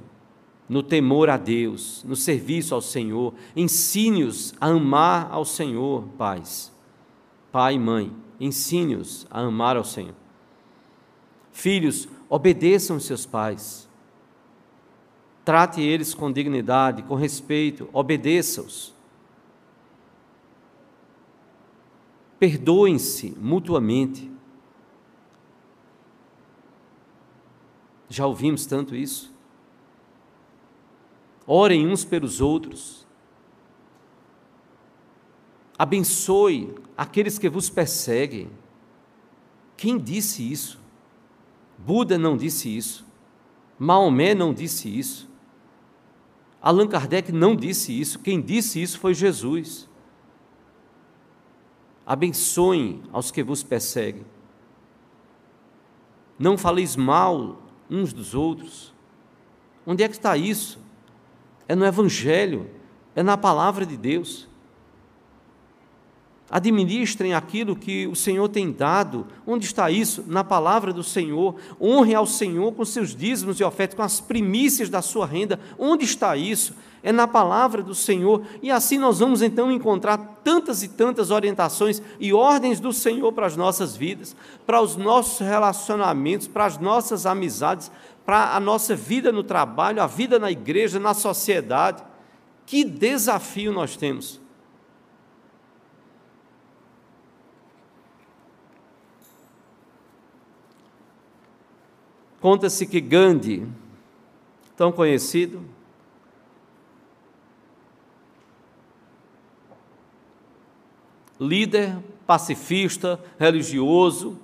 no 0.69 0.83
temor 0.83 1.31
a 1.31 1.35
Deus, 1.35 2.03
no 2.07 2.15
serviço 2.15 2.75
ao 2.75 2.81
Senhor. 2.81 3.33
Ensine-os 3.55 4.53
a 4.61 4.67
amar 4.67 5.27
ao 5.31 5.43
Senhor, 5.43 6.03
pais. 6.09 6.71
Pai 7.51 7.73
e 7.73 7.79
mãe, 7.79 8.15
ensine-os 8.39 9.25
a 9.31 9.41
amar 9.41 9.75
ao 9.75 9.83
Senhor. 9.83 10.13
Filhos, 11.51 12.07
obedeçam 12.29 12.99
seus 12.99 13.25
pais. 13.25 13.89
Trate 15.43 15.81
eles 15.81 16.13
com 16.13 16.31
dignidade, 16.31 17.01
com 17.03 17.15
respeito, 17.15 17.89
obedeça-os. 17.91 18.93
Perdoem-se 22.37 23.31
mutuamente. 23.31 24.31
Já 28.07 28.25
ouvimos 28.25 28.65
tanto 28.65 28.95
isso. 28.95 29.33
Orem 31.45 31.87
uns 31.87 32.05
pelos 32.05 32.39
outros. 32.39 33.07
Abençoe 35.77 36.75
aqueles 36.95 37.39
que 37.39 37.49
vos 37.49 37.69
perseguem. 37.69 38.49
Quem 39.75 39.97
disse 39.97 40.49
isso? 40.49 40.78
Buda 41.79 42.17
não 42.17 42.35
disse 42.35 42.75
isso. 42.75 43.05
Maomé 43.77 44.35
não 44.35 44.53
disse 44.53 44.89
isso. 44.89 45.29
Allan 46.61 46.87
Kardec 46.87 47.31
não 47.31 47.55
disse 47.55 47.97
isso. 47.97 48.19
Quem 48.19 48.41
disse 48.41 48.81
isso 48.81 48.99
foi 48.99 49.13
Jesus. 49.13 49.89
Abençoem 52.05 53.01
aos 53.13 53.31
que 53.31 53.41
vos 53.41 53.63
perseguem. 53.63 54.25
Não 56.37 56.57
faleis 56.57 56.95
mal 56.95 57.61
uns 57.89 58.11
dos 58.11 58.35
outros. 58.35 58.93
Onde 59.85 60.03
é 60.03 60.07
que 60.09 60.15
está 60.15 60.35
isso? 60.35 60.79
É 61.67 61.75
no 61.75 61.85
Evangelho, 61.85 62.69
é 63.15 63.23
na 63.23 63.37
palavra 63.37 63.85
de 63.85 63.95
Deus. 63.95 64.49
Administrem 66.51 67.33
aquilo 67.33 67.75
que 67.75 68.07
o 68.07 68.15
Senhor 68.15 68.49
tem 68.49 68.71
dado. 68.71 69.27
Onde 69.45 69.65
está 69.65 69.91
isso? 69.91 70.23
Na 70.27 70.43
palavra 70.43 70.91
do 70.91 71.03
Senhor. 71.03 71.55
Honre 71.79 72.15
ao 72.15 72.25
Senhor 72.25 72.71
com 72.71 72.83
seus 72.83 73.15
dízimos 73.15 73.59
e 73.59 73.63
ofertas, 73.63 73.95
com 73.95 74.01
as 74.01 74.19
primícias 74.19 74.89
da 74.89 75.01
sua 75.01 75.27
renda. 75.27 75.59
Onde 75.77 76.05
está 76.05 76.35
isso? 76.35 76.73
É 77.03 77.11
na 77.11 77.27
palavra 77.27 77.83
do 77.83 77.93
Senhor. 77.93 78.41
E 78.63 78.71
assim 78.71 78.97
nós 78.97 79.19
vamos 79.19 79.43
então 79.43 79.71
encontrar 79.71 80.17
tantas 80.43 80.81
e 80.81 80.87
tantas 80.87 81.29
orientações 81.29 82.01
e 82.19 82.33
ordens 82.33 82.79
do 82.79 82.91
Senhor 82.91 83.31
para 83.31 83.45
as 83.45 83.55
nossas 83.55 83.95
vidas, 83.95 84.35
para 84.65 84.81
os 84.81 84.95
nossos 84.95 85.39
relacionamentos, 85.45 86.47
para 86.47 86.65
as 86.65 86.79
nossas 86.79 87.27
amizades, 87.27 87.91
para 88.25 88.55
a 88.55 88.59
nossa 88.59 88.95
vida 88.95 89.31
no 89.31 89.43
trabalho, 89.43 90.01
a 90.01 90.07
vida 90.07 90.39
na 90.39 90.49
igreja, 90.49 90.99
na 90.99 91.13
sociedade. 91.13 92.03
Que 92.65 92.83
desafio 92.83 93.71
nós 93.71 93.95
temos! 93.95 94.48
Conta-se 102.39 102.85
que 102.87 103.01
Gandhi, 103.01 103.67
tão 104.77 104.91
conhecido, 104.91 105.61
líder 111.39 111.97
pacifista, 112.25 113.19
religioso, 113.37 114.39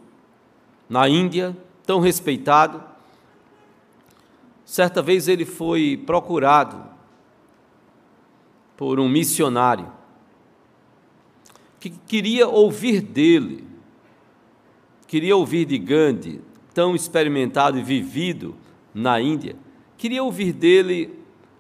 na 0.89 1.07
Índia, 1.07 1.55
tão 1.85 1.99
respeitado, 1.99 2.83
certa 4.65 5.01
vez 5.01 5.27
ele 5.27 5.45
foi 5.45 6.01
procurado 6.05 6.83
por 8.75 8.99
um 8.99 9.07
missionário 9.07 9.91
que 11.79 11.89
queria 11.91 12.47
ouvir 12.47 12.99
dele, 12.99 13.63
queria 15.07 15.37
ouvir 15.37 15.65
de 15.65 15.77
Gandhi 15.77 16.41
tão 16.75 16.93
experimentado 16.93 17.79
e 17.79 17.81
vivido 17.81 18.53
na 18.93 19.19
Índia, 19.19 19.55
queria 19.97 20.21
ouvir 20.21 20.51
dele 20.51 21.17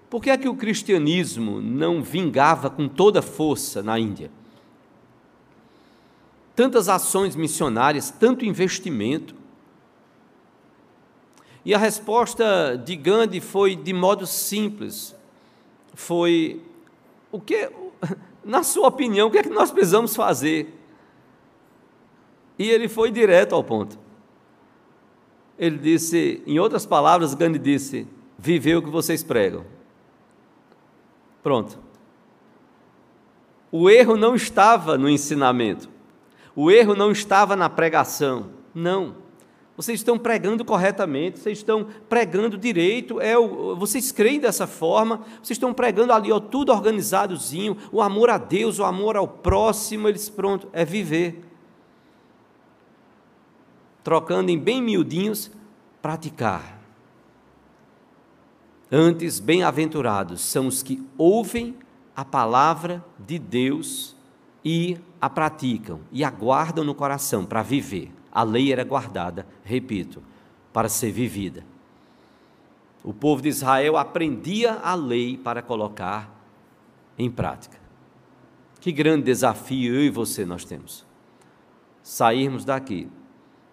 por 0.09 0.21
que 0.21 0.29
é 0.29 0.37
que 0.37 0.49
o 0.49 0.55
cristianismo 0.55 1.61
não 1.61 2.03
vingava 2.03 2.69
com 2.69 2.87
toda 2.89 3.21
força 3.21 3.81
na 3.81 3.97
Índia. 3.97 4.29
Tantas 6.53 6.89
ações 6.89 7.33
missionárias, 7.33 8.11
tanto 8.11 8.45
investimento. 8.45 9.35
E 11.63 11.73
a 11.73 11.77
resposta 11.77 12.75
de 12.75 12.95
Gandhi 12.97 13.39
foi 13.39 13.73
de 13.75 13.93
modo 13.93 14.27
simples. 14.27 15.15
Foi 15.93 16.61
o 17.31 17.39
que, 17.39 17.69
na 18.43 18.63
sua 18.63 18.89
opinião, 18.89 19.29
o 19.29 19.31
que 19.31 19.37
é 19.37 19.43
que 19.43 19.49
nós 19.49 19.71
precisamos 19.71 20.13
fazer? 20.13 20.73
E 22.59 22.69
ele 22.69 22.89
foi 22.89 23.11
direto 23.11 23.55
ao 23.55 23.63
ponto. 23.63 24.04
Ele 25.57 25.77
disse, 25.77 26.43
em 26.45 26.59
outras 26.59 26.85
palavras, 26.85 27.33
Gandhi 27.33 27.59
disse: 27.59 28.07
viver 28.37 28.75
o 28.75 28.81
que 28.81 28.89
vocês 28.89 29.23
pregam. 29.23 29.65
Pronto. 31.41 31.79
O 33.71 33.89
erro 33.89 34.15
não 34.15 34.35
estava 34.35 34.97
no 34.97 35.09
ensinamento. 35.09 35.89
O 36.55 36.71
erro 36.71 36.95
não 36.95 37.11
estava 37.11 37.55
na 37.55 37.69
pregação. 37.69 38.51
Não. 38.73 39.25
Vocês 39.77 39.99
estão 39.99 40.17
pregando 40.17 40.63
corretamente, 40.63 41.37
vocês 41.37 41.57
estão 41.57 41.87
pregando 42.07 42.57
direito, 42.57 43.19
é 43.19 43.37
o, 43.37 43.75
vocês 43.75 44.09
creem 44.09 44.39
dessa 44.39 44.65
forma, 44.65 45.17
vocês 45.43 45.57
estão 45.57 45.73
pregando 45.73 46.13
ali, 46.13 46.31
ó, 46.31 46.39
tudo 46.39 46.71
organizadozinho, 46.71 47.75
o 47.91 48.01
amor 48.01 48.29
a 48.29 48.37
Deus, 48.37 48.79
o 48.79 48.85
amor 48.85 49.17
ao 49.17 49.27
próximo, 49.27 50.07
eles 50.07 50.29
pronto, 50.29 50.69
é 50.71 50.85
viver 50.85 51.43
trocando 54.05 54.51
em 54.51 54.59
bem 54.59 54.83
miudinhos, 54.83 55.49
praticar. 55.99 56.79
Antes, 58.91 59.39
bem-aventurados 59.39 60.41
são 60.41 60.67
os 60.67 60.83
que 60.83 61.03
ouvem 61.17 61.75
a 62.15 62.23
palavra 62.23 63.03
de 63.17 63.39
Deus 63.39 64.15
e 64.63 64.95
a 65.19 65.27
praticam 65.27 66.01
e 66.11 66.23
aguardam 66.23 66.85
no 66.85 66.93
coração 66.93 67.47
para 67.47 67.63
viver. 67.63 68.13
A 68.31 68.43
lei 68.43 68.71
era 68.71 68.83
guardada, 68.83 69.47
repito, 69.63 70.21
para 70.71 70.87
ser 70.87 71.11
vivida. 71.11 71.65
O 73.03 73.11
povo 73.11 73.41
de 73.41 73.49
Israel 73.49 73.97
aprendia 73.97 74.73
a 74.83 74.93
lei 74.93 75.35
para 75.35 75.63
colocar 75.63 76.31
em 77.17 77.31
prática. 77.31 77.79
Que 78.79 78.91
grande 78.91 79.23
desafio 79.23 79.95
eu 79.95 80.03
e 80.03 80.11
você 80.11 80.45
nós 80.45 80.63
temos. 80.63 81.03
Sairmos 82.03 82.63
daqui 82.63 83.09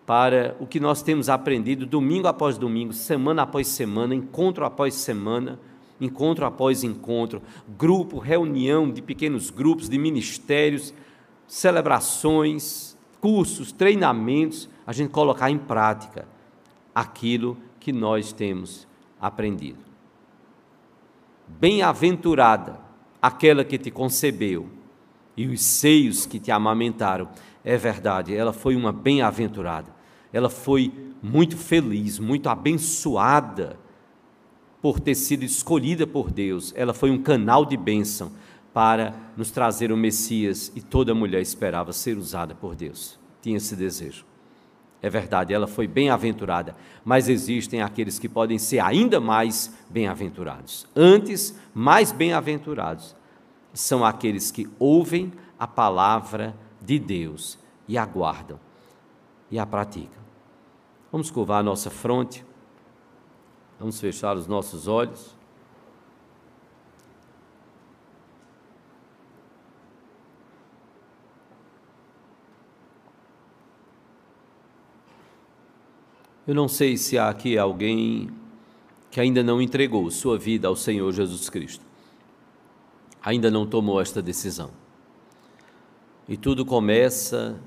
para 0.07 0.57
o 0.59 0.66
que 0.66 0.80
nós 0.80 1.03
temos 1.03 1.28
aprendido 1.28 1.86
domingo 1.86 2.26
após 2.26 2.59
domingo, 2.59 2.92
semana 2.92 3.42
após 3.42 3.68
semana, 3.68 4.14
encontro 4.14 4.64
após 4.64 4.94
semana, 4.94 5.59
encontro 6.00 6.44
após 6.44 6.82
encontro, 6.82 7.40
grupo, 7.78 8.18
reunião 8.18 8.90
de 8.90 9.00
pequenos 9.00 9.50
grupos, 9.50 9.88
de 9.88 9.98
ministérios, 9.98 10.92
celebrações, 11.46 12.96
cursos, 13.20 13.70
treinamentos, 13.70 14.68
a 14.86 14.92
gente 14.92 15.11
colocar 15.11 15.50
em 15.50 15.59
prática 15.59 16.26
aquilo 16.94 17.57
que 17.78 17.92
nós 17.92 18.32
temos 18.32 18.86
aprendido. 19.20 19.78
Bem-aventurada 21.46 22.80
aquela 23.20 23.64
que 23.64 23.78
te 23.78 23.90
concebeu 23.90 24.68
e 25.36 25.46
os 25.46 25.62
seios 25.62 26.26
que 26.26 26.40
te 26.40 26.50
amamentaram 26.50 27.28
é 27.64 27.76
verdade, 27.76 28.34
ela 28.34 28.52
foi 28.52 28.74
uma 28.74 28.92
bem-aventurada. 28.92 29.94
Ela 30.32 30.48
foi 30.48 30.92
muito 31.22 31.56
feliz, 31.56 32.18
muito 32.18 32.48
abençoada 32.48 33.78
por 34.80 34.98
ter 34.98 35.14
sido 35.14 35.44
escolhida 35.44 36.06
por 36.06 36.30
Deus. 36.30 36.72
Ela 36.76 36.92
foi 36.92 37.10
um 37.10 37.22
canal 37.22 37.64
de 37.64 37.76
bênção 37.76 38.32
para 38.72 39.14
nos 39.36 39.50
trazer 39.50 39.92
o 39.92 39.96
Messias 39.96 40.72
e 40.74 40.80
toda 40.80 41.14
mulher 41.14 41.40
esperava 41.40 41.92
ser 41.92 42.16
usada 42.16 42.54
por 42.54 42.74
Deus. 42.74 43.18
Tinha 43.40 43.58
esse 43.58 43.76
desejo. 43.76 44.24
É 45.00 45.10
verdade, 45.10 45.52
ela 45.52 45.66
foi 45.66 45.88
bem-aventurada, 45.88 46.76
mas 47.04 47.28
existem 47.28 47.82
aqueles 47.82 48.20
que 48.20 48.28
podem 48.28 48.56
ser 48.56 48.78
ainda 48.78 49.20
mais 49.20 49.76
bem-aventurados. 49.90 50.86
Antes, 50.94 51.58
mais 51.74 52.12
bem-aventurados 52.12 53.16
são 53.74 54.04
aqueles 54.04 54.52
que 54.52 54.68
ouvem 54.78 55.32
a 55.58 55.66
palavra 55.66 56.50
de 56.50 56.71
Deus 56.98 57.58
e 57.86 57.96
aguardam 57.96 58.58
e 59.50 59.58
a 59.58 59.66
praticam. 59.66 60.22
Vamos 61.10 61.30
curvar 61.30 61.60
a 61.60 61.62
nossa 61.62 61.90
fronte, 61.90 62.44
vamos 63.78 64.00
fechar 64.00 64.36
os 64.36 64.46
nossos 64.46 64.88
olhos. 64.88 65.36
Eu 76.44 76.54
não 76.56 76.66
sei 76.66 76.96
se 76.96 77.16
há 77.16 77.28
aqui 77.28 77.56
alguém 77.56 78.28
que 79.10 79.20
ainda 79.20 79.42
não 79.42 79.62
entregou 79.62 80.10
sua 80.10 80.36
vida 80.36 80.66
ao 80.66 80.74
Senhor 80.74 81.12
Jesus 81.12 81.48
Cristo, 81.48 81.84
ainda 83.22 83.50
não 83.50 83.66
tomou 83.66 84.00
esta 84.00 84.20
decisão. 84.20 84.81
E 86.32 86.36
tudo 86.38 86.64
começa 86.64 87.60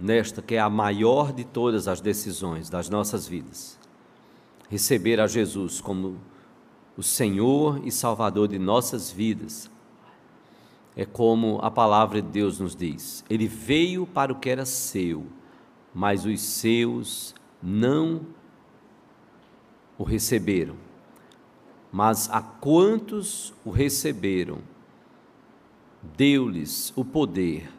nesta 0.00 0.40
que 0.40 0.54
é 0.54 0.58
a 0.58 0.70
maior 0.70 1.34
de 1.34 1.44
todas 1.44 1.86
as 1.86 2.00
decisões 2.00 2.70
das 2.70 2.88
nossas 2.88 3.28
vidas. 3.28 3.78
Receber 4.70 5.20
a 5.20 5.26
Jesus 5.26 5.82
como 5.82 6.16
o 6.96 7.02
Senhor 7.02 7.78
e 7.84 7.92
Salvador 7.92 8.48
de 8.48 8.58
nossas 8.58 9.10
vidas. 9.10 9.70
É 10.96 11.04
como 11.04 11.58
a 11.60 11.70
palavra 11.70 12.22
de 12.22 12.28
Deus 12.28 12.58
nos 12.58 12.74
diz: 12.74 13.22
Ele 13.28 13.46
veio 13.46 14.06
para 14.06 14.32
o 14.32 14.36
que 14.36 14.48
era 14.48 14.64
seu, 14.64 15.26
mas 15.92 16.24
os 16.24 16.40
seus 16.40 17.34
não 17.62 18.22
o 19.98 20.04
receberam. 20.04 20.76
Mas 21.92 22.30
a 22.30 22.40
quantos 22.40 23.52
o 23.62 23.68
receberam, 23.68 24.60
deu-lhes 26.16 26.94
o 26.96 27.04
poder 27.04 27.75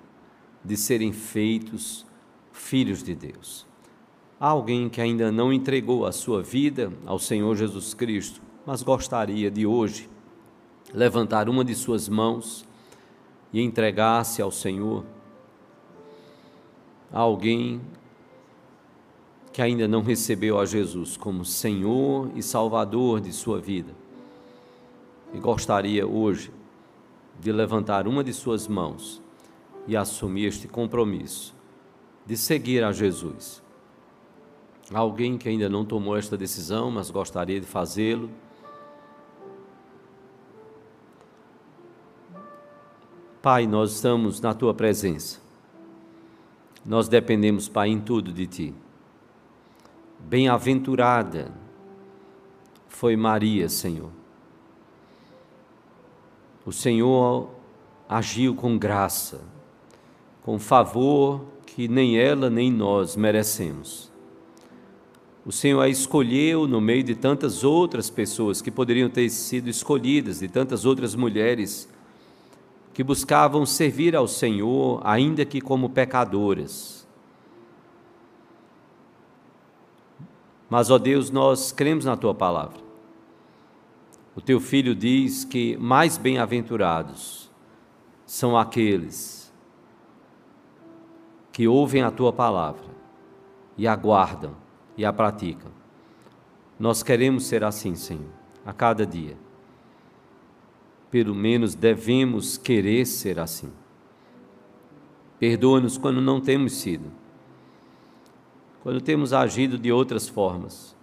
de 0.68 0.76
serem 0.76 1.14
feitos 1.14 2.06
filhos 2.52 3.02
de 3.02 3.16
Deus. 3.16 3.66
Há 4.40 4.50
alguém 4.50 4.90
que 4.90 5.00
ainda 5.00 5.32
não 5.32 5.52
entregou 5.54 6.06
a 6.06 6.12
sua 6.12 6.44
vida 6.44 6.92
ao 7.06 7.18
Senhor 7.18 7.56
Jesus 7.56 7.94
Cristo, 7.94 8.42
mas 8.66 8.84
gostaria 8.84 9.50
de 9.50 9.66
hoje 9.66 10.10
levantar 10.94 11.48
uma 11.48 11.64
de 11.64 11.74
suas 11.74 12.10
mãos 12.10 12.66
e 13.54 13.62
entregar-se 13.62 14.42
ao 14.42 14.52
Senhor. 14.52 15.06
Há 17.12 17.20
alguém 17.20 17.82
que 19.54 19.62
ainda 19.62 19.88
não 19.88 20.02
recebeu 20.02 20.60
a 20.60 20.66
Jesus 20.66 21.16
como 21.16 21.46
Senhor 21.46 22.30
e 22.36 22.44
Salvador 22.44 23.22
de 23.22 23.32
sua 23.32 23.60
vida 23.60 23.96
e 25.34 25.40
gostaria 25.40 26.06
hoje 26.06 26.52
de 27.40 27.52
levantar 27.52 28.08
uma 28.08 28.24
de 28.24 28.34
suas 28.34 28.68
mãos 28.68 29.22
e 29.88 29.96
assumir 29.96 30.46
este 30.46 30.68
compromisso 30.68 31.56
de 32.26 32.36
seguir 32.36 32.84
a 32.84 32.92
Jesus. 32.92 33.64
Alguém 34.94 35.38
que 35.38 35.48
ainda 35.48 35.70
não 35.70 35.86
tomou 35.86 36.18
esta 36.18 36.38
decisão, 36.38 36.92
mas 36.92 37.10
gostaria 37.10 37.60
de 37.60 37.66
fazê-lo. 37.66 38.30
Pai, 43.42 43.66
nós 43.66 43.94
estamos 43.94 44.42
na 44.42 44.54
tua 44.54 44.74
presença. 44.74 45.40
Nós 46.86 47.08
dependemos, 47.08 47.70
Pai, 47.70 47.90
em 47.90 48.00
tudo 48.00 48.34
de 48.34 48.46
ti. 48.46 48.76
Bem-aventurada 50.20 51.52
foi 52.88 53.16
Maria, 53.16 53.70
Senhor. 53.70 54.12
O 56.66 56.72
Senhor 56.72 57.50
agiu 58.10 58.56
com 58.56 58.78
graça, 58.78 59.42
com 60.48 60.58
favor 60.58 61.42
que 61.66 61.90
nem 61.90 62.18
ela 62.18 62.50
nem 62.50 62.72
nós 62.72 63.18
merecemos. 63.18 64.10
O 65.46 65.52
Senhor 65.52 65.82
a 65.82 65.90
escolheu 65.90 66.66
no 66.66 66.80
meio 66.80 67.04
de 67.04 67.16
tantas 67.16 67.66
outras 67.66 68.10
pessoas 68.10 68.62
que 68.62 68.72
poderiam 68.72 69.10
ter 69.10 69.30
sido 69.30 69.70
escolhidas, 69.70 70.40
de 70.40 70.48
tantas 70.48 70.86
outras 70.86 71.16
mulheres 71.16 71.90
que 72.94 73.04
buscavam 73.04 73.66
servir 73.66 74.16
ao 74.16 74.26
Senhor, 74.26 75.02
ainda 75.04 75.44
que 75.44 75.60
como 75.60 75.90
pecadoras. 75.90 77.06
Mas, 80.70 80.90
ó 80.90 80.98
Deus, 80.98 81.30
nós 81.30 81.74
cremos 81.74 82.06
na 82.06 82.16
tua 82.16 82.34
palavra. 82.34 82.80
O 84.34 84.40
teu 84.40 84.62
filho 84.62 84.96
diz 84.96 85.44
que 85.44 85.76
mais 85.76 86.18
bem-aventurados 86.18 87.52
são 88.26 88.58
aqueles 88.58 89.47
que 91.58 91.68
ouvem 91.68 92.04
a 92.04 92.12
tua 92.12 92.32
palavra 92.32 92.86
e 93.76 93.88
aguardam 93.88 94.52
e 94.96 95.04
a 95.04 95.12
praticam. 95.12 95.72
Nós 96.80 97.02
queremos 97.02 97.48
ser 97.48 97.64
assim, 97.64 97.96
Senhor, 97.96 98.30
a 98.64 98.72
cada 98.72 99.08
dia. 99.08 99.36
Pelo 101.10 101.34
menos 101.34 101.74
devemos 101.74 102.60
querer 102.60 103.08
ser 103.08 103.40
assim. 103.40 103.72
Perdoa-nos 105.40 105.98
quando 105.98 106.22
não 106.22 106.40
temos 106.40 106.74
sido, 106.74 107.12
quando 108.84 109.02
temos 109.02 109.34
agido 109.34 109.80
de 109.80 109.92
outras 109.92 110.30
formas, 110.30 110.96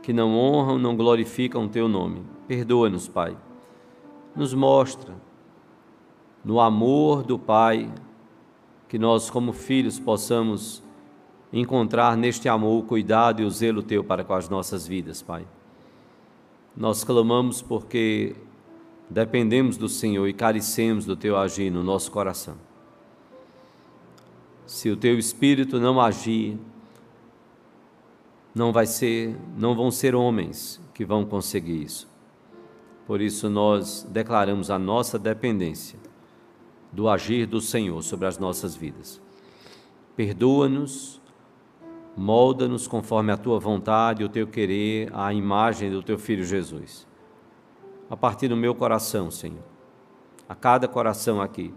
que 0.00 0.12
não 0.12 0.38
honram, 0.38 0.78
não 0.78 0.96
glorificam 0.96 1.64
o 1.64 1.68
teu 1.68 1.88
nome. 1.88 2.22
Perdoa-nos, 2.46 3.08
Pai. 3.08 3.36
Nos 4.36 4.54
mostra 4.54 5.12
no 6.44 6.60
amor 6.60 7.24
do 7.24 7.36
Pai 7.36 7.92
que 8.92 8.98
nós, 8.98 9.30
como 9.30 9.54
filhos, 9.54 9.98
possamos 9.98 10.82
encontrar 11.50 12.14
neste 12.14 12.46
amor 12.46 12.78
o 12.78 12.86
cuidado 12.86 13.40
e 13.40 13.44
o 13.46 13.50
zelo 13.50 13.82
teu 13.82 14.04
para 14.04 14.22
com 14.22 14.34
as 14.34 14.50
nossas 14.50 14.86
vidas, 14.86 15.22
Pai. 15.22 15.46
Nós 16.76 17.02
clamamos 17.02 17.62
porque 17.62 18.36
dependemos 19.08 19.78
do 19.78 19.88
Senhor 19.88 20.28
e 20.28 20.34
carecemos 20.34 21.06
do 21.06 21.16
teu 21.16 21.38
agir 21.38 21.70
no 21.70 21.82
nosso 21.82 22.12
coração. 22.12 22.54
Se 24.66 24.90
o 24.90 24.96
teu 24.98 25.18
espírito 25.18 25.80
não 25.80 25.98
agir, 25.98 26.58
não 28.54 28.74
vai 28.74 28.84
ser, 28.84 29.34
não 29.56 29.74
vão 29.74 29.90
ser 29.90 30.14
homens 30.14 30.78
que 30.92 31.06
vão 31.06 31.24
conseguir 31.24 31.82
isso. 31.82 32.06
Por 33.06 33.22
isso 33.22 33.48
nós 33.48 34.06
declaramos 34.10 34.70
a 34.70 34.78
nossa 34.78 35.18
dependência 35.18 36.01
do 36.92 37.08
agir 37.08 37.46
do 37.46 37.60
Senhor 37.60 38.02
sobre 38.02 38.26
as 38.26 38.38
nossas 38.38 38.76
vidas. 38.76 39.20
Perdoa-nos, 40.14 41.20
molda-nos 42.16 42.86
conforme 42.86 43.32
a 43.32 43.36
tua 43.36 43.58
vontade 43.58 44.22
o 44.22 44.28
teu 44.28 44.46
querer, 44.46 45.10
à 45.14 45.32
imagem 45.32 45.90
do 45.90 46.02
teu 46.02 46.18
filho 46.18 46.44
Jesus. 46.44 47.06
A 48.10 48.16
partir 48.16 48.48
do 48.48 48.56
meu 48.56 48.74
coração, 48.74 49.30
Senhor, 49.30 49.64
a 50.46 50.54
cada 50.54 50.86
coração 50.86 51.40
aqui, 51.40 51.72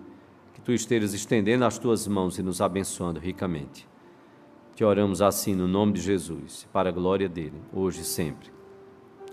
que 0.54 0.60
tu 0.60 0.74
estejas 0.74 1.14
estendendo 1.14 1.64
as 1.64 1.78
tuas 1.78 2.08
mãos 2.08 2.38
e 2.38 2.44
nos 2.44 2.60
abençoando 2.60 3.20
ricamente. 3.20 3.88
Te 4.76 4.84
oramos 4.84 5.22
assim 5.22 5.56
no 5.56 5.68
nome 5.68 5.94
de 5.94 6.02
Jesus, 6.02 6.68
para 6.74 6.90
a 6.90 6.92
glória 6.92 7.30
dele, 7.30 7.62
hoje 7.72 8.02
e 8.02 8.06
sempre. 8.06 8.52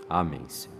Amém, 0.09 0.47
Senhor. 0.47 0.72